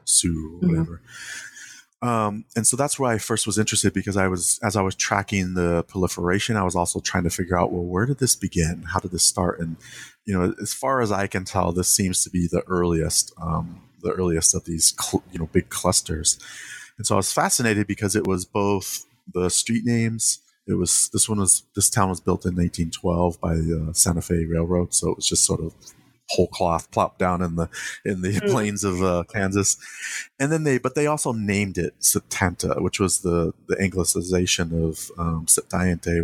Sioux 0.06 0.30
or 0.30 0.60
mm-hmm. 0.60 0.68
whatever. 0.70 0.94
Mm-hmm. 0.94 2.08
Um, 2.08 2.46
and 2.56 2.66
so 2.66 2.76
that's 2.76 2.98
where 2.98 3.12
I 3.12 3.20
first 3.20 3.46
was 3.46 3.60
interested 3.60 3.94
because 3.94 4.18
I 4.18 4.28
was, 4.28 4.60
as 4.64 4.76
I 4.76 4.82
was 4.82 4.96
tracking 4.96 5.54
the 5.54 5.84
proliferation, 5.84 6.56
I 6.56 6.64
was 6.64 6.76
also 6.76 7.00
trying 7.00 7.26
to 7.26 7.30
figure 7.30 7.58
out, 7.58 7.72
well, 7.72 7.84
where 7.84 8.08
did 8.08 8.18
this 8.18 8.36
begin? 8.36 8.86
How 8.92 9.00
did 9.00 9.12
this 9.12 9.24
start? 9.24 9.60
And, 9.60 9.76
you 10.26 10.36
know, 10.36 10.56
as 10.60 10.74
far 10.74 11.02
as 11.02 11.12
I 11.12 11.28
can 11.28 11.46
tell, 11.46 11.72
this 11.72 11.90
seems 11.90 12.24
to 12.24 12.32
be 12.32 12.48
the 12.48 12.64
earliest, 12.68 13.32
um, 13.40 13.82
the 14.02 14.12
earliest 14.14 14.56
of 14.56 14.66
these, 14.66 14.96
cl- 15.00 15.24
you 15.32 15.38
know, 15.38 15.48
big 15.54 15.70
clusters. 15.70 16.40
And 17.02 17.08
so 17.08 17.16
I 17.16 17.18
was 17.18 17.34
fascinated 17.34 17.88
because 17.88 18.16
it 18.16 18.28
was 18.28 18.46
both 18.46 19.08
the 19.34 19.50
street 19.50 19.84
names. 19.84 20.38
It 20.68 20.76
was, 20.76 21.10
this 21.12 21.28
one 21.28 21.40
was, 21.40 21.64
this 21.76 21.90
town 21.90 22.10
was 22.10 22.22
built 22.22 22.46
in 22.46 22.52
1812 22.58 23.42
by 23.42 23.56
the 23.56 23.90
Santa 23.96 24.22
Fe 24.22 24.46
Railroad. 24.46 24.94
So 24.94 25.10
it 25.10 25.16
was 25.16 25.28
just 25.28 25.44
sort 25.44 25.62
of 25.62 25.74
whole 26.30 26.46
cloth 26.46 26.92
plopped 26.92 27.18
down 27.18 27.42
in 27.42 27.56
the 27.56 27.70
in 28.06 28.22
the 28.22 28.34
mm. 28.34 28.52
plains 28.52 28.84
of 28.84 29.02
uh, 29.02 29.24
Kansas, 29.34 29.78
and 30.40 30.52
then 30.52 30.64
they 30.64 30.78
but 30.78 30.94
they 30.94 31.08
also 31.08 31.34
named 31.34 31.80
it 31.80 31.96
Satanta, 31.98 32.76
which 32.78 33.00
was 33.00 33.22
the 33.22 33.52
the 33.68 33.76
anglicization 33.78 34.72
of 34.72 35.10
um, 35.18 35.48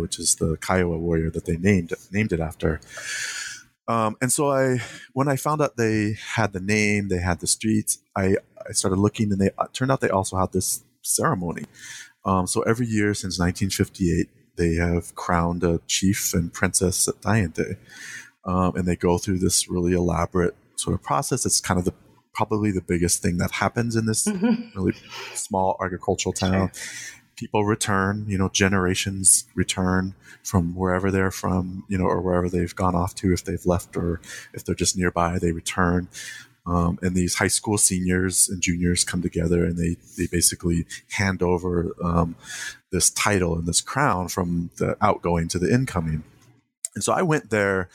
which 0.00 0.18
is 0.20 0.36
the 0.36 0.56
Kiowa 0.62 0.96
warrior 0.96 1.28
that 1.30 1.44
they 1.44 1.56
named 1.56 1.92
named 2.12 2.32
it 2.32 2.40
after. 2.40 2.80
Um, 3.88 4.18
and 4.20 4.30
so 4.30 4.50
I, 4.50 4.80
when 5.14 5.28
I 5.28 5.36
found 5.36 5.62
out 5.62 5.78
they 5.78 6.18
had 6.34 6.52
the 6.52 6.60
name, 6.60 7.08
they 7.08 7.20
had 7.20 7.40
the 7.40 7.46
streets, 7.46 7.98
I, 8.14 8.36
I 8.68 8.72
started 8.72 8.98
looking, 8.98 9.32
and 9.32 9.40
they 9.40 9.50
uh, 9.58 9.66
turned 9.72 9.90
out 9.90 10.00
they 10.00 10.10
also 10.10 10.36
had 10.36 10.52
this 10.52 10.84
ceremony. 11.02 11.64
Um, 12.24 12.46
so 12.46 12.62
every 12.62 12.86
year 12.86 13.14
since 13.14 13.38
1958, 13.38 14.28
they 14.56 14.74
have 14.74 15.14
crowned 15.14 15.62
a 15.64 15.80
chief 15.86 16.34
and 16.34 16.52
princess 16.52 17.08
Septaiente 17.08 17.76
um, 18.48 18.74
and 18.76 18.86
they 18.86 18.96
go 18.96 19.18
through 19.18 19.38
this 19.38 19.68
really 19.68 19.92
elaborate 19.92 20.56
sort 20.76 20.94
of 20.94 21.02
process. 21.02 21.44
It's 21.44 21.60
kind 21.60 21.78
of 21.78 21.84
the 21.84 21.92
probably 22.32 22.70
the 22.70 22.80
biggest 22.80 23.20
thing 23.20 23.36
that 23.38 23.50
happens 23.50 23.94
in 23.94 24.06
this 24.06 24.24
mm-hmm. 24.24 24.78
really 24.78 24.96
small 25.34 25.76
agricultural 25.84 26.32
town. 26.32 26.70
Sure. 26.72 26.82
People 27.36 27.64
return, 27.64 28.24
you 28.26 28.38
know, 28.38 28.48
generations 28.48 29.44
return 29.54 30.14
from 30.42 30.74
wherever 30.74 31.10
they're 31.10 31.30
from, 31.30 31.84
you 31.88 31.96
know, 31.96 32.04
or 32.04 32.20
wherever 32.20 32.48
they've 32.48 32.74
gone 32.74 32.96
off 32.96 33.14
to. 33.16 33.32
If 33.32 33.44
they've 33.44 33.64
left 33.64 33.96
or 33.96 34.20
if 34.52 34.64
they're 34.64 34.74
just 34.74 34.96
nearby, 34.96 35.38
they 35.38 35.52
return. 35.52 36.08
Um, 36.68 36.98
and 37.00 37.14
these 37.14 37.36
high 37.36 37.48
school 37.48 37.78
seniors 37.78 38.48
and 38.48 38.60
juniors 38.60 39.02
come 39.02 39.22
together 39.22 39.64
and 39.64 39.78
they, 39.78 39.96
they 40.18 40.26
basically 40.30 40.86
hand 41.12 41.42
over 41.42 41.94
um, 42.04 42.36
this 42.92 43.08
title 43.08 43.54
and 43.54 43.66
this 43.66 43.80
crown 43.80 44.28
from 44.28 44.70
the 44.76 44.96
outgoing 45.00 45.48
to 45.48 45.58
the 45.58 45.72
incoming. 45.72 46.24
And 46.94 47.02
so 47.02 47.12
I 47.12 47.22
went 47.22 47.50
there 47.50 47.88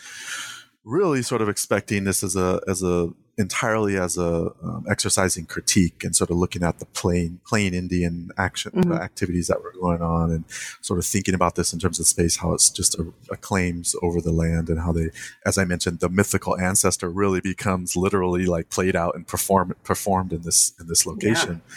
really 0.83 1.21
sort 1.21 1.41
of 1.41 1.49
expecting 1.49 2.03
this 2.03 2.23
as 2.23 2.35
a 2.35 2.61
as 2.67 2.83
a 2.83 3.13
entirely 3.37 3.97
as 3.97 4.15
a 4.17 4.51
um, 4.61 4.85
exercising 4.87 5.45
critique 5.45 6.03
and 6.03 6.15
sort 6.15 6.29
of 6.29 6.37
looking 6.37 6.61
at 6.61 6.77
the 6.77 6.85
plain 6.87 7.39
plain 7.47 7.73
Indian 7.73 8.29
action 8.37 8.71
mm-hmm. 8.71 8.93
activities 8.93 9.47
that 9.47 9.61
were 9.61 9.73
going 9.79 10.01
on 10.01 10.29
and 10.29 10.43
sort 10.81 10.99
of 10.99 11.05
thinking 11.05 11.33
about 11.33 11.55
this 11.55 11.73
in 11.73 11.79
terms 11.79 11.99
of 11.99 12.05
space, 12.05 12.37
how 12.37 12.53
it's 12.53 12.69
just 12.69 12.93
a, 12.99 13.11
a, 13.31 13.37
claims 13.37 13.95
over 14.03 14.21
the 14.21 14.31
land 14.31 14.69
and 14.69 14.79
how 14.79 14.91
they, 14.91 15.09
as 15.45 15.57
I 15.57 15.65
mentioned, 15.65 15.99
the 15.99 16.09
mythical 16.09 16.57
ancestor 16.59 17.09
really 17.09 17.41
becomes 17.41 17.95
literally 17.95 18.45
like 18.45 18.69
played 18.69 18.95
out 18.95 19.15
and 19.15 19.25
performed 19.25 19.73
performed 19.83 20.31
in 20.31 20.43
this 20.43 20.73
in 20.79 20.87
this 20.87 21.05
location. 21.05 21.61
Yeah. 21.65 21.73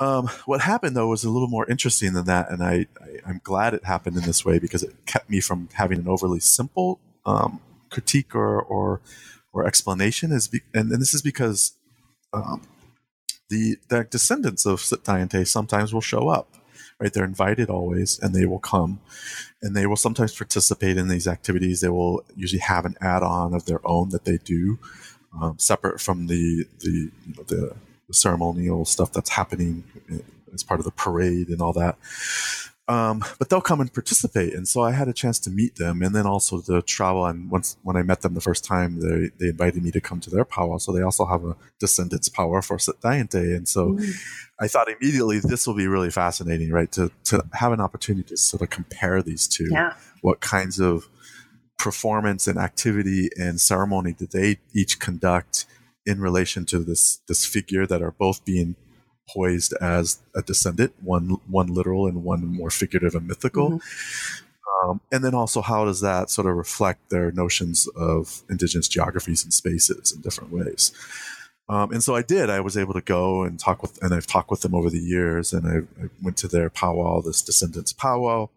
Um, 0.00 0.28
what 0.46 0.60
happened 0.60 0.96
though 0.96 1.08
was 1.08 1.24
a 1.24 1.30
little 1.30 1.48
more 1.48 1.68
interesting 1.68 2.12
than 2.14 2.24
that, 2.26 2.50
and 2.50 2.62
I, 2.62 2.86
I 3.00 3.30
am 3.30 3.40
glad 3.44 3.74
it 3.74 3.84
happened 3.84 4.16
in 4.16 4.22
this 4.22 4.44
way 4.44 4.58
because 4.58 4.82
it 4.82 4.94
kept 5.06 5.30
me 5.30 5.40
from 5.40 5.68
having 5.74 5.98
an 5.98 6.08
overly 6.08 6.40
simple 6.40 6.98
um, 7.26 7.60
critique 7.90 8.34
or 8.34 8.60
or 8.60 9.00
or 9.58 9.66
explanation. 9.66 10.32
Is 10.32 10.48
be, 10.48 10.60
and, 10.74 10.90
and 10.92 11.00
this 11.00 11.14
is 11.14 11.22
because 11.22 11.72
um, 12.32 12.62
the 13.50 13.76
the 13.88 14.04
descendants 14.04 14.66
of 14.66 14.80
Sit 14.80 15.04
sometimes 15.48 15.92
will 15.92 16.00
show 16.00 16.28
up. 16.28 16.48
Right, 17.00 17.12
they're 17.12 17.24
invited 17.24 17.70
always, 17.70 18.18
and 18.18 18.34
they 18.34 18.44
will 18.44 18.58
come, 18.58 18.98
and 19.62 19.76
they 19.76 19.86
will 19.86 19.94
sometimes 19.96 20.34
participate 20.34 20.96
in 20.96 21.06
these 21.06 21.28
activities. 21.28 21.80
They 21.80 21.88
will 21.88 22.24
usually 22.34 22.58
have 22.58 22.84
an 22.84 22.96
add-on 23.00 23.54
of 23.54 23.66
their 23.66 23.80
own 23.86 24.08
that 24.08 24.24
they 24.24 24.38
do, 24.38 24.80
um, 25.40 25.60
separate 25.60 26.00
from 26.00 26.26
the 26.26 26.66
the 26.80 26.90
you 26.90 27.34
know, 27.36 27.44
the 27.44 27.76
the 28.08 28.14
ceremonial 28.14 28.84
stuff 28.84 29.12
that's 29.12 29.30
happening 29.30 29.84
as 30.52 30.64
part 30.64 30.80
of 30.80 30.84
the 30.84 30.90
parade 30.90 31.50
and 31.50 31.60
all 31.60 31.72
that. 31.74 31.96
Um, 32.88 33.22
but 33.38 33.50
they'll 33.50 33.60
come 33.60 33.82
and 33.82 33.92
participate, 33.92 34.54
and 34.54 34.66
so 34.66 34.80
I 34.80 34.92
had 34.92 35.08
a 35.08 35.12
chance 35.12 35.38
to 35.40 35.50
meet 35.50 35.76
them, 35.76 36.00
and 36.00 36.14
then 36.14 36.26
also 36.26 36.62
to 36.62 36.80
travel. 36.80 37.26
And 37.26 37.50
once 37.50 37.76
when 37.82 37.96
I 37.96 38.02
met 38.02 38.22
them 38.22 38.32
the 38.32 38.40
first 38.40 38.64
time, 38.64 39.00
they 39.00 39.28
they 39.38 39.50
invited 39.50 39.82
me 39.82 39.90
to 39.90 40.00
come 40.00 40.20
to 40.20 40.30
their 40.30 40.46
powwow. 40.46 40.78
So 40.78 40.92
they 40.92 41.02
also 41.02 41.26
have 41.26 41.44
a 41.44 41.54
descendants 41.78 42.30
powwow 42.30 42.62
for 42.62 42.78
Sitayante, 42.78 43.54
and 43.56 43.68
so 43.68 43.92
mm. 43.92 44.10
I 44.58 44.68
thought 44.68 44.88
immediately 44.88 45.38
this 45.38 45.66
will 45.66 45.74
be 45.74 45.86
really 45.86 46.10
fascinating, 46.10 46.70
right? 46.70 46.90
To 46.92 47.10
to 47.24 47.44
have 47.52 47.72
an 47.72 47.80
opportunity 47.80 48.26
to 48.30 48.36
sort 48.38 48.62
of 48.62 48.70
compare 48.70 49.22
these 49.22 49.46
two. 49.46 49.68
Yeah. 49.70 49.94
What 50.22 50.40
kinds 50.40 50.80
of 50.80 51.08
performance 51.78 52.48
and 52.48 52.58
activity 52.58 53.28
and 53.36 53.60
ceremony 53.60 54.14
did 54.14 54.32
they 54.32 54.58
each 54.74 54.98
conduct? 54.98 55.66
in 56.08 56.20
relation 56.22 56.64
to 56.64 56.78
this 56.78 57.20
this 57.28 57.44
figure 57.44 57.86
that 57.86 58.00
are 58.00 58.12
both 58.12 58.42
being 58.46 58.74
poised 59.32 59.74
as 59.80 60.18
a 60.34 60.42
descendant, 60.42 60.94
one 61.02 61.38
one 61.46 61.68
literal 61.68 62.06
and 62.06 62.24
one 62.24 62.46
more 62.46 62.70
figurative 62.70 63.14
and 63.14 63.26
mythical. 63.26 63.70
Mm-hmm. 63.70 64.44
Um, 64.90 65.00
and 65.10 65.24
then 65.24 65.34
also, 65.34 65.60
how 65.60 65.84
does 65.84 66.00
that 66.02 66.30
sort 66.30 66.46
of 66.46 66.56
reflect 66.56 67.10
their 67.10 67.32
notions 67.32 67.88
of 67.96 68.42
indigenous 68.48 68.86
geographies 68.86 69.42
and 69.42 69.52
spaces 69.52 70.12
in 70.12 70.20
different 70.20 70.52
ways? 70.52 70.92
Um, 71.68 71.92
and 71.92 72.02
so 72.02 72.14
I 72.14 72.22
did. 72.22 72.48
I 72.48 72.60
was 72.60 72.76
able 72.76 72.94
to 72.94 73.00
go 73.00 73.42
and 73.42 73.58
talk 73.58 73.82
with, 73.82 74.02
and 74.02 74.14
I've 74.14 74.26
talked 74.26 74.50
with 74.50 74.62
them 74.62 74.74
over 74.74 74.88
the 74.88 75.00
years. 75.00 75.52
And 75.52 75.66
I, 75.66 76.02
I 76.02 76.08
went 76.22 76.36
to 76.38 76.48
their 76.48 76.70
powwow, 76.70 77.20
this 77.20 77.42
Descendants 77.42 77.92
powwow, 77.92 78.48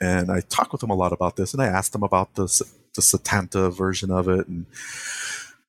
and 0.00 0.30
I 0.30 0.40
talked 0.40 0.72
with 0.72 0.82
them 0.82 0.90
a 0.90 0.94
lot 0.94 1.12
about 1.12 1.36
this. 1.36 1.54
And 1.54 1.62
I 1.62 1.66
asked 1.66 1.92
them 1.92 2.02
about 2.02 2.34
the 2.34 2.46
the 2.94 3.02
Satanta 3.02 3.70
version 3.70 4.10
of 4.10 4.28
it, 4.28 4.48
and 4.48 4.66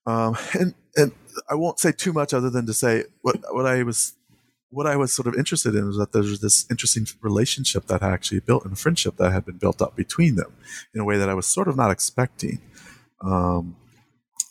um, 0.05 0.37
and 0.59 0.73
and 0.95 1.11
I 1.49 1.55
won't 1.55 1.79
say 1.79 1.91
too 1.91 2.13
much 2.13 2.33
other 2.33 2.49
than 2.49 2.65
to 2.65 2.73
say 2.73 3.05
what 3.21 3.37
what 3.53 3.65
I 3.65 3.83
was 3.83 4.13
what 4.69 4.87
I 4.87 4.95
was 4.95 5.13
sort 5.13 5.27
of 5.27 5.35
interested 5.35 5.75
in 5.75 5.87
was 5.87 5.97
that 5.97 6.11
there's 6.11 6.39
this 6.41 6.69
interesting 6.69 7.07
relationship 7.21 7.87
that 7.87 8.01
had 8.01 8.11
actually 8.11 8.41
built 8.41 8.65
and 8.65 8.73
a 8.73 8.75
friendship 8.75 9.17
that 9.17 9.31
had 9.31 9.45
been 9.45 9.57
built 9.57 9.81
up 9.81 9.95
between 9.95 10.35
them 10.35 10.53
in 10.93 10.99
a 10.99 11.05
way 11.05 11.17
that 11.17 11.29
I 11.29 11.33
was 11.33 11.47
sort 11.47 11.67
of 11.67 11.77
not 11.77 11.91
expecting. 11.91 12.59
Um, 13.21 13.77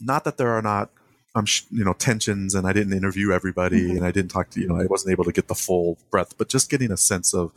not 0.01 0.25
that 0.25 0.39
there 0.39 0.51
are 0.51 0.63
not 0.63 0.91
um, 1.35 1.45
you 1.71 1.85
know 1.85 1.93
tensions 1.93 2.55
and 2.55 2.67
I 2.67 2.73
didn't 2.73 2.95
interview 2.95 3.31
everybody 3.31 3.83
mm-hmm. 3.83 3.97
and 3.99 4.07
I 4.07 4.11
didn't 4.11 4.31
talk 4.31 4.51
to 4.51 4.61
you 4.61 4.67
know 4.67 4.81
I 4.81 4.87
wasn't 4.87 5.13
able 5.13 5.25
to 5.25 5.33
get 5.33 5.49
the 5.49 5.55
full 5.55 5.99
breadth, 6.11 6.39
but 6.39 6.49
just 6.49 6.71
getting 6.71 6.91
a 6.91 6.97
sense 6.97 7.35
of 7.35 7.53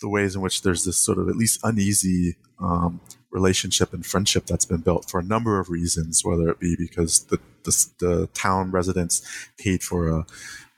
the 0.00 0.08
ways 0.08 0.34
in 0.34 0.40
which 0.40 0.62
there's 0.62 0.84
this 0.84 0.96
sort 0.96 1.18
of 1.18 1.28
at 1.28 1.36
least 1.36 1.60
uneasy 1.62 2.36
um, 2.60 3.00
relationship 3.30 3.92
and 3.92 4.04
friendship 4.04 4.46
that's 4.46 4.64
been 4.64 4.80
built 4.80 5.08
for 5.10 5.20
a 5.20 5.22
number 5.22 5.60
of 5.60 5.68
reasons, 5.68 6.24
whether 6.24 6.48
it 6.48 6.58
be 6.58 6.76
because 6.78 7.24
the 7.24 7.38
the, 7.64 7.86
the 7.98 8.26
town 8.28 8.70
residents 8.70 9.22
paid 9.58 9.82
for 9.82 10.08
a 10.08 10.26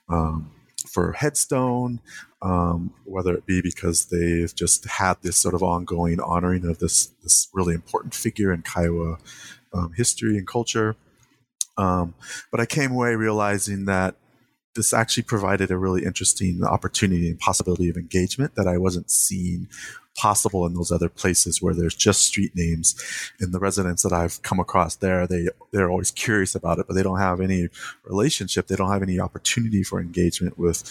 um, 0.09 0.51
for 0.93 1.13
headstone, 1.13 1.99
um, 2.41 2.93
whether 3.03 3.33
it 3.33 3.45
be 3.45 3.61
because 3.61 4.05
they've 4.05 4.53
just 4.53 4.85
had 4.85 5.15
this 5.21 5.37
sort 5.37 5.55
of 5.55 5.63
ongoing 5.63 6.19
honoring 6.19 6.65
of 6.65 6.79
this 6.79 7.07
this 7.23 7.49
really 7.53 7.73
important 7.73 8.13
figure 8.13 8.53
in 8.53 8.61
Kiowa 8.61 9.17
um, 9.73 9.93
history 9.97 10.37
and 10.37 10.47
culture. 10.47 10.95
Um, 11.77 12.13
but 12.51 12.59
I 12.59 12.67
came 12.67 12.91
away 12.91 13.15
realizing 13.15 13.85
that 13.85 14.15
this 14.75 14.93
actually 14.93 15.23
provided 15.23 15.71
a 15.71 15.77
really 15.77 16.03
interesting 16.03 16.63
opportunity 16.63 17.29
and 17.29 17.39
possibility 17.39 17.89
of 17.89 17.97
engagement 17.97 18.55
that 18.55 18.67
I 18.67 18.77
wasn't 18.77 19.11
seeing 19.11 19.67
possible 20.15 20.65
in 20.65 20.73
those 20.73 20.91
other 20.91 21.09
places 21.09 21.61
where 21.61 21.73
there's 21.73 21.95
just 21.95 22.23
street 22.23 22.51
names. 22.55 22.95
And 23.39 23.53
the 23.53 23.59
residents 23.59 24.03
that 24.03 24.13
I've 24.13 24.41
come 24.41 24.59
across 24.59 24.95
there, 24.95 25.27
they 25.27 25.49
they're 25.71 25.89
always 25.89 26.11
curious 26.11 26.55
about 26.55 26.79
it, 26.79 26.87
but 26.87 26.93
they 26.93 27.03
don't 27.03 27.19
have 27.19 27.41
any 27.41 27.69
relationship. 28.03 28.67
They 28.67 28.75
don't 28.75 28.91
have 28.91 29.03
any 29.03 29.19
opportunity 29.19 29.83
for 29.83 29.99
engagement 29.99 30.57
with 30.57 30.83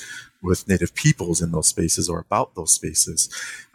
with 0.42 0.68
native 0.68 0.94
peoples 0.94 1.40
in 1.40 1.52
those 1.52 1.68
spaces 1.68 2.08
or 2.08 2.18
about 2.18 2.54
those 2.54 2.72
spaces. 2.72 3.28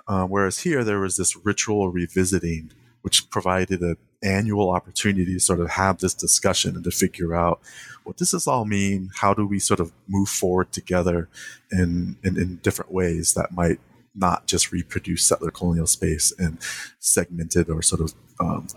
Um, 0.07 0.29
whereas 0.29 0.59
here, 0.59 0.83
there 0.83 0.99
was 0.99 1.17
this 1.17 1.35
ritual 1.45 1.91
revisiting, 1.91 2.71
which 3.01 3.29
provided 3.29 3.81
an 3.81 3.97
annual 4.23 4.71
opportunity 4.71 5.33
to 5.33 5.39
sort 5.39 5.59
of 5.59 5.69
have 5.69 5.99
this 5.99 6.13
discussion 6.13 6.75
and 6.75 6.83
to 6.83 6.91
figure 6.91 7.35
out 7.35 7.59
what 8.03 8.17
does 8.17 8.31
this 8.31 8.47
all 8.47 8.65
mean? 8.65 9.11
How 9.15 9.33
do 9.33 9.45
we 9.45 9.59
sort 9.59 9.79
of 9.79 9.91
move 10.07 10.29
forward 10.29 10.71
together 10.71 11.27
in, 11.71 12.17
in, 12.23 12.37
in 12.37 12.57
different 12.57 12.91
ways 12.91 13.33
that 13.33 13.51
might 13.51 13.79
not 14.15 14.47
just 14.47 14.71
reproduce 14.71 15.23
settler 15.23 15.51
colonial 15.51 15.87
space 15.87 16.33
and 16.39 16.57
segmented 16.99 17.69
or 17.69 17.81
sort 17.81 18.01
of 18.01 18.13
um, 18.39 18.67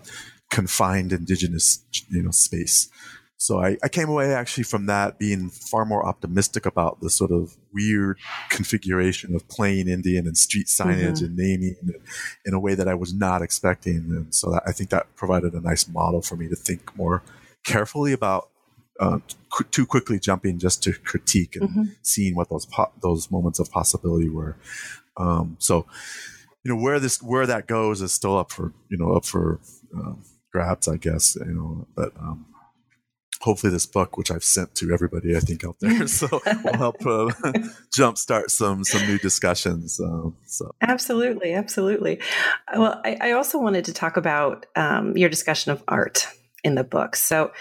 confined 0.49 1.11
indigenous 1.11 1.83
you 2.09 2.21
know 2.21 2.31
space. 2.31 2.89
So 3.41 3.59
I, 3.59 3.75
I, 3.81 3.89
came 3.89 4.07
away 4.07 4.35
actually 4.35 4.65
from 4.65 4.85
that 4.85 5.17
being 5.17 5.49
far 5.49 5.83
more 5.83 6.05
optimistic 6.05 6.67
about 6.67 7.01
the 7.01 7.09
sort 7.09 7.31
of 7.31 7.57
weird 7.73 8.19
configuration 8.49 9.33
of 9.33 9.47
plain 9.47 9.87
Indian 9.87 10.27
and 10.27 10.37
street 10.37 10.67
signage 10.67 11.23
mm-hmm. 11.23 11.25
and 11.25 11.37
naming 11.37 11.75
in 12.45 12.53
a 12.53 12.59
way 12.59 12.75
that 12.75 12.87
I 12.87 12.93
was 12.93 13.15
not 13.15 13.41
expecting. 13.41 13.95
And 13.95 14.35
so 14.35 14.51
that, 14.51 14.61
I 14.67 14.71
think 14.71 14.91
that 14.91 15.15
provided 15.15 15.53
a 15.55 15.59
nice 15.59 15.87
model 15.87 16.21
for 16.21 16.35
me 16.35 16.49
to 16.49 16.55
think 16.55 16.95
more 16.95 17.23
carefully 17.65 18.13
about 18.13 18.51
uh, 18.99 19.17
qu- 19.49 19.63
too 19.71 19.87
quickly 19.87 20.19
jumping 20.19 20.59
just 20.59 20.83
to 20.83 20.93
critique 20.93 21.55
and 21.55 21.67
mm-hmm. 21.67 21.83
seeing 22.03 22.35
what 22.35 22.51
those 22.51 22.67
po- 22.67 22.91
those 23.01 23.31
moments 23.31 23.57
of 23.57 23.71
possibility 23.71 24.29
were. 24.29 24.55
Um, 25.17 25.55
so, 25.57 25.87
you 26.63 26.71
know, 26.71 26.79
where 26.79 26.99
this 26.99 27.19
where 27.23 27.47
that 27.47 27.65
goes 27.65 28.03
is 28.03 28.13
still 28.13 28.37
up 28.37 28.51
for 28.51 28.71
you 28.89 28.99
know 28.99 29.13
up 29.13 29.25
for 29.25 29.59
uh, 29.97 30.13
grabs, 30.51 30.87
I 30.87 30.97
guess. 30.97 31.35
You 31.35 31.53
know, 31.53 31.87
but 31.95 32.15
um, 32.19 32.45
hopefully 33.41 33.71
this 33.71 33.85
book, 33.85 34.17
which 34.17 34.31
I've 34.31 34.43
sent 34.43 34.75
to 34.75 34.93
everybody, 34.93 35.35
I 35.35 35.39
think 35.39 35.65
out 35.65 35.77
there, 35.79 36.07
so 36.07 36.27
will 36.63 36.77
help 36.77 37.01
uh, 37.01 37.27
jumpstart 37.97 38.49
some 38.49 38.83
some 38.83 39.05
new 39.07 39.17
discussions. 39.17 39.99
Um, 39.99 40.37
so 40.45 40.73
absolutely, 40.81 41.53
absolutely. 41.53 42.19
Well, 42.75 43.01
I, 43.03 43.17
I, 43.19 43.31
also 43.31 43.59
wanted 43.59 43.85
to 43.85 43.93
talk 43.93 44.17
about 44.17 44.65
um, 44.75 45.17
your 45.17 45.29
discussion 45.29 45.71
of 45.71 45.83
art 45.87 46.27
in 46.63 46.75
the 46.75 46.83
book. 46.83 47.15
So, 47.15 47.51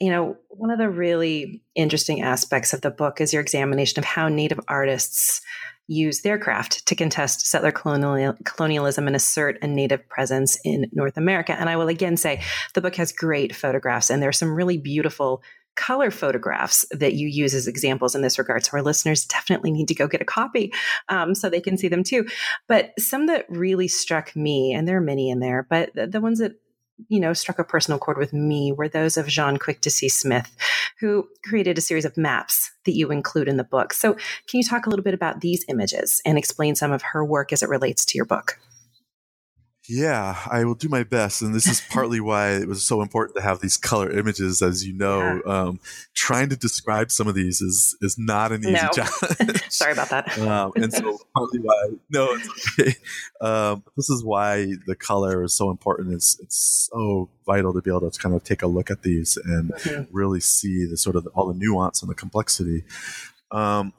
you 0.00 0.10
know, 0.10 0.36
one 0.48 0.70
of 0.70 0.78
the 0.78 0.88
really 0.88 1.62
interesting 1.74 2.22
aspects 2.22 2.72
of 2.72 2.80
the 2.80 2.90
book 2.90 3.20
is 3.20 3.32
your 3.32 3.42
examination 3.42 3.98
of 3.98 4.04
how 4.04 4.28
Native 4.28 4.60
artists 4.66 5.42
use 5.88 6.22
their 6.22 6.38
craft 6.38 6.86
to 6.86 6.94
contest 6.94 7.46
settler 7.46 7.72
colonial, 7.72 8.34
colonialism 8.44 9.06
and 9.06 9.16
assert 9.16 9.58
a 9.62 9.66
native 9.66 10.08
presence 10.08 10.58
in 10.64 10.86
North 10.92 11.16
America. 11.16 11.52
And 11.52 11.68
I 11.68 11.76
will 11.76 11.88
again 11.88 12.16
say 12.16 12.42
the 12.74 12.80
book 12.80 12.96
has 12.96 13.12
great 13.12 13.54
photographs, 13.54 14.10
and 14.10 14.22
there 14.22 14.28
are 14.28 14.32
some 14.32 14.54
really 14.54 14.78
beautiful 14.78 15.42
color 15.76 16.10
photographs 16.10 16.86
that 16.90 17.14
you 17.14 17.28
use 17.28 17.54
as 17.54 17.68
examples 17.68 18.14
in 18.14 18.22
this 18.22 18.38
regard. 18.38 18.64
So 18.64 18.78
our 18.78 18.82
listeners 18.82 19.26
definitely 19.26 19.70
need 19.70 19.88
to 19.88 19.94
go 19.94 20.08
get 20.08 20.22
a 20.22 20.24
copy 20.24 20.72
um, 21.10 21.34
so 21.34 21.50
they 21.50 21.60
can 21.60 21.76
see 21.76 21.88
them 21.88 22.02
too. 22.02 22.26
But 22.66 22.98
some 22.98 23.26
that 23.26 23.44
really 23.48 23.86
struck 23.86 24.34
me, 24.34 24.72
and 24.72 24.88
there 24.88 24.96
are 24.96 25.02
many 25.02 25.28
in 25.28 25.40
there, 25.40 25.66
but 25.68 25.94
the, 25.94 26.06
the 26.06 26.20
ones 26.20 26.38
that 26.38 26.52
you 27.08 27.20
know, 27.20 27.32
struck 27.32 27.58
a 27.58 27.64
personal 27.64 27.98
chord 27.98 28.18
with 28.18 28.32
me 28.32 28.72
were 28.72 28.88
those 28.88 29.16
of 29.16 29.26
Jaune 29.26 29.58
Quick 29.58 29.80
to 29.82 29.90
See 29.90 30.08
Smith, 30.08 30.56
who 31.00 31.28
created 31.44 31.78
a 31.78 31.82
series 31.82 32.04
of 32.04 32.16
maps 32.16 32.70
that 32.84 32.96
you 32.96 33.10
include 33.10 33.48
in 33.48 33.56
the 33.56 33.64
book. 33.64 33.92
So, 33.92 34.14
can 34.14 34.58
you 34.58 34.64
talk 34.64 34.86
a 34.86 34.90
little 34.90 35.04
bit 35.04 35.14
about 35.14 35.40
these 35.40 35.64
images 35.68 36.22
and 36.24 36.38
explain 36.38 36.74
some 36.74 36.92
of 36.92 37.02
her 37.02 37.24
work 37.24 37.52
as 37.52 37.62
it 37.62 37.68
relates 37.68 38.04
to 38.06 38.18
your 38.18 38.24
book? 38.24 38.58
Yeah, 39.88 40.36
I 40.50 40.64
will 40.64 40.74
do 40.74 40.88
my 40.88 41.02
best. 41.04 41.42
And 41.42 41.54
this 41.54 41.66
is 41.66 41.80
partly 41.90 42.20
why 42.20 42.52
it 42.52 42.68
was 42.68 42.82
so 42.82 43.02
important 43.02 43.36
to 43.36 43.42
have 43.42 43.60
these 43.60 43.76
color 43.76 44.10
images, 44.10 44.62
as 44.62 44.86
you 44.86 44.92
know. 44.92 45.40
Yeah. 45.44 45.52
Um, 45.52 45.80
trying 46.14 46.48
to 46.50 46.56
describe 46.56 47.10
some 47.10 47.28
of 47.28 47.34
these 47.34 47.60
is 47.60 47.96
is 48.00 48.16
not 48.18 48.52
an 48.52 48.62
easy 48.62 48.72
no. 48.72 48.90
job. 48.94 49.08
Sorry 49.68 49.92
about 49.92 50.10
that. 50.10 50.38
um, 50.46 50.72
and 50.76 50.92
so 50.92 51.18
partly 51.36 51.60
why 51.60 51.90
no, 52.10 52.28
it's 52.32 52.78
okay. 52.80 52.94
Um, 53.40 53.84
this 53.96 54.10
is 54.10 54.24
why 54.24 54.72
the 54.86 54.96
color 54.96 55.44
is 55.44 55.54
so 55.54 55.70
important. 55.70 56.12
It's 56.12 56.38
it's 56.40 56.88
so 56.92 57.28
vital 57.44 57.72
to 57.72 57.80
be 57.80 57.90
able 57.90 58.10
to 58.10 58.18
kind 58.18 58.34
of 58.34 58.42
take 58.44 58.62
a 58.62 58.66
look 58.66 58.90
at 58.90 59.02
these 59.02 59.36
and 59.36 59.72
mm-hmm. 59.72 60.14
really 60.14 60.40
see 60.40 60.86
the 60.86 60.96
sort 60.96 61.16
of 61.16 61.26
all 61.34 61.46
the 61.46 61.58
nuance 61.58 62.02
and 62.02 62.10
the 62.10 62.14
complexity. 62.14 62.84
Um, 63.52 63.92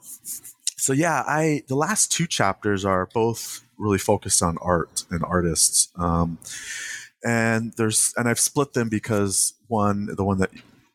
so 0.78 0.94
yeah, 0.94 1.24
I 1.28 1.64
the 1.68 1.76
last 1.76 2.12
two 2.12 2.28
chapters 2.28 2.86
are 2.86 3.08
both 3.14 3.64
really 3.78 3.98
focused 3.98 4.42
on 4.42 4.58
art 4.62 5.06
and 5.10 5.24
artists. 5.24 5.90
Um, 5.96 6.38
and 7.24 7.74
there's 7.78 8.14
and 8.18 8.28
I've 8.28 8.40
split 8.40 8.74
them 8.74 8.90
because 8.90 9.54
one, 9.68 10.08
the 10.16 10.24
one 10.24 10.38
that 10.40 10.52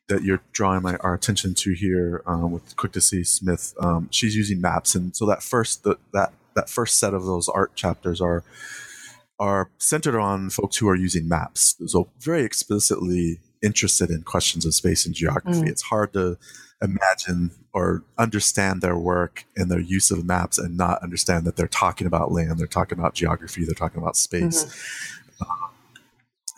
that 0.09 0.23
you're 0.23 0.41
drawing 0.53 0.83
my, 0.83 0.97
our 0.97 1.15
attention 1.15 1.55
to 1.55 1.73
here 1.73 2.23
um, 2.27 2.53
with 2.53 2.77
Quick 2.77 2.93
to 2.93 3.01
See 3.01 3.25
Smith, 3.25 3.75
um, 3.81 4.09
she's 4.11 4.37
using 4.37 4.61
maps, 4.61 4.95
and 4.95 5.17
so 5.17 5.27
that 5.27 5.43
first 5.43 5.85
the, 5.85 5.97
that 6.13 6.33
that 6.55 6.69
first 6.69 6.99
set 6.99 7.15
of 7.15 7.25
those 7.25 7.49
art 7.49 7.75
chapters 7.75 8.21
are 8.21 8.45
are 9.39 9.71
centered 9.79 10.19
on 10.19 10.51
folks 10.51 10.77
who 10.77 10.89
are 10.89 10.97
using 10.97 11.29
maps, 11.29 11.77
so 11.87 12.09
very 12.21 12.45
explicitly 12.45 13.41
interested 13.63 14.11
in 14.11 14.23
questions 14.23 14.67
of 14.67 14.75
space 14.75 15.07
and 15.07 15.15
geography. 15.15 15.63
Mm. 15.63 15.69
It's 15.69 15.83
hard 15.83 16.13
to 16.13 16.37
imagine 16.83 17.53
or 17.73 18.05
understand 18.19 18.83
their 18.83 18.97
work 18.97 19.45
and 19.57 19.71
their 19.71 19.81
use 19.81 20.11
of 20.11 20.25
maps 20.25 20.59
and 20.59 20.77
not 20.77 21.03
understand 21.03 21.45
that 21.47 21.57
they're 21.57 21.67
talking 21.67 22.07
about 22.07 22.33
land, 22.33 22.59
they're 22.59 22.67
talking 22.67 22.99
about 22.99 23.15
geography, 23.15 23.65
they're 23.65 23.75
talking 23.75 24.01
about 24.01 24.17
space. 24.17 24.65
Mm-hmm. 24.65 25.45
Uh, 25.45 25.69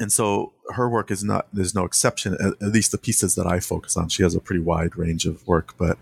and 0.01 0.13
so 0.13 0.53
her 0.71 0.89
work 0.89 1.11
is 1.11 1.23
not 1.23 1.47
there's 1.53 1.75
no 1.75 1.85
exception 1.85 2.35
at, 2.35 2.55
at, 2.61 2.73
least 2.73 2.91
the 2.91 2.99
pieces 2.99 3.35
that 3.35 3.47
i 3.47 3.61
focus 3.61 3.97
on 3.97 4.09
she 4.09 4.23
has 4.23 4.35
a 4.35 4.41
pretty 4.41 4.61
wide 4.61 4.97
range 4.97 5.25
of 5.27 5.47
work 5.47 5.75
but 5.79 5.99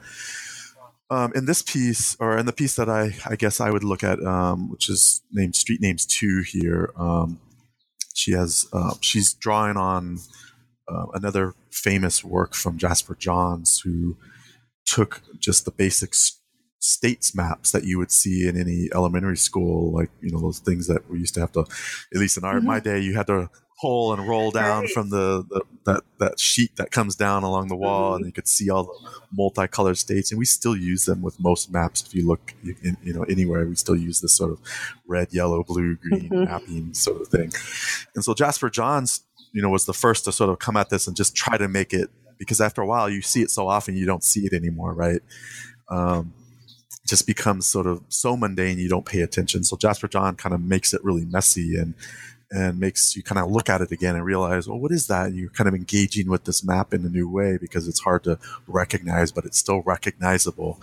um, 1.10 1.30
in 1.34 1.44
this 1.44 1.60
piece 1.60 2.16
or 2.20 2.38
in 2.38 2.46
the 2.46 2.52
piece 2.52 2.74
that 2.76 2.88
i 2.88 3.14
i 3.26 3.36
guess 3.36 3.60
i 3.60 3.70
would 3.70 3.84
look 3.84 4.02
at 4.02 4.22
um, 4.24 4.70
which 4.70 4.88
is 4.88 5.22
named 5.30 5.56
street 5.56 5.80
names 5.80 6.06
2 6.06 6.42
here 6.46 6.90
um, 6.96 7.38
she 8.14 8.32
has 8.32 8.66
uh, 8.72 8.94
she's 9.00 9.34
drawing 9.34 9.76
on 9.76 10.18
uh, 10.89 11.07
another 11.14 11.55
famous 11.70 12.24
work 12.24 12.55
from 12.55 12.78
jasper 12.78 13.14
johns 13.14 13.80
who 13.85 14.16
took 14.85 15.22
just 15.39 15.64
the 15.64 15.70
basic 15.70 16.14
states 16.80 17.35
maps 17.35 17.70
that 17.70 17.85
you 17.85 17.99
would 17.99 18.11
see 18.11 18.49
in 18.49 18.59
any 18.59 18.89
elementary 18.95 19.37
school 19.37 19.93
like 19.93 20.11
you 20.20 20.30
know 20.30 20.41
those 20.41 20.59
things 20.59 20.87
that 20.89 21.09
we 21.09 21.18
used 21.18 21.35
to 21.35 21.41
have 21.41 21.53
to 21.53 21.61
at 21.61 22.20
least 22.20 22.37
in 22.37 22.45
our 22.45 22.57
mm-hmm. 22.57 22.66
my 22.66 22.80
day 22.80 22.99
you 22.99 23.14
had 23.14 23.26
to 23.26 23.49
pull 23.83 24.12
and 24.12 24.28
roll 24.28 24.53
down 24.53 24.83
right. 24.83 24.91
from 24.91 25.11
the, 25.11 25.45
the, 25.51 25.61
that 25.85 26.03
that 26.20 26.39
sheet 26.39 26.76
that 26.76 26.93
comes 26.93 27.16
down 27.16 27.43
along 27.43 27.66
the 27.66 27.74
wall, 27.74 28.12
mm-hmm. 28.12 28.18
and 28.18 28.26
you 28.26 28.33
could 28.33 28.47
see 28.47 28.70
all 28.70 28.85
the 28.85 29.11
multicolored 29.33 29.99
states. 29.99 30.30
And 30.30 30.39
we 30.39 30.45
still 30.45 30.76
use 30.76 31.05
them 31.05 31.20
with 31.20 31.41
most 31.41 31.72
maps. 31.72 32.07
If 32.07 32.14
you 32.14 32.26
look, 32.26 32.55
in, 32.62 32.97
you 33.03 33.12
know, 33.12 33.24
anywhere, 33.24 33.66
we 33.66 33.74
still 33.74 33.97
use 33.97 34.20
this 34.20 34.37
sort 34.37 34.53
of 34.53 34.61
red, 35.07 35.33
yellow, 35.33 35.64
blue, 35.64 35.97
green 35.97 36.30
mm-hmm. 36.30 36.45
mapping 36.45 36.95
sort 36.95 37.20
of 37.20 37.28
thing. 37.28 37.53
And 38.14 38.24
so 38.24 38.35
Jasper 38.35 38.70
Johns, 38.70 39.24
you 39.53 39.62
know, 39.62 39.68
was 39.68 39.86
the 39.86 39.94
first 39.94 40.24
to 40.24 40.32
sort 40.32 40.50
of 40.50 40.59
come 40.59 40.76
at 40.76 40.90
this 40.90 41.07
and 41.07 41.16
just 41.16 41.34
try 41.34 41.57
to 41.57 41.68
make 41.68 41.92
it 41.92 42.11
because 42.38 42.61
after 42.61 42.82
a 42.82 42.86
while 42.86 43.09
you 43.09 43.22
see 43.22 43.42
it 43.42 43.50
so 43.50 43.68
often 43.68 43.96
you 43.96 44.07
don't 44.07 44.24
see 44.24 44.40
it 44.46 44.53
anymore, 44.53 44.92
right? 44.94 45.20
Um, 45.88 46.32
just 47.07 47.26
becomes 47.26 47.66
sort 47.66 47.86
of 47.86 48.03
so 48.09 48.36
mundane 48.36 48.78
you 48.78 48.88
don't 48.88 49.07
pay 49.07 49.20
attention. 49.20 49.64
So 49.64 49.76
Jasper 49.76 50.09
John 50.09 50.36
kind 50.36 50.55
of 50.55 50.61
makes 50.61 50.94
it 50.94 51.03
really 51.05 51.24
messy 51.24 51.76
and 51.76 51.94
and 52.50 52.78
makes 52.78 53.16
you 53.16 53.22
kind 53.22 53.38
of 53.38 53.50
look 53.50 53.70
at 53.70 53.80
it 53.80 53.90
again 53.92 54.14
and 54.14 54.24
realize, 54.26 54.68
well, 54.68 54.78
what 54.78 54.92
is 54.92 55.07
that? 55.07 55.28
And 55.28 55.36
You're 55.36 55.48
kind 55.50 55.68
of 55.68 55.74
engaging 55.74 56.28
with 56.28 56.44
this 56.44 56.62
map 56.62 56.92
in 56.92 57.05
a 57.07 57.09
new 57.09 57.26
way 57.28 57.57
because 57.59 57.88
it's 57.88 58.00
hard 58.00 58.24
to 58.24 58.38
recognize, 58.66 59.32
but 59.32 59.46
it's 59.46 59.57
still 59.57 59.82
recognizable. 59.86 60.78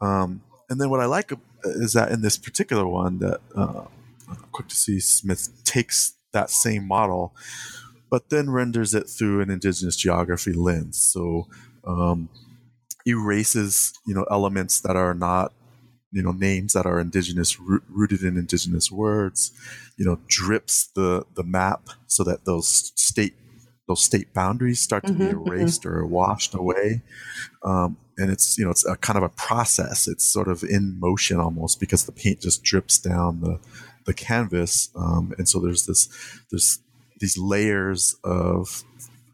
Um, 0.00 0.40
and 0.70 0.80
then 0.80 0.88
what 0.88 1.00
I 1.00 1.04
like 1.04 1.32
is 1.64 1.92
that 1.92 2.10
in 2.10 2.22
this 2.22 2.38
particular 2.38 2.86
one, 2.86 3.18
that 3.18 3.40
uh, 3.54 3.84
Quick 4.52 4.68
to 4.68 4.76
See 4.76 5.00
Smith 5.00 5.50
takes 5.64 6.14
that 6.32 6.50
same 6.50 6.86
model, 6.86 7.34
but 8.10 8.30
then 8.30 8.50
renders 8.50 8.94
it 8.94 9.08
through 9.08 9.40
an 9.40 9.50
indigenous 9.50 9.96
geography 9.96 10.52
lens. 10.52 11.00
So 11.00 11.46
um, 11.84 12.28
erases 13.06 13.92
you 14.06 14.14
know 14.14 14.26
elements 14.30 14.80
that 14.80 14.96
are 14.96 15.14
not 15.14 15.52
you 16.12 16.22
know 16.22 16.32
names 16.32 16.72
that 16.72 16.86
are 16.86 17.00
indigenous 17.00 17.58
rooted 17.60 18.22
in 18.22 18.36
indigenous 18.36 18.90
words 18.90 19.52
you 19.96 20.04
know 20.04 20.18
drips 20.26 20.90
the 20.94 21.24
the 21.34 21.42
map 21.42 21.88
so 22.06 22.24
that 22.24 22.44
those 22.44 22.92
state 22.96 23.34
those 23.88 24.02
state 24.02 24.32
boundaries 24.34 24.80
start 24.80 25.04
to 25.04 25.12
mm-hmm, 25.12 25.26
be 25.26 25.32
mm-hmm. 25.32 25.52
erased 25.52 25.82
mm-hmm. 25.82 25.98
or 25.98 26.06
washed 26.06 26.54
away 26.54 27.00
um, 27.64 27.96
and 28.18 28.30
it's 28.30 28.58
you 28.58 28.64
know 28.64 28.70
it's 28.70 28.84
a 28.84 28.96
kind 28.96 29.16
of 29.16 29.22
a 29.22 29.28
process 29.30 30.06
it's 30.06 30.24
sort 30.24 30.48
of 30.48 30.62
in 30.62 30.98
motion 31.00 31.38
almost 31.38 31.80
because 31.80 32.04
the 32.04 32.12
paint 32.12 32.40
just 32.40 32.62
drips 32.62 32.98
down 32.98 33.40
the 33.40 33.58
the 34.04 34.14
canvas 34.14 34.90
um, 34.96 35.34
and 35.38 35.48
so 35.48 35.58
there's 35.58 35.86
this 35.86 36.08
there's 36.50 36.80
these 37.18 37.38
layers 37.38 38.16
of 38.24 38.82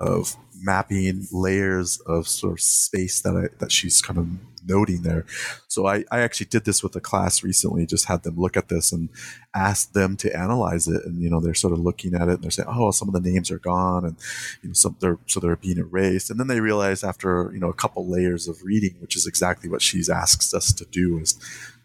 of 0.01 0.37
mapping 0.63 1.27
layers 1.33 2.01
of 2.01 2.27
sort 2.29 2.53
of 2.53 2.61
space 2.61 3.21
that 3.21 3.37
I, 3.37 3.57
that 3.59 3.73
she's 3.73 4.03
kind 4.03 4.19
of 4.19 4.29
noting 4.69 5.03
there. 5.03 5.25
So 5.69 5.87
I, 5.87 6.05
I 6.11 6.21
actually 6.21 6.47
did 6.47 6.65
this 6.65 6.83
with 6.83 6.97
a 6.97 7.01
class 7.01 7.43
recently, 7.43 7.87
just 7.87 8.07
had 8.07 8.23
them 8.23 8.37
look 8.37 8.57
at 8.57 8.69
this 8.69 8.93
and 8.93 9.09
asked 9.55 9.95
them 9.95 10.17
to 10.19 10.37
analyze 10.37 10.89
it. 10.89 11.05
And, 11.05 11.23
you 11.23 11.31
know, 11.31 11.41
they're 11.41 11.55
sort 11.55 11.73
of 11.73 11.79
looking 11.79 12.15
at 12.15 12.29
it 12.29 12.35
and 12.35 12.43
they're 12.43 12.51
saying, 12.51 12.69
oh, 12.71 12.91
some 12.91 13.09
of 13.09 13.15
the 13.15 13.21
names 13.21 13.51
are 13.51 13.59
gone 13.59 14.05
and, 14.05 14.17
you 14.63 14.71
know, 14.71 14.75
some 14.75 14.97
they're, 15.01 15.19
so 15.27 15.41
they're 15.41 15.57
being 15.57 15.79
erased. 15.79 16.31
And 16.31 16.41
then 16.41 16.49
they 16.49 16.61
realize 16.61 17.05
after, 17.05 17.51
you 17.53 17.61
know, 17.61 17.69
a 17.71 17.75
couple 17.75 18.09
layers 18.09 18.49
of 18.49 18.63
reading, 18.65 18.97
which 19.01 19.17
is 19.17 19.27
exactly 19.27 19.69
what 19.71 19.83
she's 19.83 20.09
asked 20.09 20.53
us 20.55 20.73
to 20.73 20.85
do 20.87 21.19
is 21.19 21.39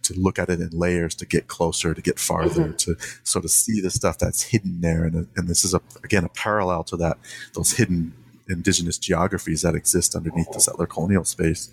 to 0.03 0.13
look 0.19 0.39
at 0.39 0.49
it 0.49 0.59
in 0.59 0.69
layers 0.71 1.15
to 1.15 1.25
get 1.25 1.47
closer, 1.47 1.93
to 1.93 2.01
get 2.01 2.19
farther, 2.19 2.65
mm-hmm. 2.65 2.75
to 2.77 2.95
sort 3.23 3.45
of 3.45 3.51
see 3.51 3.81
the 3.81 3.89
stuff 3.89 4.17
that's 4.17 4.43
hidden 4.43 4.81
there. 4.81 5.03
And, 5.03 5.27
and 5.35 5.47
this 5.47 5.63
is 5.63 5.73
a, 5.73 5.81
again, 6.03 6.23
a 6.23 6.29
parallel 6.29 6.83
to 6.85 6.97
that, 6.97 7.17
those 7.53 7.71
hidden 7.71 8.13
indigenous 8.49 8.97
geographies 8.97 9.61
that 9.61 9.75
exist 9.75 10.15
underneath 10.15 10.51
the 10.51 10.59
settler 10.59 10.85
colonial 10.85 11.23
space. 11.23 11.69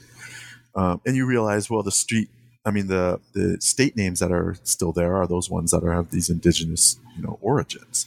Um, 0.74 1.00
and 1.06 1.16
you 1.16 1.26
realize, 1.26 1.68
well, 1.68 1.82
the 1.82 1.90
street, 1.90 2.28
I 2.64 2.70
mean, 2.70 2.86
the, 2.86 3.20
the 3.32 3.60
state 3.60 3.96
names 3.96 4.20
that 4.20 4.30
are 4.30 4.56
still 4.62 4.92
there 4.92 5.16
are 5.16 5.26
those 5.26 5.50
ones 5.50 5.70
that 5.70 5.82
are 5.82 5.92
have 5.92 6.10
these 6.10 6.30
indigenous, 6.30 6.98
you 7.16 7.22
know, 7.22 7.38
origins. 7.40 8.06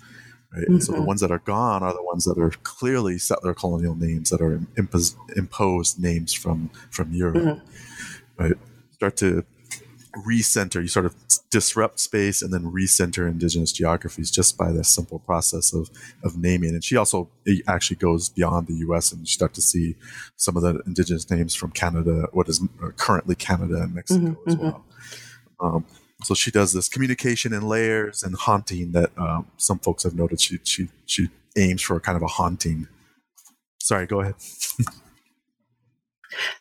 Right? 0.53 0.65
Mm-hmm. 0.65 0.80
so 0.80 0.91
the 0.91 0.97
mm-hmm. 0.97 1.07
ones 1.07 1.22
that 1.22 1.32
are 1.32 1.39
gone 1.39 1.82
are 1.82 1.93
the 1.93 2.03
ones 2.03 2.26
that 2.26 2.38
are 2.38 2.51
clearly 2.63 3.17
settler 3.17 3.53
colonial 3.53 3.95
names 3.95 4.30
that 4.32 4.41
are 4.41 4.57
impos- 4.76 5.15
imposed 5.38 5.97
names 5.97 6.34
from 6.34 6.69
from 6.89 7.13
Europe. 7.13 7.38
Mm-hmm. 7.38 8.43
Right? 8.43 8.57
Start 8.91 9.15
to 9.17 9.45
recenter, 10.26 10.82
you 10.82 10.88
sort 10.88 11.05
of 11.05 11.16
disrupt 11.49 11.99
space 11.99 12.41
and 12.41 12.53
then 12.53 12.72
recenter 12.72 13.28
indigenous 13.28 13.72
geographies 13.72 14.30
just 14.32 14.57
by 14.57 14.72
this 14.72 14.89
simple 14.89 15.20
process 15.20 15.74
of, 15.74 15.89
of 16.24 16.38
naming. 16.38 16.72
And 16.72 16.84
she 16.84 16.97
also 16.97 17.30
actually 17.68 17.97
goes 17.97 18.30
beyond 18.30 18.68
the 18.68 18.76
US 18.88 19.12
and 19.12 19.22
you 19.22 19.28
start 19.28 19.53
to 19.55 19.62
see 19.62 19.95
some 20.36 20.57
of 20.57 20.64
the 20.64 20.82
indigenous 20.86 21.30
names 21.30 21.55
from 21.55 21.72
Canada, 21.72 22.28
what 22.32 22.49
is 22.49 22.62
currently 22.97 23.36
Canada 23.36 23.82
and 23.82 23.95
Mexico 23.95 24.22
mm-hmm, 24.22 24.49
as 24.49 24.55
mm-hmm. 24.55 24.66
well. 24.66 24.86
Um, 25.59 25.86
so 26.24 26.34
she 26.34 26.51
does 26.51 26.74
this 26.74 26.88
communication 26.88 27.53
in 27.53 27.68
layers 27.68 28.24
and 28.24 28.36
haunting 28.36 28.91
that 28.91 29.12
um, 29.18 29.47
some 29.57 29.80
folks 29.80 30.03
have 30.03 30.16
noted. 30.16 30.39
She, 30.39 30.59
she, 30.64 30.89
she 31.05 31.30
aims 31.57 31.82
for 31.82 31.99
kind 31.99 32.16
of 32.16 32.22
a 32.22 32.28
haunting. 32.28 32.88
Sorry, 33.80 34.05
go 34.05 34.22
ahead. 34.22 34.36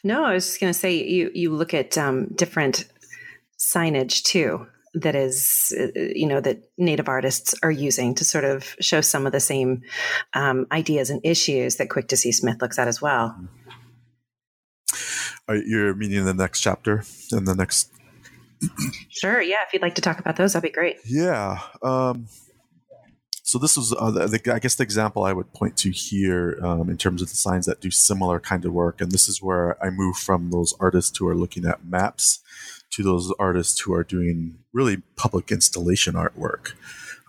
no, 0.05 0.25
I 0.25 0.35
was 0.35 0.47
just 0.47 0.61
going 0.61 0.73
to 0.73 0.79
say 0.79 0.95
you 0.95 1.31
you 1.35 1.53
look 1.53 1.75
at 1.75 1.97
um, 1.99 2.27
different 2.35 2.87
signage 3.61 4.23
too 4.23 4.67
that 4.95 5.15
is 5.15 5.73
uh, 5.79 5.87
you 5.95 6.27
know 6.27 6.41
that 6.41 6.63
native 6.77 7.09
artists 7.09 7.55
are 7.63 7.71
using 7.71 8.15
to 8.15 8.25
sort 8.25 8.45
of 8.45 8.75
show 8.81 9.01
some 9.01 9.27
of 9.27 9.33
the 9.33 9.41
same 9.41 9.83
um, 10.35 10.67
ideas 10.73 11.11
and 11.11 11.21
issues 11.25 11.77
that 11.77 11.91
quick 11.91 12.09
to 12.09 12.17
see 12.17 12.33
smith 12.33 12.61
looks 12.61 12.79
at 12.79 12.89
as 12.89 13.01
well. 13.01 13.37
Are 15.47 15.57
you're 15.57 15.95
meaning 15.95 16.25
the 16.25 16.35
next 16.35 16.61
chapter 16.61 17.05
and 17.31 17.47
the 17.47 17.55
next 17.55 17.93
sure 19.09 19.41
yeah 19.41 19.63
if 19.67 19.73
you'd 19.73 19.83
like 19.83 19.95
to 19.95 20.03
talk 20.03 20.19
about 20.19 20.37
those 20.37 20.55
that'd 20.55 20.69
be 20.69 20.75
great. 20.75 20.97
Yeah 21.05 21.61
um, 21.83 22.27
so 23.43 23.59
this 23.59 23.77
was 23.77 23.93
uh, 23.93 24.11
the, 24.11 24.53
i 24.55 24.59
guess 24.59 24.77
the 24.77 24.85
example 24.85 25.25
i 25.25 25.33
would 25.33 25.53
point 25.53 25.77
to 25.77 25.91
here 25.91 26.59
um, 26.63 26.89
in 26.89 26.97
terms 26.97 27.21
of 27.21 27.29
the 27.29 27.37
signs 27.37 27.67
that 27.67 27.81
do 27.81 27.91
similar 27.91 28.39
kind 28.39 28.65
of 28.65 28.73
work 28.73 29.01
and 29.01 29.11
this 29.11 29.29
is 29.29 29.43
where 29.43 29.83
i 29.85 29.91
move 29.91 30.17
from 30.17 30.51
those 30.51 30.75
artists 30.79 31.19
who 31.19 31.27
are 31.27 31.35
looking 31.35 31.65
at 31.65 31.85
maps 31.85 32.41
to 32.91 33.03
those 33.03 33.33
artists 33.39 33.81
who 33.81 33.93
are 33.93 34.05
doing 34.05 34.59
really 34.73 35.03
public 35.17 35.51
installation 35.51 36.15
artwork. 36.15 36.73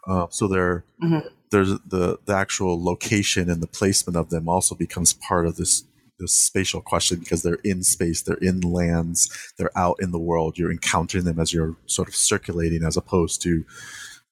Uh, 0.07 0.27
so 0.29 0.47
they're, 0.47 0.83
mm-hmm. 1.01 1.27
there's 1.51 1.69
the, 1.85 2.17
the 2.25 2.33
actual 2.33 2.83
location 2.83 3.49
and 3.49 3.61
the 3.61 3.67
placement 3.67 4.17
of 4.17 4.29
them 4.29 4.49
also 4.49 4.75
becomes 4.75 5.13
part 5.13 5.45
of 5.45 5.57
this 5.57 5.83
this 6.21 6.33
spatial 6.33 6.81
question 6.81 7.19
because 7.19 7.41
they're 7.41 7.57
in 7.63 7.83
space, 7.83 8.21
they're 8.21 8.35
in 8.37 8.61
lands, 8.61 9.51
they're 9.57 9.75
out 9.75 9.97
in 9.99 10.11
the 10.11 10.19
world. 10.19 10.57
You're 10.57 10.71
encountering 10.71 11.25
them 11.25 11.39
as 11.39 11.51
you're 11.51 11.75
sort 11.87 12.07
of 12.07 12.15
circulating, 12.15 12.83
as 12.83 12.95
opposed 12.95 13.41
to 13.41 13.65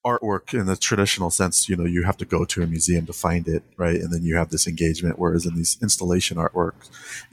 artwork 0.04 0.54
in 0.54 0.66
the 0.66 0.76
traditional 0.76 1.30
sense. 1.30 1.68
You 1.68 1.76
know, 1.76 1.84
you 1.84 2.04
have 2.04 2.16
to 2.18 2.24
go 2.24 2.44
to 2.46 2.62
a 2.62 2.66
museum 2.66 3.06
to 3.06 3.12
find 3.12 3.46
it, 3.46 3.62
right? 3.76 4.00
And 4.00 4.12
then 4.12 4.22
you 4.22 4.36
have 4.36 4.50
this 4.50 4.66
engagement. 4.66 5.18
Whereas 5.18 5.44
in 5.44 5.56
these 5.56 5.76
installation 5.82 6.38
artworks, 6.38 6.88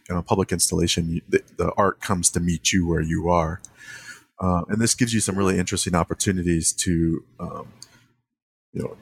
you 0.10 0.16
know, 0.16 0.22
public 0.22 0.52
installation, 0.52 1.22
the, 1.30 1.42
the, 1.58 1.72
art 1.78 2.02
comes 2.02 2.30
to 2.32 2.40
meet 2.40 2.74
you 2.74 2.88
where 2.88 3.02
you 3.02 3.30
are. 3.30 3.62
Uh, 4.40 4.64
and 4.70 4.80
this 4.80 4.94
gives 4.94 5.14
you 5.14 5.20
some 5.20 5.36
really 5.36 5.58
interesting 5.58 5.96
opportunities 5.96 6.72
to, 6.72 7.24
um, 7.40 7.68
you 8.74 8.84
know, 8.84 8.98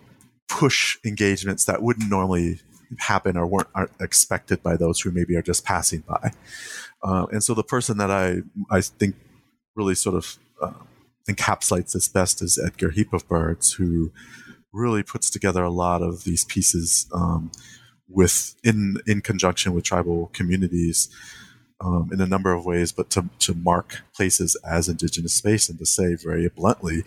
push 0.47 0.97
engagements 1.03 1.65
that 1.65 1.81
wouldn't 1.81 2.09
normally 2.09 2.59
happen 2.99 3.35
or 3.35 3.45
weren't 3.45 3.67
aren't 3.73 3.91
expected 3.99 4.61
by 4.63 4.77
those 4.77 5.01
who 5.01 5.11
maybe 5.11 5.35
are 5.35 5.41
just 5.41 5.65
passing 5.65 6.01
by. 6.01 6.31
Uh, 7.03 7.25
and 7.31 7.43
so 7.43 7.53
the 7.53 7.63
person 7.63 7.97
that 7.97 8.11
I 8.11 8.41
I 8.69 8.81
think 8.81 9.15
really 9.75 9.95
sort 9.95 10.15
of 10.15 10.37
uh, 10.61 10.71
encapsulates 11.29 11.93
this 11.93 12.07
best 12.07 12.41
is 12.41 12.57
Edgar 12.63 12.91
Heap 12.91 13.11
of 13.11 13.27
Birds, 13.27 13.73
who 13.73 14.11
really 14.71 15.03
puts 15.03 15.29
together 15.29 15.63
a 15.63 15.71
lot 15.71 16.01
of 16.01 16.23
these 16.23 16.45
pieces 16.45 17.07
um, 17.13 17.51
with 18.07 18.55
in 18.63 18.97
in 19.05 19.21
conjunction 19.21 19.73
with 19.73 19.83
tribal 19.83 20.29
communities 20.33 21.09
um, 21.81 22.09
in 22.11 22.21
a 22.21 22.25
number 22.25 22.53
of 22.53 22.65
ways, 22.65 22.91
but 22.91 23.09
to, 23.11 23.29
to 23.39 23.53
mark 23.53 24.01
places 24.15 24.55
as 24.67 24.87
indigenous 24.87 25.33
space 25.33 25.69
and 25.69 25.77
to 25.79 25.85
say 25.85 26.15
very 26.15 26.47
bluntly, 26.49 27.03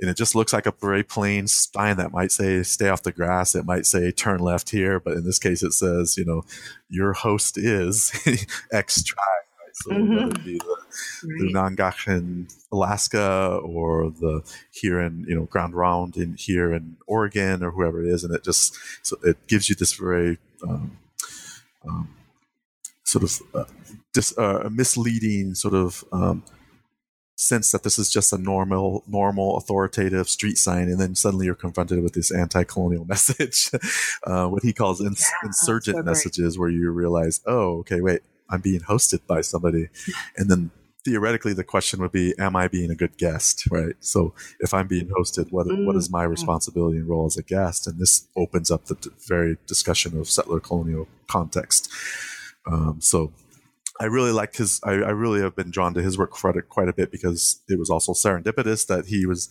and 0.00 0.10
it 0.10 0.16
just 0.16 0.34
looks 0.34 0.52
like 0.52 0.66
a 0.66 0.74
very 0.80 1.02
plain 1.02 1.46
sign 1.46 1.96
that 1.96 2.12
might 2.12 2.32
say 2.32 2.62
"stay 2.62 2.88
off 2.88 3.02
the 3.02 3.12
grass." 3.12 3.54
It 3.54 3.64
might 3.64 3.86
say 3.86 4.10
"turn 4.10 4.40
left 4.40 4.70
here," 4.70 5.00
but 5.00 5.14
in 5.14 5.24
this 5.24 5.38
case, 5.38 5.62
it 5.62 5.72
says, 5.72 6.16
"you 6.16 6.24
know, 6.24 6.44
your 6.88 7.12
host 7.12 7.56
is 7.56 8.12
X 8.72 9.02
tribe." 9.02 9.24
Right? 9.58 9.76
So 9.76 9.90
mm-hmm. 9.92 10.14
whether 10.14 10.26
it 10.30 10.44
be 10.44 10.58
the, 10.58 10.76
right. 11.24 12.46
Alaska, 12.72 13.60
or 13.62 14.10
the 14.10 14.42
here 14.72 15.00
in 15.00 15.24
you 15.28 15.34
know 15.34 15.44
Grand 15.44 15.74
Ronde 15.74 16.16
in 16.16 16.34
here 16.34 16.72
in 16.72 16.96
Oregon, 17.06 17.62
or 17.62 17.70
whoever 17.70 18.04
it 18.04 18.08
is, 18.08 18.24
and 18.24 18.34
it 18.34 18.44
just 18.44 18.76
so 19.02 19.16
it 19.22 19.46
gives 19.46 19.68
you 19.68 19.74
this 19.74 19.94
very 19.94 20.38
um, 20.62 20.98
um, 21.88 22.08
sort 23.14 23.24
of 23.24 23.42
uh, 23.54 23.72
dis, 24.12 24.36
uh, 24.36 24.68
misleading 24.72 25.54
sort 25.54 25.74
of 25.74 26.04
um, 26.12 26.42
sense 27.36 27.70
that 27.72 27.82
this 27.82 27.98
is 27.98 28.10
just 28.10 28.32
a 28.32 28.38
normal, 28.38 29.04
normal, 29.06 29.56
authoritative 29.56 30.28
street 30.28 30.58
sign, 30.58 30.88
and 30.88 31.00
then 31.00 31.14
suddenly 31.14 31.46
you're 31.46 31.54
confronted 31.54 32.02
with 32.02 32.14
this 32.14 32.32
anti-colonial 32.32 33.04
message, 33.14 33.70
uh, 34.26 34.46
what 34.46 34.62
he 34.62 34.72
calls 34.72 35.00
ins- 35.00 35.30
yeah, 35.42 35.48
insurgent 35.48 35.96
so 35.98 36.02
messages, 36.02 36.58
where 36.58 36.68
you 36.68 36.90
realize, 36.90 37.40
oh, 37.46 37.78
okay, 37.78 38.00
wait, 38.00 38.20
I'm 38.50 38.60
being 38.60 38.80
hosted 38.80 39.26
by 39.26 39.40
somebody, 39.40 39.88
and 40.36 40.50
then 40.50 40.70
theoretically 41.04 41.52
the 41.52 41.64
question 41.64 42.00
would 42.00 42.12
be, 42.12 42.34
am 42.38 42.56
I 42.56 42.66
being 42.66 42.90
a 42.90 42.94
good 42.94 43.16
guest, 43.18 43.68
right? 43.70 43.94
So 44.00 44.32
if 44.60 44.72
I'm 44.72 44.88
being 44.88 45.08
hosted, 45.08 45.52
what 45.52 45.66
mm-hmm. 45.66 45.86
what 45.86 45.96
is 45.96 46.10
my 46.10 46.24
mm. 46.24 46.30
responsibility 46.30 46.96
and 46.96 47.08
role 47.08 47.26
as 47.26 47.36
a 47.36 47.42
guest? 47.42 47.86
And 47.86 47.98
this 47.98 48.26
opens 48.36 48.70
up 48.70 48.86
the 48.86 48.96
very 49.28 49.58
discussion 49.66 50.18
of 50.18 50.30
settler 50.30 50.60
colonial 50.60 51.06
context. 51.28 51.92
Um, 52.66 53.00
so 53.00 53.32
I 54.00 54.06
really 54.06 54.32
like 54.32 54.56
his. 54.56 54.80
I, 54.82 54.92
I, 54.92 55.10
really 55.10 55.40
have 55.40 55.54
been 55.54 55.70
drawn 55.70 55.94
to 55.94 56.02
his 56.02 56.18
work 56.18 56.30
quite 56.30 56.56
a, 56.56 56.62
quite 56.62 56.88
a 56.88 56.92
bit 56.92 57.12
because 57.12 57.62
it 57.68 57.78
was 57.78 57.90
also 57.90 58.12
serendipitous 58.12 58.86
that 58.88 59.06
he 59.06 59.24
was, 59.24 59.48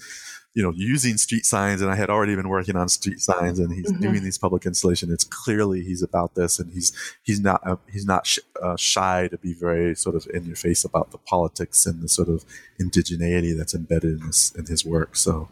you 0.53 0.61
know, 0.61 0.73
using 0.75 1.15
street 1.15 1.45
signs, 1.45 1.81
and 1.81 1.89
I 1.89 1.95
had 1.95 2.09
already 2.09 2.35
been 2.35 2.49
working 2.49 2.75
on 2.75 2.89
street 2.89 3.21
signs, 3.21 3.57
and 3.57 3.71
he's 3.71 3.89
mm-hmm. 3.89 4.01
doing 4.01 4.23
these 4.23 4.37
public 4.37 4.65
installation. 4.65 5.11
It's 5.11 5.23
clearly 5.23 5.81
he's 5.83 6.03
about 6.03 6.35
this, 6.35 6.59
and 6.59 6.73
he's 6.73 6.91
he's 7.23 7.39
not 7.39 7.65
uh, 7.65 7.77
he's 7.89 8.05
not 8.05 8.27
sh- 8.27 8.39
uh, 8.61 8.75
shy 8.75 9.29
to 9.29 9.37
be 9.37 9.53
very 9.53 9.95
sort 9.95 10.15
of 10.15 10.27
in 10.33 10.45
your 10.45 10.57
face 10.57 10.83
about 10.83 11.11
the 11.11 11.19
politics 11.19 11.85
and 11.85 12.01
the 12.01 12.09
sort 12.09 12.27
of 12.27 12.43
indigeneity 12.81 13.57
that's 13.57 13.73
embedded 13.73 14.19
in 14.19 14.27
his 14.27 14.53
in 14.57 14.65
his 14.65 14.83
work. 14.83 15.15
So, 15.15 15.47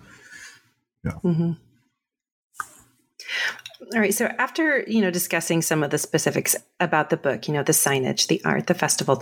yeah. 1.06 1.20
Mm-hmm. 1.24 1.52
All 3.94 4.00
right. 4.00 4.14
So 4.14 4.28
after, 4.38 4.84
you 4.88 5.02
know, 5.02 5.12
discussing 5.12 5.62
some 5.62 5.84
of 5.84 5.92
the 5.92 5.98
specifics 5.98 6.56
about 6.80 7.10
the 7.10 7.18
book, 7.18 7.48
you 7.48 7.54
know, 7.54 7.64
the 7.64 7.74
signage, 7.74 8.28
the 8.28 8.42
art, 8.46 8.68
the 8.68 8.74
festival, 8.74 9.22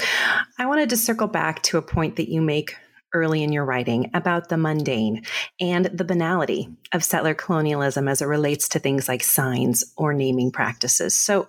I 0.59 0.67
wanted 0.67 0.89
to 0.91 0.97
circle 0.97 1.27
back 1.27 1.63
to 1.63 1.77
a 1.77 1.81
point 1.81 2.17
that 2.17 2.29
you 2.29 2.39
make 2.41 2.75
early 3.13 3.43
in 3.43 3.51
your 3.51 3.65
writing 3.65 4.11
about 4.13 4.49
the 4.49 4.57
mundane 4.57 5.23
and 5.59 5.85
the 5.85 6.03
banality 6.03 6.69
of 6.93 7.03
settler 7.03 7.33
colonialism 7.33 8.07
as 8.07 8.21
it 8.21 8.25
relates 8.25 8.69
to 8.69 8.79
things 8.79 9.07
like 9.07 9.23
signs 9.23 9.83
or 9.97 10.13
naming 10.13 10.51
practices. 10.51 11.15
So, 11.15 11.47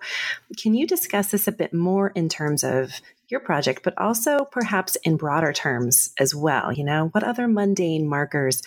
can 0.57 0.73
you 0.73 0.87
discuss 0.87 1.31
this 1.31 1.47
a 1.47 1.51
bit 1.51 1.73
more 1.73 2.09
in 2.09 2.29
terms 2.29 2.63
of 2.63 2.91
your 3.31 3.39
project, 3.39 3.81
but 3.83 3.97
also 3.97 4.43
perhaps 4.43 4.97
in 4.97 5.15
broader 5.15 5.53
terms 5.53 6.11
as 6.19 6.35
well. 6.35 6.71
You 6.71 6.83
know, 6.83 7.07
what 7.13 7.23
other 7.23 7.47
mundane 7.47 8.07
markers 8.07 8.61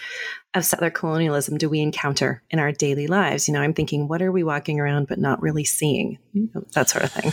of 0.55 0.65
settler 0.65 0.91
colonialism 0.91 1.59
do 1.59 1.69
we 1.69 1.81
encounter 1.81 2.43
in 2.51 2.59
our 2.59 2.73
daily 2.73 3.07
lives? 3.07 3.47
You 3.47 3.55
know, 3.55 3.61
I'm 3.61 3.75
thinking, 3.75 4.09
what 4.09 4.23
are 4.23 4.33
we 4.33 4.43
walking 4.43 4.81
around 4.81 5.07
but 5.07 5.19
not 5.19 5.43
really 5.43 5.65
seeing? 5.65 6.19
That 6.73 6.89
sort 6.89 7.05
of 7.05 7.13
thing. 7.13 7.33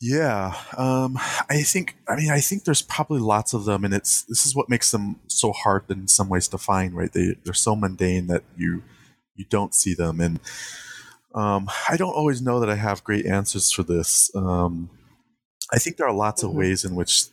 Yeah, 0.00 0.54
um, 0.76 1.18
I 1.50 1.62
think. 1.62 1.96
I 2.06 2.14
mean, 2.14 2.30
I 2.30 2.38
think 2.40 2.64
there's 2.64 2.82
probably 2.82 3.18
lots 3.18 3.52
of 3.52 3.64
them, 3.64 3.84
and 3.84 3.92
it's 3.92 4.22
this 4.22 4.46
is 4.46 4.54
what 4.54 4.68
makes 4.68 4.92
them 4.92 5.16
so 5.26 5.52
hard 5.52 5.90
in 5.90 6.06
some 6.06 6.28
ways 6.28 6.46
to 6.48 6.58
find. 6.58 6.94
Right? 6.94 7.12
They 7.12 7.34
they're 7.44 7.52
so 7.52 7.74
mundane 7.74 8.28
that 8.28 8.44
you 8.56 8.84
you 9.34 9.44
don't 9.50 9.74
see 9.74 9.94
them, 9.94 10.20
and 10.20 10.38
um, 11.34 11.68
I 11.88 11.96
don't 11.96 12.14
always 12.14 12.40
know 12.40 12.60
that 12.60 12.70
I 12.70 12.76
have 12.76 13.02
great 13.02 13.26
answers 13.26 13.72
for 13.72 13.82
this. 13.82 14.30
Um, 14.36 14.88
I 15.72 15.78
think 15.78 15.96
there 15.96 16.06
are 16.06 16.14
lots 16.14 16.42
mm-hmm. 16.42 16.50
of 16.50 16.56
ways 16.56 16.84
in 16.84 16.94
which 16.94 17.24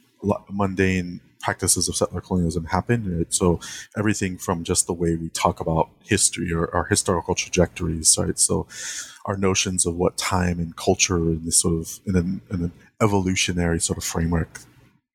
mundane 0.49 1.21
practices 1.45 1.87
of 1.87 1.95
settler 1.95 2.21
colonialism 2.21 2.65
happen. 2.65 3.25
So 3.29 3.59
everything 3.95 4.39
from 4.39 4.63
just 4.63 4.87
the 4.87 4.93
way 4.93 5.15
we 5.15 5.29
talk 5.29 5.59
about 5.59 5.89
history 6.03 6.51
or 6.51 6.73
our 6.75 6.85
historical 6.85 7.35
trajectories, 7.35 8.17
right? 8.17 8.39
So 8.39 8.67
our 9.25 9.37
notions 9.37 9.85
of 9.85 9.95
what 9.95 10.17
time 10.17 10.57
and 10.59 10.75
culture 10.75 11.17
in 11.17 11.45
this 11.45 11.57
sort 11.57 11.75
of 11.81 11.99
in 12.07 12.15
an, 12.15 12.41
in 12.49 12.63
an 12.63 12.71
evolutionary 12.99 13.79
sort 13.79 13.97
of 13.99 14.03
framework 14.03 14.61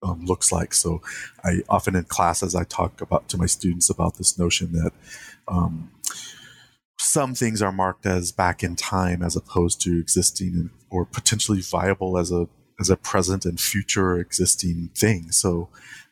um, 0.05 0.25
looks 0.25 0.53
like. 0.53 0.73
So 0.73 1.03
I 1.43 1.63
often 1.69 1.97
in 1.97 2.05
classes 2.05 2.55
I 2.55 2.65
talk 2.65 3.01
about 3.01 3.29
to 3.31 3.37
my 3.37 3.47
students 3.47 3.91
about 3.91 4.17
this 4.17 4.39
notion 4.39 4.73
that 4.73 4.93
um, 5.49 5.91
some 6.99 7.35
things 7.35 7.61
are 7.61 7.73
marked 7.73 8.07
as 8.07 8.31
back 8.31 8.63
in 8.63 8.77
time 8.77 9.21
as 9.21 9.35
opposed 9.35 9.81
to 9.83 9.99
existing 9.99 10.71
or 10.91 11.05
potentially 11.05 11.61
viable 11.61 12.17
as 12.17 12.31
a 12.31 12.47
as 12.81 12.89
a 12.89 12.97
present 12.97 13.45
and 13.45 13.61
future 13.61 14.19
existing 14.19 14.91
thing. 14.97 15.31
So 15.31 15.69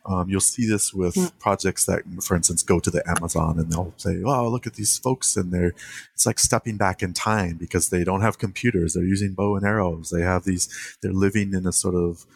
um, 0.06 0.28
you'll 0.30 0.40
see 0.40 0.66
this 0.66 0.94
with 0.94 1.16
yeah. 1.16 1.28
projects 1.38 1.84
that, 1.86 2.02
for 2.22 2.34
instance, 2.34 2.62
go 2.62 2.80
to 2.80 2.90
the 2.90 3.06
Amazon 3.08 3.58
and 3.58 3.70
they'll 3.70 3.92
say, 3.96 4.22
"Oh, 4.24 4.48
look 4.48 4.66
at 4.66 4.74
these 4.74 4.96
folks," 4.96 5.36
and 5.36 5.52
they're 5.52 5.74
it's 6.14 6.24
like 6.24 6.38
stepping 6.38 6.76
back 6.76 7.02
in 7.02 7.12
time 7.12 7.56
because 7.56 7.90
they 7.90 8.04
don't 8.04 8.22
have 8.22 8.38
computers. 8.38 8.94
They're 8.94 9.04
using 9.04 9.34
bow 9.34 9.56
and 9.56 9.66
arrows. 9.66 10.10
They 10.10 10.22
have 10.22 10.44
these. 10.44 10.96
They're 11.02 11.12
living 11.12 11.52
in 11.52 11.66
a 11.66 11.72
sort 11.72 11.94
of 11.94 12.26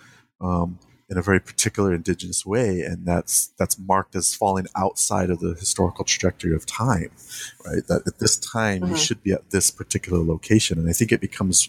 um, 0.40 0.78
in 1.08 1.18
a 1.18 1.22
very 1.22 1.40
particular 1.40 1.94
indigenous 1.94 2.44
way, 2.44 2.80
and 2.80 3.06
that's 3.06 3.48
that's 3.58 3.78
marked 3.78 4.16
as 4.16 4.34
falling 4.34 4.66
outside 4.76 5.30
of 5.30 5.40
the 5.40 5.54
historical 5.54 6.04
trajectory 6.04 6.54
of 6.54 6.66
time, 6.66 7.10
right? 7.66 7.86
That 7.86 8.02
at 8.06 8.18
this 8.18 8.38
time 8.38 8.80
mm-hmm. 8.80 8.92
you 8.92 8.98
should 8.98 9.22
be 9.22 9.32
at 9.32 9.50
this 9.50 9.70
particular 9.70 10.22
location, 10.22 10.78
and 10.78 10.88
I 10.88 10.92
think 10.92 11.12
it 11.12 11.20
becomes 11.20 11.68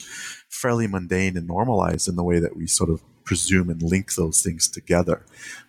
fairly 0.50 0.88
mundane 0.88 1.38
and 1.38 1.48
normalized 1.48 2.08
in 2.08 2.16
the 2.16 2.24
way 2.24 2.40
that 2.40 2.56
we 2.56 2.68
sort 2.68 2.90
of 2.90 3.02
presume 3.26 3.70
and 3.70 3.82
link 3.82 4.16
those 4.16 4.42
things 4.42 4.68
together. 4.68 5.26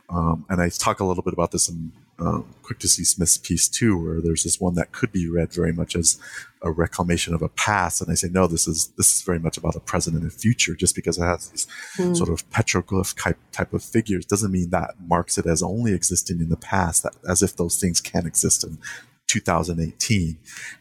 Um, 0.09 0.45
and 0.49 0.61
I 0.61 0.69
talk 0.69 1.01
a 1.01 1.05
little 1.05 1.23
bit 1.23 1.33
about 1.33 1.51
this 1.51 1.69
in 1.69 1.93
um, 2.19 2.55
Quick 2.63 2.79
to 2.81 2.89
See 2.89 3.05
Smith's 3.05 3.39
piece 3.39 3.69
too, 3.69 3.97
where 3.97 4.21
there's 4.21 4.45
this 4.45 4.61
one 4.61 4.75
that 4.75 4.93
could 4.93 5.11
be 5.11 5.29
read 5.29 5.53
very 5.53 5.73
much 5.73 5.97
as 5.97 6.19
a 6.63 6.71
reclamation 6.71 7.35
of 7.35 7.43
a 7.43 7.49
past, 7.49 8.01
and 8.01 8.11
I 8.11 8.15
say 8.15 8.29
no, 8.29 8.47
this 8.47 8.69
is 8.69 8.93
this 8.97 9.15
is 9.15 9.23
very 9.23 9.39
much 9.39 9.57
about 9.57 9.75
a 9.75 9.81
present 9.81 10.17
and 10.17 10.27
a 10.27 10.31
future. 10.31 10.75
Just 10.75 10.95
because 10.95 11.19
it 11.19 11.23
has 11.23 11.49
these 11.49 11.67
mm. 11.97 12.17
sort 12.17 12.31
of 12.31 12.49
petroglyph 12.51 13.21
type 13.21 13.39
type 13.53 13.73
of 13.73 13.83
figures 13.83 14.25
doesn't 14.25 14.53
mean 14.53 14.71
that 14.71 14.95
marks 15.07 15.39
it 15.39 15.47
as 15.47 15.63
only 15.63 15.93
existing 15.93 16.41
in 16.41 16.49
the 16.49 16.57
past, 16.57 17.03
that, 17.03 17.15
as 17.29 17.43
if 17.43 17.57
those 17.57 17.81
things 17.81 18.01
can 18.01 18.27
exist 18.27 18.65
in 18.65 18.79
2018, 19.27 20.39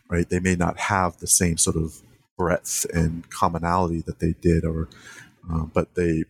right? 0.09 0.29
They 0.29 0.39
may 0.39 0.55
not 0.55 0.79
have 0.79 1.17
the 1.17 1.27
same 1.27 1.57
sort 1.57 1.75
of 1.75 2.01
breadth 2.37 2.85
and 2.93 3.29
commonality 3.29 4.01
that 4.01 4.19
they 4.19 4.35
did, 4.39 4.63
or 4.63 4.87
uh, 5.51 5.63
but 5.63 5.95
they 5.95 6.23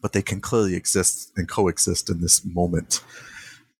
but 0.00 0.12
they 0.12 0.22
can 0.22 0.40
clearly 0.40 0.74
exist 0.74 1.32
and 1.36 1.48
coexist 1.48 2.10
in 2.10 2.20
this 2.20 2.44
moment. 2.44 3.02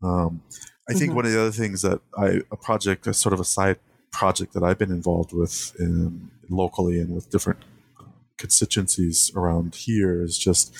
Um, 0.02 0.42
I 0.88 0.92
think 0.92 1.06
mm-hmm. 1.06 1.16
one 1.16 1.26
of 1.26 1.32
the 1.32 1.40
other 1.40 1.50
things 1.50 1.82
that 1.82 2.00
I 2.16 2.40
a 2.50 2.56
project, 2.56 3.06
a 3.06 3.14
sort 3.14 3.32
of 3.32 3.40
a 3.40 3.44
side 3.44 3.78
project 4.12 4.52
that 4.52 4.62
I've 4.62 4.78
been 4.78 4.92
involved 4.92 5.32
with 5.32 5.74
in, 5.78 6.30
locally 6.50 7.00
and 7.00 7.14
with 7.14 7.30
different 7.30 7.58
constituencies 8.36 9.32
around 9.34 9.74
here 9.74 10.22
is 10.22 10.36
just 10.36 10.74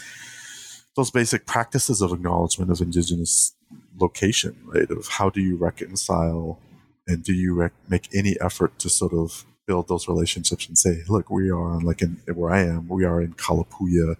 those 0.95 1.11
basic 1.11 1.47
practices 1.47 2.03
of 2.03 2.13
acknowledgement 2.13 2.71
of 2.71 2.81
indigenous 2.81 3.55
location, 3.99 4.57
right? 4.67 4.91
Of 4.91 5.09
how 5.09 5.31
do 5.31 5.41
you 5.41 5.57
reconcile 5.57 6.61
and 7.07 7.23
do 7.23 7.33
you 7.33 7.55
rec- 7.55 7.73
make 7.89 8.09
any 8.15 8.37
effort 8.41 8.79
to 8.81 8.89
sort 8.89 9.13
of 9.13 9.45
build 9.67 9.89
those 9.89 10.09
relationships 10.09 10.67
and 10.69 10.77
say, 10.77 11.03
look, 11.09 11.31
we 11.31 11.51
are 11.51 11.81
like 11.81 12.03
in 12.03 12.21
where 12.35 12.53
I 12.53 12.63
am, 12.63 12.89
we 12.89 13.05
are 13.05 13.21
in 13.21 13.35
Kalapuya 13.35 14.17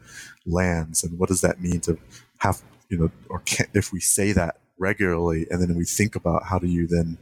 lands, 0.47 1.05
and 1.05 1.19
what 1.19 1.29
does 1.29 1.41
that 1.43 1.61
mean 1.61 1.81
to 1.81 1.99
have 2.39 2.63
you 2.89 2.99
know, 2.99 3.11
or 3.29 3.41
can, 3.41 3.67
if 3.75 3.93
we 3.93 4.01
say 4.01 4.33
that 4.33 4.59
regularly, 4.79 5.47
and 5.51 5.61
then 5.61 5.75
we 5.77 5.85
think 5.85 6.15
about 6.17 6.45
how 6.45 6.59
do 6.59 6.67
you 6.67 6.87
then 6.87 7.19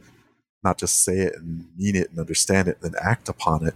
not 0.63 0.77
just 0.77 1.03
say 1.03 1.19
it 1.19 1.35
and 1.35 1.65
mean 1.77 1.95
it 1.95 2.09
and 2.09 2.19
understand 2.19 2.67
it, 2.67 2.77
and 2.81 2.93
then 2.93 3.01
act 3.03 3.27
upon 3.27 3.65
it. 3.65 3.75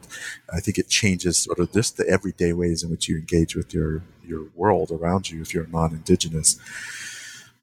I 0.53 0.59
think 0.59 0.77
it 0.77 0.89
changes 0.89 1.37
sort 1.37 1.59
of 1.59 1.71
just 1.73 1.97
the 1.97 2.07
everyday 2.07 2.53
ways 2.53 2.83
in 2.83 2.89
which 2.89 3.09
you 3.09 3.17
engage 3.17 3.55
with 3.55 3.73
your 3.73 4.03
your 4.25 4.47
world 4.55 4.91
around 4.91 5.29
you 5.29 5.41
if 5.41 5.53
you're 5.53 5.67
non-indigenous. 5.67 6.59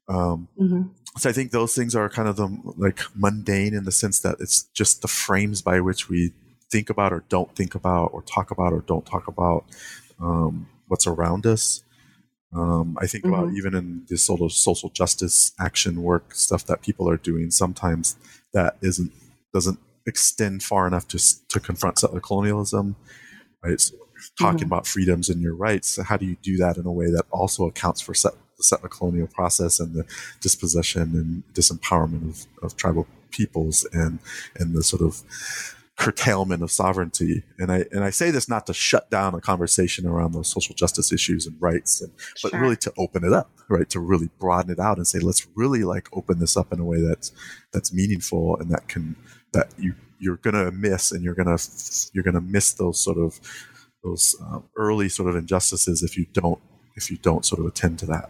Um, 0.07 0.47
mm-hmm. 0.59 0.83
So 1.17 1.29
I 1.29 1.33
think 1.33 1.51
those 1.51 1.73
things 1.73 1.95
are 1.95 2.09
kind 2.09 2.27
of 2.27 2.35
the 2.35 2.73
like 2.77 2.99
mundane 3.15 3.73
in 3.73 3.85
the 3.85 3.91
sense 3.91 4.19
that 4.19 4.37
it's 4.39 4.63
just 4.73 5.01
the 5.01 5.07
frames 5.07 5.61
by 5.61 5.79
which 5.79 6.09
we 6.09 6.33
think 6.75 6.89
about 6.89 7.13
or 7.13 7.23
don't 7.29 7.55
think 7.55 7.73
about 7.73 8.07
or 8.13 8.21
talk 8.23 8.51
about 8.51 8.73
or 8.73 8.81
don't 8.81 9.05
talk 9.05 9.29
about 9.29 9.63
um, 10.19 10.67
what's 10.89 11.07
around 11.07 11.45
us. 11.45 11.85
Um, 12.53 12.97
I 13.01 13.07
think 13.07 13.23
mm-hmm. 13.23 13.33
about 13.33 13.53
even 13.53 13.73
in 13.73 14.05
this 14.09 14.23
sort 14.23 14.41
of 14.41 14.51
social 14.51 14.89
justice 14.89 15.53
action 15.57 16.03
work 16.03 16.35
stuff 16.35 16.65
that 16.65 16.81
people 16.81 17.09
are 17.09 17.15
doing. 17.15 17.49
Sometimes 17.49 18.17
that 18.53 18.75
isn't 18.81 19.13
doesn't 19.53 19.79
extend 20.05 20.63
far 20.63 20.85
enough 20.85 21.07
to 21.09 21.47
to 21.47 21.61
confront 21.61 21.99
settler 21.99 22.19
colonialism, 22.19 22.97
right? 23.63 23.79
So 23.79 23.95
talking 24.37 24.57
mm-hmm. 24.57 24.73
about 24.73 24.85
freedoms 24.85 25.29
and 25.29 25.41
your 25.41 25.55
rights. 25.55 25.97
How 26.09 26.17
do 26.17 26.25
you 26.25 26.35
do 26.41 26.57
that 26.57 26.75
in 26.75 26.85
a 26.85 26.91
way 26.91 27.05
that 27.05 27.25
also 27.31 27.67
accounts 27.67 28.01
for 28.01 28.13
set, 28.13 28.33
the 28.57 28.63
settler 28.63 28.89
colonial 28.89 29.27
process 29.27 29.79
and 29.79 29.93
the 29.93 30.05
dispossession 30.41 31.01
and 31.01 31.43
disempowerment 31.53 32.29
of, 32.29 32.63
of 32.63 32.75
tribal 32.75 33.07
peoples 33.31 33.85
and 33.93 34.19
and 34.59 34.75
the 34.75 34.83
sort 34.83 35.01
of 35.01 35.23
curtailment 35.97 36.61
of 36.61 36.71
sovereignty. 36.71 37.43
And 37.57 37.71
I 37.71 37.85
and 37.91 38.03
I 38.03 38.09
say 38.09 38.31
this 38.31 38.49
not 38.49 38.65
to 38.67 38.73
shut 38.73 39.09
down 39.09 39.33
a 39.33 39.41
conversation 39.41 40.05
around 40.05 40.33
those 40.33 40.47
social 40.47 40.75
justice 40.75 41.11
issues 41.11 41.47
and 41.47 41.55
rights, 41.61 42.01
and, 42.01 42.11
but 42.43 42.51
sure. 42.51 42.59
really 42.59 42.75
to 42.77 42.93
open 42.97 43.23
it 43.23 43.33
up, 43.33 43.49
right? 43.69 43.89
To 43.89 43.99
really 43.99 44.29
broaden 44.39 44.71
it 44.71 44.79
out 44.79 44.97
and 44.97 45.07
say, 45.07 45.19
let's 45.19 45.47
really 45.55 45.83
like 45.83 46.09
open 46.13 46.39
this 46.39 46.57
up 46.57 46.73
in 46.73 46.79
a 46.79 46.85
way 46.85 47.01
that's 47.01 47.31
that's 47.71 47.93
meaningful 47.93 48.57
and 48.57 48.69
that 48.71 48.87
can 48.87 49.15
that 49.53 49.69
you 49.77 49.95
you're 50.19 50.37
gonna 50.37 50.71
miss 50.71 51.11
and 51.11 51.23
you're 51.23 51.35
gonna 51.35 51.57
you're 52.13 52.23
gonna 52.23 52.41
miss 52.41 52.73
those 52.73 52.99
sort 52.99 53.17
of 53.17 53.39
those 54.03 54.35
uh, 54.45 54.59
early 54.77 55.09
sort 55.09 55.29
of 55.29 55.35
injustices 55.35 56.03
if 56.03 56.17
you 56.17 56.25
don't 56.33 56.59
if 56.95 57.11
you 57.11 57.17
don't 57.17 57.45
sort 57.45 57.59
of 57.59 57.65
attend 57.65 57.99
to 57.99 58.05
that. 58.05 58.29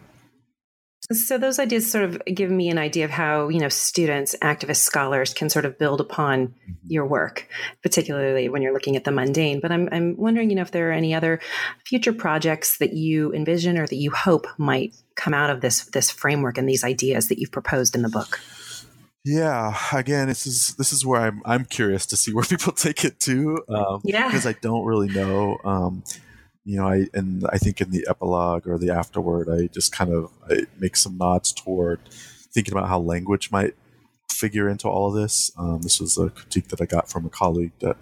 So 1.12 1.38
those 1.38 1.60
ideas 1.60 1.90
sort 1.90 2.04
of 2.04 2.22
give 2.26 2.50
me 2.50 2.70
an 2.70 2.80
idea 2.80 3.06
of 3.06 3.12
how, 3.12 3.50
you 3.50 3.60
know, 3.60 3.70
students, 3.70 4.36
activists, 4.42 4.78
scholars 4.78 5.34
can 5.34 5.50
sort 5.50 5.66
of 5.66 5.78
build 5.78 6.02
upon 6.02 6.48
mm-hmm. 6.48 6.72
your 6.88 7.06
work, 7.06 7.48
particularly 7.84 8.50
when 8.50 8.62
you're 8.62 8.74
looking 8.74 8.96
at 8.96 9.04
the 9.04 9.12
mundane. 9.12 9.60
But 9.60 9.72
I'm, 9.72 9.88
I'm 9.92 10.18
wondering, 10.18 10.50
you 10.50 10.56
know, 10.56 10.64
if 10.64 10.72
there 10.72 10.90
are 10.90 10.94
any 10.94 11.14
other 11.14 11.40
future 11.86 12.14
projects 12.14 12.78
that 12.80 12.94
you 12.94 13.32
envision 13.34 13.78
or 13.78 13.86
that 13.86 13.96
you 13.96 14.10
hope 14.10 14.48
might 14.58 14.96
come 15.16 15.34
out 15.34 15.50
of 15.50 15.62
this 15.62 15.86
this 15.86 16.10
framework 16.10 16.58
and 16.58 16.68
these 16.68 16.84
ideas 16.84 17.28
that 17.28 17.40
you've 17.40 17.52
proposed 17.52 17.96
in 17.96 18.02
the 18.02 18.10
book. 18.10 18.40
Yeah, 19.24 19.76
again, 19.92 20.28
this 20.28 20.46
is 20.46 20.76
this 20.76 20.92
is 20.92 21.06
where 21.06 21.22
I'm 21.22 21.42
I'm 21.46 21.66
curious 21.66 22.06
to 22.08 22.18
see 22.18 22.34
where 22.34 22.44
people 22.50 22.74
take 22.74 23.06
it 23.06 23.20
to. 23.22 23.64
Um, 23.70 24.02
yeah, 24.04 24.28
because 24.28 24.46
I 24.46 24.54
don't 24.54 24.86
really 24.86 25.10
know. 25.10 25.58
Um, 25.64 26.04
you 26.66 26.78
know, 26.78 26.88
I 26.88 27.08
and 27.14 27.46
I 27.52 27.58
think 27.58 27.80
in 27.80 27.92
the 27.92 28.06
epilogue 28.10 28.68
or 28.68 28.78
the 28.78 28.90
afterword, 28.90 29.50
I 29.50 29.68
just 29.68 29.92
kind 29.92 30.12
of 30.12 30.32
I 30.50 30.66
make 30.80 30.96
some 30.96 31.18
nods 31.18 31.54
toward 31.54 32.00
thinking 32.10 32.74
about 32.74 32.90
how 32.90 33.00
language 33.00 33.52
might 33.52 33.76
figure 34.32 34.68
into 34.68 34.90
all 34.90 35.08
of 35.08 35.14
this. 35.14 35.52
Um, 35.58 35.82
this 35.82 36.00
was 36.00 36.18
a 36.18 36.30
critique 36.30 36.70
that 36.70 36.82
I 36.82 36.86
got 36.86 37.10
from 37.10 37.26
a 37.26 37.30
colleague 37.30 37.74
that 37.80 37.98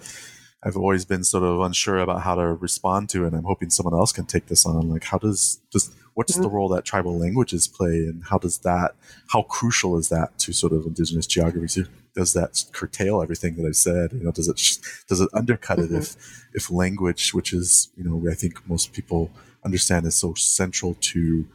I've 0.63 0.77
always 0.77 1.03
been 1.03 1.25
sort 1.25 1.43
of 1.43 1.59
unsure 1.59 1.97
about 1.99 2.21
how 2.21 2.35
to 2.35 2.47
respond 2.53 3.09
to, 3.09 3.25
and 3.25 3.35
I'm 3.35 3.43
hoping 3.43 3.69
someone 3.69 3.93
else 3.93 4.13
can 4.13 4.25
take 4.25 4.47
this 4.47 4.65
on. 4.65 4.89
Like, 4.89 5.03
how 5.03 5.17
does 5.17 5.59
does 5.69 5.93
what 6.13 6.27
does 6.27 6.35
mm-hmm. 6.35 6.43
the 6.43 6.49
role 6.49 6.69
that 6.69 6.85
tribal 6.85 7.17
languages 7.17 7.67
play, 7.67 8.05
and 8.07 8.23
how 8.29 8.37
does 8.37 8.59
that 8.59 8.95
how 9.29 9.43
crucial 9.43 9.97
is 9.97 10.09
that 10.09 10.37
to 10.39 10.53
sort 10.53 10.73
of 10.73 10.85
indigenous 10.85 11.27
geography? 11.27 11.85
does 12.15 12.33
that 12.33 12.63
curtail 12.73 13.21
everything 13.21 13.55
that 13.55 13.67
I 13.67 13.71
said? 13.71 14.13
You 14.13 14.23
know, 14.23 14.31
does 14.31 14.47
it 14.47 14.79
does 15.07 15.21
it 15.21 15.29
undercut 15.33 15.79
mm-hmm. 15.79 15.95
it 15.95 15.99
if 15.99 16.45
if 16.53 16.71
language, 16.71 17.33
which 17.33 17.53
is 17.53 17.89
you 17.95 18.03
know 18.03 18.29
I 18.29 18.35
think 18.35 18.67
most 18.67 18.93
people 18.93 19.31
understand 19.65 20.05
is 20.05 20.15
so 20.15 20.33
central 20.35 20.95
to 20.99 21.45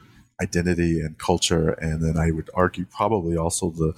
identity 0.42 1.00
and 1.00 1.18
culture, 1.18 1.70
and 1.70 2.02
then 2.02 2.16
I 2.16 2.30
would 2.30 2.50
argue 2.54 2.86
probably 2.86 3.36
also 3.36 3.70
the 3.70 3.94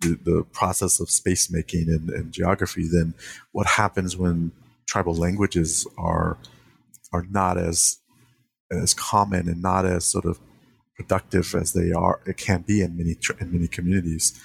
the, 0.00 0.18
the 0.24 0.46
process 0.52 0.98
of 0.98 1.10
space 1.10 1.50
making 1.50 1.88
and, 1.88 2.08
and 2.10 2.32
geography. 2.32 2.88
Then 2.90 3.14
what 3.52 3.66
happens 3.66 4.16
when 4.16 4.52
tribal 4.86 5.14
languages 5.14 5.86
are 5.98 6.38
are 7.12 7.26
not 7.28 7.58
as 7.58 7.98
as 8.70 8.94
common 8.94 9.48
and 9.48 9.62
not 9.62 9.84
as 9.84 10.04
sort 10.04 10.24
of 10.24 10.38
productive 10.96 11.54
as 11.54 11.72
they 11.72 11.92
are 11.92 12.20
it 12.26 12.36
can 12.36 12.62
be 12.62 12.82
in 12.82 12.96
many 12.96 13.16
in 13.40 13.52
many 13.52 13.66
communities 13.66 14.38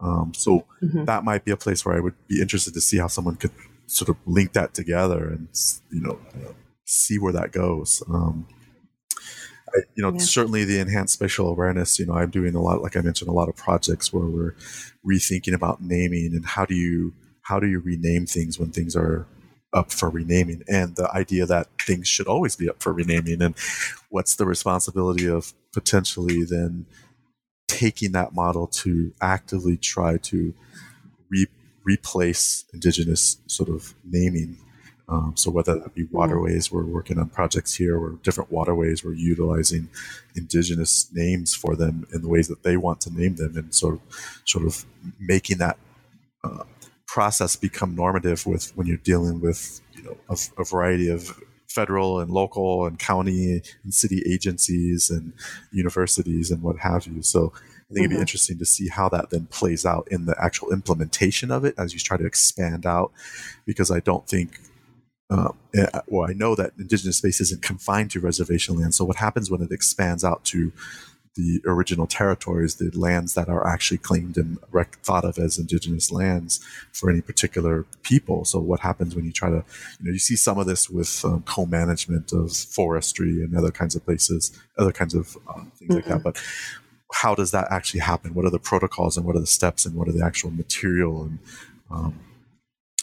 um, 0.00 0.32
so 0.34 0.66
mm-hmm. 0.82 1.04
that 1.04 1.24
might 1.24 1.44
be 1.44 1.52
a 1.52 1.56
place 1.56 1.84
where 1.84 1.96
I 1.96 2.00
would 2.00 2.14
be 2.28 2.40
interested 2.40 2.74
to 2.74 2.80
see 2.80 2.98
how 2.98 3.06
someone 3.06 3.36
could 3.36 3.52
sort 3.86 4.08
of 4.08 4.16
link 4.26 4.52
that 4.52 4.74
together 4.74 5.28
and 5.28 5.48
you 5.90 6.00
know 6.00 6.18
see 6.84 7.18
where 7.18 7.32
that 7.32 7.52
goes. 7.52 8.02
Um, 8.08 8.46
I, 9.74 9.80
you 9.94 10.02
know, 10.02 10.12
yeah. 10.12 10.18
certainly 10.18 10.64
the 10.64 10.78
enhanced 10.78 11.14
spatial 11.14 11.48
awareness. 11.48 11.98
You 11.98 12.06
know, 12.06 12.14
I'm 12.14 12.30
doing 12.30 12.54
a 12.54 12.60
lot, 12.60 12.82
like 12.82 12.96
I 12.96 13.00
mentioned, 13.00 13.28
a 13.28 13.34
lot 13.34 13.48
of 13.48 13.56
projects 13.56 14.12
where 14.12 14.26
we're 14.26 14.54
rethinking 15.04 15.54
about 15.54 15.82
naming 15.82 16.32
and 16.34 16.44
how 16.44 16.66
do 16.66 16.74
you 16.74 17.14
how 17.42 17.60
do 17.60 17.66
you 17.66 17.80
rename 17.80 18.26
things 18.26 18.58
when 18.58 18.72
things 18.72 18.96
are 18.96 19.26
up 19.76 19.92
for 19.92 20.08
renaming, 20.10 20.64
and 20.66 20.96
the 20.96 21.08
idea 21.12 21.46
that 21.46 21.68
things 21.86 22.08
should 22.08 22.26
always 22.26 22.56
be 22.56 22.68
up 22.68 22.82
for 22.82 22.92
renaming, 22.92 23.42
and 23.42 23.54
what's 24.08 24.34
the 24.36 24.46
responsibility 24.46 25.28
of 25.28 25.52
potentially 25.72 26.42
then 26.42 26.86
taking 27.68 28.12
that 28.12 28.32
model 28.32 28.66
to 28.66 29.12
actively 29.20 29.76
try 29.76 30.16
to 30.16 30.54
re- 31.28 31.46
replace 31.84 32.64
indigenous 32.72 33.38
sort 33.46 33.68
of 33.68 33.94
naming. 34.02 34.58
Um, 35.08 35.34
so 35.36 35.50
whether 35.50 35.78
that 35.78 35.94
be 35.94 36.02
mm-hmm. 36.02 36.16
waterways, 36.16 36.72
we're 36.72 36.84
working 36.84 37.18
on 37.18 37.28
projects 37.28 37.74
here 37.74 37.98
where 38.00 38.12
different 38.22 38.50
waterways 38.50 39.04
we're 39.04 39.12
utilizing 39.12 39.88
indigenous 40.34 41.08
names 41.12 41.54
for 41.54 41.76
them 41.76 42.06
in 42.12 42.22
the 42.22 42.28
ways 42.28 42.48
that 42.48 42.62
they 42.62 42.76
want 42.76 43.00
to 43.02 43.10
name 43.10 43.36
them, 43.36 43.56
and 43.56 43.74
sort 43.74 43.94
of 43.94 44.00
sort 44.44 44.64
of 44.64 44.84
making 45.20 45.58
that 45.58 45.76
uh, 46.42 46.64
process 47.06 47.56
become 47.56 47.94
normative 47.94 48.46
with 48.46 48.76
when 48.76 48.86
you're 48.86 48.96
dealing 48.98 49.40
with 49.40 49.80
you 49.92 50.02
know 50.02 50.16
a, 50.28 50.36
a 50.58 50.64
variety 50.64 51.08
of 51.08 51.38
federal 51.68 52.20
and 52.20 52.30
local 52.30 52.86
and 52.86 52.98
county 52.98 53.62
and 53.84 53.92
city 53.92 54.22
agencies 54.26 55.10
and 55.10 55.32
universities 55.72 56.50
and 56.50 56.62
what 56.62 56.78
have 56.78 57.06
you. 57.06 57.22
So 57.22 57.52
I 57.54 57.94
think 57.94 57.98
it'd 57.98 58.10
be 58.10 58.14
mm-hmm. 58.14 58.22
interesting 58.22 58.58
to 58.58 58.64
see 58.64 58.88
how 58.88 59.08
that 59.10 59.30
then 59.30 59.46
plays 59.46 59.84
out 59.84 60.08
in 60.10 60.24
the 60.26 60.34
actual 60.42 60.72
implementation 60.72 61.50
of 61.50 61.64
it 61.64 61.74
as 61.78 61.92
you 61.92 62.00
try 62.00 62.16
to 62.16 62.26
expand 62.26 62.86
out, 62.86 63.12
because 63.66 63.90
I 63.90 64.00
don't 64.00 64.26
think. 64.26 64.60
Um, 65.28 65.58
eh, 65.74 65.86
well, 66.06 66.30
I 66.30 66.34
know 66.34 66.54
that 66.54 66.74
indigenous 66.78 67.16
space 67.16 67.40
isn't 67.40 67.60
confined 67.60 68.12
to 68.12 68.20
reservation 68.20 68.78
land. 68.78 68.94
So, 68.94 69.04
what 69.04 69.16
happens 69.16 69.50
when 69.50 69.60
it 69.60 69.72
expands 69.72 70.22
out 70.22 70.44
to 70.46 70.72
the 71.36 71.60
original 71.66 72.06
territories, 72.06 72.76
the 72.76 72.90
lands 72.98 73.34
that 73.34 73.48
are 73.48 73.66
actually 73.66 73.98
claimed 73.98 74.36
and 74.36 74.58
rec- 74.72 74.98
thought 75.02 75.24
of 75.24 75.38
as 75.38 75.58
indigenous 75.58 76.10
lands 76.10 76.60
for 76.92 77.10
any 77.10 77.20
particular 77.20 77.84
people. 78.02 78.44
So 78.44 78.58
what 78.58 78.80
happens 78.80 79.14
when 79.14 79.24
you 79.24 79.32
try 79.32 79.50
to, 79.50 79.64
you 80.00 80.06
know, 80.06 80.12
you 80.12 80.18
see 80.18 80.36
some 80.36 80.58
of 80.58 80.66
this 80.66 80.88
with 80.88 81.24
um, 81.24 81.42
co-management 81.42 82.32
of 82.32 82.52
forestry 82.52 83.42
and 83.42 83.56
other 83.56 83.70
kinds 83.70 83.94
of 83.94 84.04
places, 84.04 84.58
other 84.78 84.92
kinds 84.92 85.14
of 85.14 85.36
um, 85.48 85.70
things 85.76 85.90
mm-hmm. 85.90 85.94
like 85.94 86.04
that. 86.06 86.22
But 86.22 86.42
how 87.12 87.34
does 87.34 87.50
that 87.50 87.68
actually 87.70 88.00
happen? 88.00 88.34
What 88.34 88.46
are 88.46 88.50
the 88.50 88.58
protocols 88.58 89.16
and 89.16 89.26
what 89.26 89.36
are 89.36 89.40
the 89.40 89.46
steps 89.46 89.86
and 89.86 89.94
what 89.94 90.08
are 90.08 90.12
the 90.12 90.24
actual 90.24 90.50
material 90.50 91.22
and 91.22 91.38
um, 91.90 92.18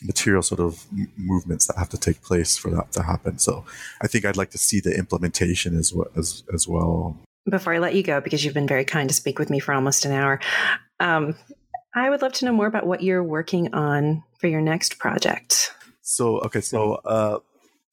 material 0.03 0.41
sort 0.41 0.59
of 0.59 0.85
movements 1.15 1.67
that 1.67 1.77
have 1.77 1.89
to 1.89 1.97
take 1.97 2.21
place 2.21 2.57
for 2.57 2.69
that 2.71 2.91
to 2.91 3.03
happen. 3.03 3.37
So 3.39 3.63
I 4.01 4.07
think 4.07 4.25
I'd 4.25 4.37
like 4.37 4.51
to 4.51 4.57
see 4.57 4.79
the 4.79 4.97
implementation 4.97 5.77
as 5.77 5.93
well 5.93 6.07
as, 6.17 6.43
as 6.53 6.67
well 6.67 7.17
before 7.49 7.73
I 7.73 7.79
let 7.79 7.95
you 7.95 8.03
go, 8.03 8.21
because 8.21 8.43
you've 8.43 8.53
been 8.53 8.67
very 8.67 8.85
kind 8.85 9.09
to 9.09 9.15
speak 9.15 9.39
with 9.39 9.49
me 9.49 9.59
for 9.59 9.73
almost 9.73 10.05
an 10.05 10.11
hour, 10.11 10.39
um, 10.99 11.35
I 11.95 12.09
would 12.09 12.21
love 12.21 12.33
to 12.33 12.45
know 12.45 12.53
more 12.53 12.67
about 12.67 12.87
what 12.87 13.03
you're 13.03 13.23
working 13.23 13.73
on 13.73 14.23
for 14.39 14.47
your 14.47 14.61
next 14.61 14.97
project. 14.97 15.73
So, 16.01 16.39
okay, 16.39 16.61
so 16.61 16.95
uh, 17.05 17.39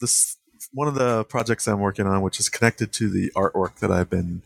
this 0.00 0.36
one 0.72 0.88
of 0.88 0.94
the 0.94 1.24
projects 1.24 1.66
I'm 1.66 1.80
working 1.80 2.06
on, 2.06 2.22
which 2.22 2.38
is 2.38 2.48
connected 2.48 2.92
to 2.94 3.10
the 3.10 3.30
artwork 3.34 3.76
that 3.76 3.90
I've 3.90 4.08
been 4.08 4.42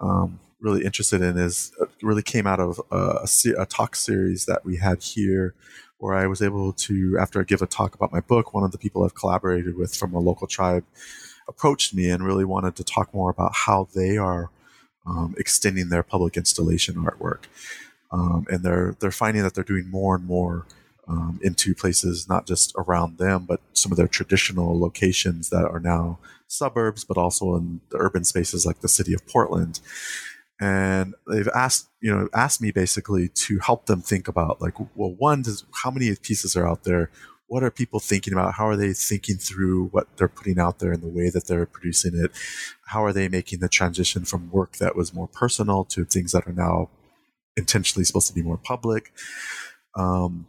um, 0.00 0.40
really 0.60 0.84
interested 0.84 1.20
in, 1.20 1.38
is 1.38 1.72
uh, 1.80 1.86
really 2.02 2.22
came 2.22 2.46
out 2.46 2.60
of 2.60 2.80
a, 2.90 3.26
a, 3.26 3.62
a 3.62 3.66
talk 3.66 3.94
series 3.94 4.46
that 4.46 4.64
we 4.64 4.76
had 4.76 5.02
here 5.02 5.54
where 5.98 6.14
I 6.14 6.26
was 6.26 6.42
able 6.42 6.72
to, 6.72 7.16
after 7.18 7.40
I 7.40 7.44
give 7.44 7.62
a 7.62 7.66
talk 7.66 7.94
about 7.94 8.12
my 8.12 8.20
book, 8.20 8.52
one 8.52 8.64
of 8.64 8.72
the 8.72 8.78
people 8.78 9.04
I've 9.04 9.14
collaborated 9.14 9.76
with 9.76 9.94
from 9.94 10.14
a 10.14 10.18
local 10.18 10.46
tribe 10.46 10.84
approached 11.48 11.94
me 11.94 12.10
and 12.10 12.24
really 12.24 12.44
wanted 12.44 12.76
to 12.76 12.84
talk 12.84 13.12
more 13.14 13.30
about 13.30 13.52
how 13.54 13.88
they 13.94 14.16
are 14.16 14.50
um, 15.06 15.34
extending 15.38 15.88
their 15.88 16.02
public 16.02 16.36
installation 16.36 16.96
artwork. 16.96 17.44
Um, 18.10 18.46
and 18.48 18.62
they're 18.62 18.96
they're 19.00 19.10
finding 19.10 19.42
that 19.42 19.54
they're 19.54 19.64
doing 19.64 19.90
more 19.90 20.14
and 20.14 20.24
more 20.24 20.66
um, 21.08 21.40
into 21.42 21.74
places 21.74 22.28
not 22.28 22.46
just 22.46 22.72
around 22.76 23.18
them, 23.18 23.44
but 23.46 23.60
some 23.72 23.92
of 23.92 23.98
their 23.98 24.08
traditional 24.08 24.78
locations 24.78 25.50
that 25.50 25.66
are 25.66 25.80
now 25.80 26.18
suburbs, 26.46 27.04
but 27.04 27.18
also 27.18 27.56
in 27.56 27.80
the 27.90 27.98
urban 27.98 28.24
spaces 28.24 28.64
like 28.64 28.80
the 28.80 28.88
city 28.88 29.12
of 29.14 29.26
Portland. 29.26 29.80
And 30.60 31.14
they've 31.28 31.48
asked, 31.48 31.88
you 32.00 32.14
know, 32.14 32.28
asked 32.32 32.62
me 32.62 32.70
basically 32.70 33.28
to 33.28 33.58
help 33.58 33.86
them 33.86 34.00
think 34.00 34.28
about 34.28 34.62
like, 34.62 34.78
well, 34.94 35.14
one, 35.18 35.42
does, 35.42 35.64
how 35.82 35.90
many 35.90 36.14
pieces 36.16 36.56
are 36.56 36.66
out 36.66 36.84
there? 36.84 37.10
What 37.46 37.62
are 37.62 37.70
people 37.70 38.00
thinking 38.00 38.32
about? 38.32 38.54
How 38.54 38.66
are 38.66 38.76
they 38.76 38.92
thinking 38.92 39.36
through 39.36 39.86
what 39.88 40.08
they're 40.16 40.28
putting 40.28 40.58
out 40.58 40.78
there 40.78 40.92
and 40.92 41.02
the 41.02 41.08
way 41.08 41.30
that 41.30 41.46
they're 41.46 41.66
producing 41.66 42.12
it? 42.14 42.32
How 42.86 43.04
are 43.04 43.12
they 43.12 43.28
making 43.28 43.60
the 43.60 43.68
transition 43.68 44.24
from 44.24 44.50
work 44.50 44.76
that 44.76 44.96
was 44.96 45.14
more 45.14 45.28
personal 45.28 45.84
to 45.86 46.04
things 46.04 46.32
that 46.32 46.46
are 46.46 46.52
now 46.52 46.88
intentionally 47.56 48.04
supposed 48.04 48.28
to 48.28 48.34
be 48.34 48.42
more 48.42 48.56
public? 48.56 49.12
Um, 49.94 50.46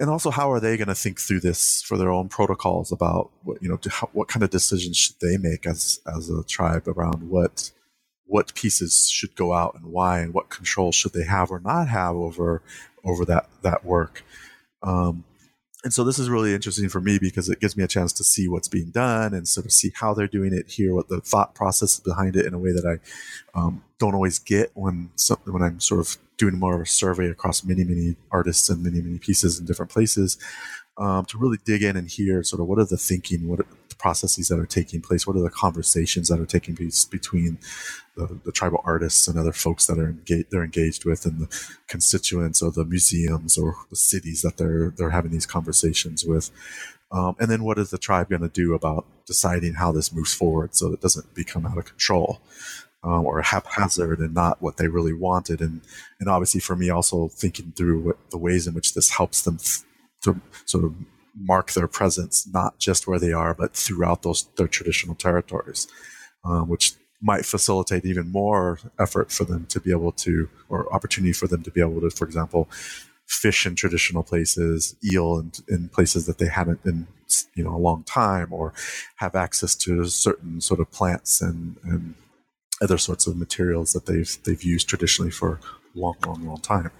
and 0.00 0.10
also, 0.10 0.30
how 0.30 0.52
are 0.52 0.60
they 0.60 0.76
going 0.76 0.88
to 0.88 0.94
think 0.94 1.18
through 1.20 1.40
this 1.40 1.82
for 1.82 1.96
their 1.96 2.10
own 2.10 2.28
protocols 2.28 2.92
about 2.92 3.30
what 3.42 3.60
you 3.62 3.68
know, 3.68 3.78
how, 3.90 4.08
what 4.12 4.28
kind 4.28 4.44
of 4.44 4.50
decisions 4.50 4.96
should 4.96 5.16
they 5.20 5.36
make 5.36 5.66
as 5.66 6.00
as 6.14 6.30
a 6.30 6.44
tribe 6.44 6.86
around 6.86 7.28
what 7.28 7.72
what 8.24 8.54
pieces 8.54 9.08
should 9.10 9.34
go 9.34 9.52
out 9.52 9.74
and 9.74 9.86
why, 9.86 10.20
and 10.20 10.34
what 10.34 10.50
control 10.50 10.92
should 10.92 11.14
they 11.14 11.24
have 11.24 11.50
or 11.50 11.58
not 11.60 11.88
have 11.88 12.14
over 12.14 12.62
over 13.04 13.24
that 13.24 13.48
that 13.62 13.84
work? 13.84 14.22
Um, 14.84 15.24
and 15.84 15.92
so 15.92 16.02
this 16.02 16.18
is 16.18 16.28
really 16.28 16.54
interesting 16.54 16.88
for 16.88 17.00
me 17.00 17.18
because 17.20 17.48
it 17.48 17.60
gives 17.60 17.76
me 17.76 17.84
a 17.84 17.88
chance 17.88 18.12
to 18.14 18.24
see 18.24 18.48
what's 18.48 18.66
being 18.66 18.90
done 18.90 19.32
and 19.32 19.46
sort 19.46 19.64
of 19.64 19.72
see 19.72 19.92
how 19.94 20.12
they're 20.12 20.26
doing 20.26 20.52
it, 20.52 20.68
hear 20.70 20.92
what 20.92 21.08
the 21.08 21.20
thought 21.20 21.54
process 21.54 22.00
behind 22.00 22.34
it 22.34 22.46
in 22.46 22.54
a 22.54 22.58
way 22.58 22.72
that 22.72 22.84
I 22.84 23.58
um, 23.58 23.84
don't 23.98 24.14
always 24.14 24.40
get 24.40 24.72
when 24.74 25.10
something 25.14 25.52
when 25.52 25.62
I'm 25.62 25.78
sort 25.78 26.00
of 26.00 26.16
doing 26.36 26.58
more 26.58 26.74
of 26.74 26.80
a 26.80 26.86
survey 26.86 27.30
across 27.30 27.64
many 27.64 27.84
many 27.84 28.16
artists 28.30 28.68
and 28.68 28.82
many 28.82 29.00
many 29.00 29.18
pieces 29.18 29.58
in 29.58 29.66
different 29.66 29.92
places 29.92 30.36
um, 30.98 31.24
to 31.26 31.38
really 31.38 31.58
dig 31.64 31.82
in 31.82 31.96
and 31.96 32.08
hear 32.08 32.42
sort 32.42 32.60
of 32.60 32.66
what 32.66 32.78
are 32.78 32.84
the 32.84 32.96
thinking, 32.96 33.48
what 33.48 33.60
processes 33.98 34.48
that 34.48 34.58
are 34.58 34.66
taking 34.66 35.00
place, 35.00 35.26
what 35.26 35.36
are 35.36 35.42
the 35.42 35.50
conversations 35.50 36.28
that 36.28 36.40
are 36.40 36.46
taking 36.46 36.76
place 36.76 37.04
between 37.04 37.58
the, 38.16 38.40
the 38.44 38.52
tribal 38.52 38.80
artists 38.84 39.28
and 39.28 39.38
other 39.38 39.52
folks 39.52 39.86
that 39.86 39.98
are 39.98 40.10
engaged, 40.10 40.46
they're 40.50 40.64
engaged 40.64 41.04
with, 41.04 41.24
and 41.24 41.40
the 41.40 41.70
constituents 41.88 42.62
or 42.62 42.70
the 42.70 42.84
museums 42.84 43.58
or 43.58 43.76
the 43.90 43.96
cities 43.96 44.42
that 44.42 44.56
they're 44.56 44.92
they're 44.96 45.10
having 45.10 45.30
these 45.30 45.46
conversations 45.46 46.24
with. 46.24 46.50
Um, 47.10 47.36
and 47.40 47.50
then 47.50 47.64
what 47.64 47.78
is 47.78 47.90
the 47.90 47.98
tribe 47.98 48.28
going 48.28 48.42
to 48.42 48.48
do 48.48 48.74
about 48.74 49.06
deciding 49.26 49.74
how 49.74 49.92
this 49.92 50.12
moves 50.12 50.34
forward 50.34 50.74
so 50.74 50.92
it 50.92 51.00
doesn't 51.00 51.34
become 51.34 51.66
out 51.66 51.78
of 51.78 51.84
control? 51.84 52.40
Um, 53.04 53.26
or 53.26 53.40
haphazard 53.42 54.18
and 54.18 54.34
not 54.34 54.60
what 54.60 54.76
they 54.76 54.88
really 54.88 55.12
wanted. 55.12 55.60
And 55.60 55.82
and 56.18 56.28
obviously 56.28 56.60
for 56.60 56.74
me, 56.74 56.90
also 56.90 57.28
thinking 57.28 57.72
through 57.76 58.00
what, 58.00 58.30
the 58.30 58.38
ways 58.38 58.66
in 58.66 58.74
which 58.74 58.94
this 58.94 59.10
helps 59.10 59.42
them 59.42 59.58
th- 59.58 59.82
to 60.24 60.40
sort 60.66 60.84
of 60.84 60.96
mark 61.40 61.72
their 61.72 61.88
presence, 61.88 62.46
not 62.52 62.78
just 62.78 63.06
where 63.06 63.18
they 63.18 63.32
are, 63.32 63.54
but 63.54 63.74
throughout 63.74 64.22
those 64.22 64.48
their 64.56 64.68
traditional 64.68 65.14
territories, 65.14 65.86
um, 66.44 66.68
which 66.68 66.94
might 67.20 67.44
facilitate 67.44 68.04
even 68.04 68.30
more 68.30 68.78
effort 68.98 69.32
for 69.32 69.44
them 69.44 69.66
to 69.66 69.80
be 69.80 69.90
able 69.90 70.12
to, 70.12 70.48
or 70.68 70.92
opportunity 70.92 71.32
for 71.32 71.48
them 71.48 71.62
to 71.62 71.70
be 71.70 71.80
able 71.80 72.00
to, 72.00 72.10
for 72.10 72.24
example, 72.24 72.68
fish 73.26 73.66
in 73.66 73.74
traditional 73.74 74.22
places, 74.22 74.96
eel 75.04 75.38
in, 75.38 75.52
in 75.68 75.88
places 75.88 76.26
that 76.26 76.38
they 76.38 76.46
haven't 76.46 76.82
been, 76.82 77.06
you 77.54 77.62
know, 77.62 77.74
a 77.74 77.76
long 77.76 78.02
time, 78.04 78.52
or 78.52 78.72
have 79.16 79.34
access 79.34 79.74
to 79.74 80.04
certain 80.06 80.60
sort 80.60 80.80
of 80.80 80.90
plants 80.90 81.42
and, 81.42 81.76
and 81.82 82.14
other 82.80 82.98
sorts 82.98 83.26
of 83.26 83.36
materials 83.36 83.92
that 83.92 84.06
they've 84.06 84.38
they've 84.44 84.62
used 84.62 84.88
traditionally 84.88 85.30
for 85.30 85.60
a 85.94 85.98
long, 85.98 86.16
long, 86.26 86.46
long 86.46 86.60
time. 86.60 86.90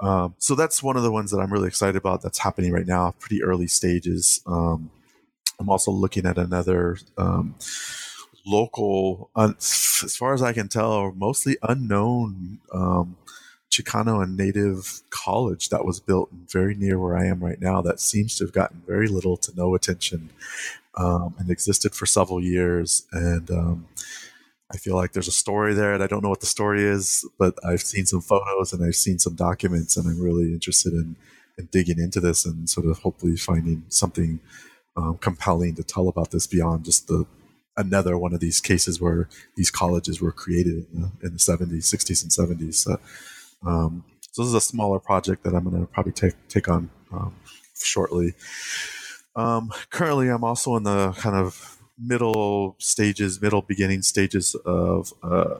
Um, 0.00 0.34
so 0.38 0.54
that's 0.54 0.82
one 0.82 0.96
of 0.96 1.02
the 1.02 1.10
ones 1.10 1.30
that 1.30 1.38
I'm 1.38 1.52
really 1.52 1.68
excited 1.68 1.96
about. 1.96 2.22
That's 2.22 2.38
happening 2.38 2.72
right 2.72 2.86
now, 2.86 3.14
pretty 3.18 3.42
early 3.42 3.66
stages. 3.66 4.42
Um, 4.46 4.90
I'm 5.58 5.70
also 5.70 5.90
looking 5.90 6.26
at 6.26 6.36
another 6.38 6.98
um, 7.16 7.54
local, 8.44 9.30
as 9.36 10.16
far 10.16 10.34
as 10.34 10.42
I 10.42 10.52
can 10.52 10.68
tell, 10.68 11.12
mostly 11.12 11.56
unknown 11.62 12.58
um, 12.72 13.16
Chicano 13.70 14.22
and 14.22 14.36
Native 14.36 15.02
college 15.10 15.70
that 15.70 15.84
was 15.84 16.00
built 16.00 16.30
very 16.32 16.74
near 16.74 16.98
where 16.98 17.16
I 17.16 17.26
am 17.26 17.42
right 17.42 17.60
now. 17.60 17.80
That 17.80 18.00
seems 18.00 18.36
to 18.36 18.44
have 18.44 18.52
gotten 18.52 18.82
very 18.86 19.08
little 19.08 19.36
to 19.38 19.52
no 19.56 19.74
attention 19.74 20.30
um, 20.96 21.34
and 21.38 21.50
existed 21.50 21.94
for 21.94 22.06
several 22.06 22.42
years. 22.42 23.06
And 23.12 23.50
um, 23.50 23.88
I 24.72 24.78
feel 24.78 24.96
like 24.96 25.12
there's 25.12 25.28
a 25.28 25.32
story 25.32 25.74
there, 25.74 25.94
and 25.94 26.02
I 26.02 26.06
don't 26.06 26.22
know 26.22 26.28
what 26.28 26.40
the 26.40 26.46
story 26.46 26.82
is, 26.82 27.28
but 27.38 27.54
I've 27.64 27.82
seen 27.82 28.06
some 28.06 28.20
photos 28.20 28.72
and 28.72 28.84
I've 28.84 28.96
seen 28.96 29.18
some 29.18 29.34
documents, 29.34 29.96
and 29.96 30.08
I'm 30.08 30.20
really 30.20 30.52
interested 30.52 30.92
in, 30.92 31.16
in 31.56 31.68
digging 31.70 31.98
into 31.98 32.20
this 32.20 32.44
and 32.44 32.68
sort 32.68 32.86
of 32.86 32.98
hopefully 32.98 33.36
finding 33.36 33.84
something 33.88 34.40
um, 34.96 35.18
compelling 35.18 35.74
to 35.76 35.84
tell 35.84 36.08
about 36.08 36.30
this 36.30 36.46
beyond 36.46 36.84
just 36.84 37.06
the 37.06 37.26
another 37.76 38.16
one 38.16 38.32
of 38.32 38.40
these 38.40 38.60
cases 38.60 39.00
where 39.00 39.28
these 39.54 39.70
colleges 39.70 40.20
were 40.20 40.32
created 40.32 40.86
in 40.94 41.02
the, 41.02 41.26
in 41.26 41.32
the 41.34 41.38
70s, 41.38 41.94
60s, 41.94 42.22
and 42.22 42.58
70s. 42.58 42.74
So, 42.74 42.98
um, 43.64 44.04
so 44.32 44.42
this 44.42 44.48
is 44.48 44.54
a 44.54 44.60
smaller 44.60 44.98
project 44.98 45.44
that 45.44 45.54
I'm 45.54 45.64
going 45.64 45.80
to 45.80 45.86
probably 45.86 46.12
take 46.12 46.34
take 46.48 46.68
on 46.68 46.90
um, 47.12 47.34
shortly. 47.74 48.34
Um, 49.34 49.72
currently, 49.90 50.28
I'm 50.28 50.44
also 50.44 50.76
in 50.76 50.82
the 50.84 51.12
kind 51.12 51.36
of 51.36 51.75
middle 51.98 52.76
stages, 52.78 53.40
middle 53.40 53.62
beginning 53.62 54.02
stages 54.02 54.54
of 54.64 55.12
uh, 55.22 55.56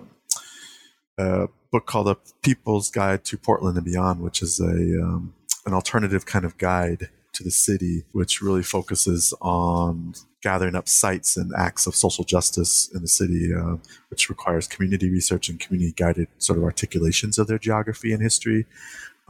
a 1.18 1.48
book 1.70 1.86
called 1.86 2.08
"A 2.08 2.16
People's 2.42 2.90
Guide 2.90 3.24
to 3.24 3.38
Portland 3.38 3.76
and 3.76 3.84
Beyond," 3.84 4.20
which 4.20 4.42
is 4.42 4.60
a 4.60 5.02
um, 5.02 5.34
an 5.64 5.74
alternative 5.74 6.26
kind 6.26 6.44
of 6.44 6.56
guide 6.58 7.08
to 7.32 7.42
the 7.42 7.50
city, 7.50 8.04
which 8.12 8.40
really 8.40 8.62
focuses 8.62 9.34
on 9.40 10.14
gathering 10.42 10.74
up 10.74 10.88
sites 10.88 11.36
and 11.36 11.52
acts 11.56 11.86
of 11.86 11.94
social 11.94 12.24
justice 12.24 12.88
in 12.94 13.02
the 13.02 13.08
city, 13.08 13.52
uh, 13.52 13.76
which 14.08 14.28
requires 14.28 14.66
community 14.66 15.10
research 15.10 15.48
and 15.48 15.60
community 15.60 15.92
guided 15.96 16.28
sort 16.38 16.58
of 16.58 16.64
articulations 16.64 17.38
of 17.38 17.46
their 17.46 17.58
geography 17.58 18.12
and 18.12 18.22
history. 18.22 18.64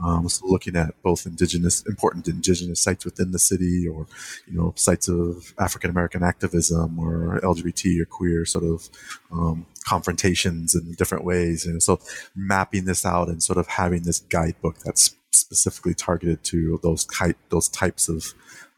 Um, 0.02 0.28
so 0.28 0.46
looking 0.46 0.76
at 0.76 1.00
both 1.02 1.26
indigenous, 1.26 1.82
important 1.86 2.28
indigenous 2.28 2.80
sites 2.80 3.04
within 3.04 3.32
the 3.32 3.38
city, 3.38 3.88
or 3.88 4.06
you 4.46 4.56
know, 4.56 4.74
sites 4.76 5.08
of 5.08 5.54
African 5.58 5.90
American 5.90 6.22
activism 6.22 6.98
or 6.98 7.40
LGBT 7.42 8.00
or 8.02 8.04
queer 8.04 8.44
sort 8.44 8.64
of 8.64 8.88
um, 9.32 9.66
confrontations 9.84 10.74
in 10.74 10.92
different 10.92 11.24
ways. 11.24 11.64
And 11.64 11.82
so 11.82 12.00
mapping 12.34 12.84
this 12.84 13.06
out 13.06 13.28
and 13.28 13.42
sort 13.42 13.58
of 13.58 13.66
having 13.68 14.02
this 14.02 14.20
guidebook 14.20 14.78
that's 14.84 15.16
specifically 15.32 15.94
targeted 15.94 16.42
to 16.44 16.78
those 16.82 17.04
type 17.06 17.36
those 17.48 17.68
types 17.68 18.08
of 18.08 18.34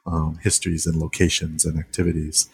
um, 0.06 0.38
histories 0.42 0.86
and 0.86 0.96
locations 0.96 1.64
and 1.64 1.78
activities. 1.78 2.48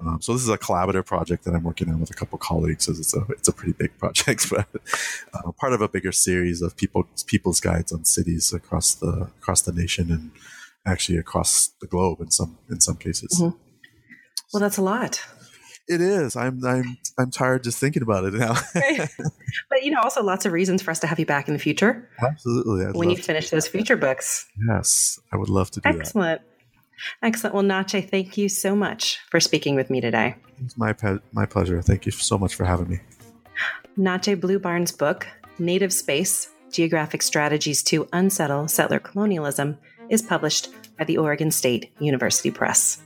Um, 0.00 0.20
so 0.20 0.32
this 0.32 0.42
is 0.42 0.48
a 0.48 0.58
collaborative 0.58 1.06
project 1.06 1.44
that 1.44 1.54
I'm 1.54 1.62
working 1.62 1.90
on 1.90 2.00
with 2.00 2.10
a 2.10 2.14
couple 2.14 2.38
colleagues. 2.38 2.86
So 2.86 2.92
it's 2.92 3.14
a 3.14 3.24
it's 3.30 3.48
a 3.48 3.52
pretty 3.52 3.72
big 3.72 3.96
project, 3.98 4.48
but 4.50 4.66
uh, 5.34 5.52
part 5.52 5.72
of 5.72 5.80
a 5.80 5.88
bigger 5.88 6.12
series 6.12 6.62
of 6.62 6.76
people 6.76 7.06
people's 7.26 7.60
guides 7.60 7.92
on 7.92 8.04
cities 8.04 8.52
across 8.52 8.94
the 8.94 9.28
across 9.38 9.62
the 9.62 9.72
nation 9.72 10.10
and 10.10 10.30
actually 10.86 11.18
across 11.18 11.70
the 11.80 11.86
globe 11.86 12.20
in 12.20 12.30
some 12.30 12.58
in 12.70 12.80
some 12.80 12.96
cases. 12.96 13.38
Mm-hmm. 13.40 13.56
Well, 14.52 14.60
that's 14.60 14.78
a 14.78 14.82
lot. 14.82 15.20
It 15.88 16.00
is. 16.00 16.36
I'm 16.36 16.64
I'm 16.64 16.98
I'm 17.18 17.30
tired 17.30 17.64
just 17.64 17.78
thinking 17.78 18.02
about 18.02 18.24
it 18.24 18.34
now. 18.34 18.54
but 19.70 19.82
you 19.82 19.90
know, 19.90 20.00
also 20.00 20.22
lots 20.22 20.46
of 20.46 20.52
reasons 20.52 20.82
for 20.82 20.92
us 20.92 21.00
to 21.00 21.06
have 21.06 21.18
you 21.18 21.26
back 21.26 21.48
in 21.48 21.54
the 21.54 21.60
future. 21.60 22.08
Absolutely. 22.22 22.86
I'd 22.86 22.94
when 22.94 23.10
you 23.10 23.16
finish 23.16 23.50
those 23.50 23.66
future 23.66 23.96
books. 23.96 24.46
Yes, 24.68 25.18
I 25.32 25.36
would 25.36 25.48
love 25.48 25.70
to 25.72 25.80
do 25.80 25.88
Excellent. 25.88 26.02
that. 26.02 26.02
Excellent. 26.02 26.42
Excellent. 27.22 27.54
Well, 27.54 27.64
Natchee, 27.64 28.08
thank 28.08 28.36
you 28.36 28.48
so 28.48 28.74
much 28.76 29.18
for 29.30 29.40
speaking 29.40 29.74
with 29.74 29.90
me 29.90 30.00
today. 30.00 30.36
It's 30.64 30.76
my, 30.76 30.92
pe- 30.92 31.18
my 31.32 31.46
pleasure. 31.46 31.80
Thank 31.82 32.06
you 32.06 32.12
so 32.12 32.38
much 32.38 32.54
for 32.54 32.64
having 32.64 32.88
me. 32.88 33.00
Natchee 33.98 34.40
Blu 34.40 34.58
Barnd's 34.58 34.92
book, 34.92 35.26
Native 35.58 35.92
Space 35.92 36.50
Geographic 36.70 37.22
Strategies 37.22 37.82
to 37.84 38.08
Unsettle 38.12 38.68
Settler 38.68 39.00
Colonialism, 39.00 39.76
is 40.08 40.22
published 40.22 40.68
by 40.96 41.04
the 41.04 41.18
Oregon 41.18 41.50
State 41.50 41.92
University 41.98 42.50
Press. 42.50 43.02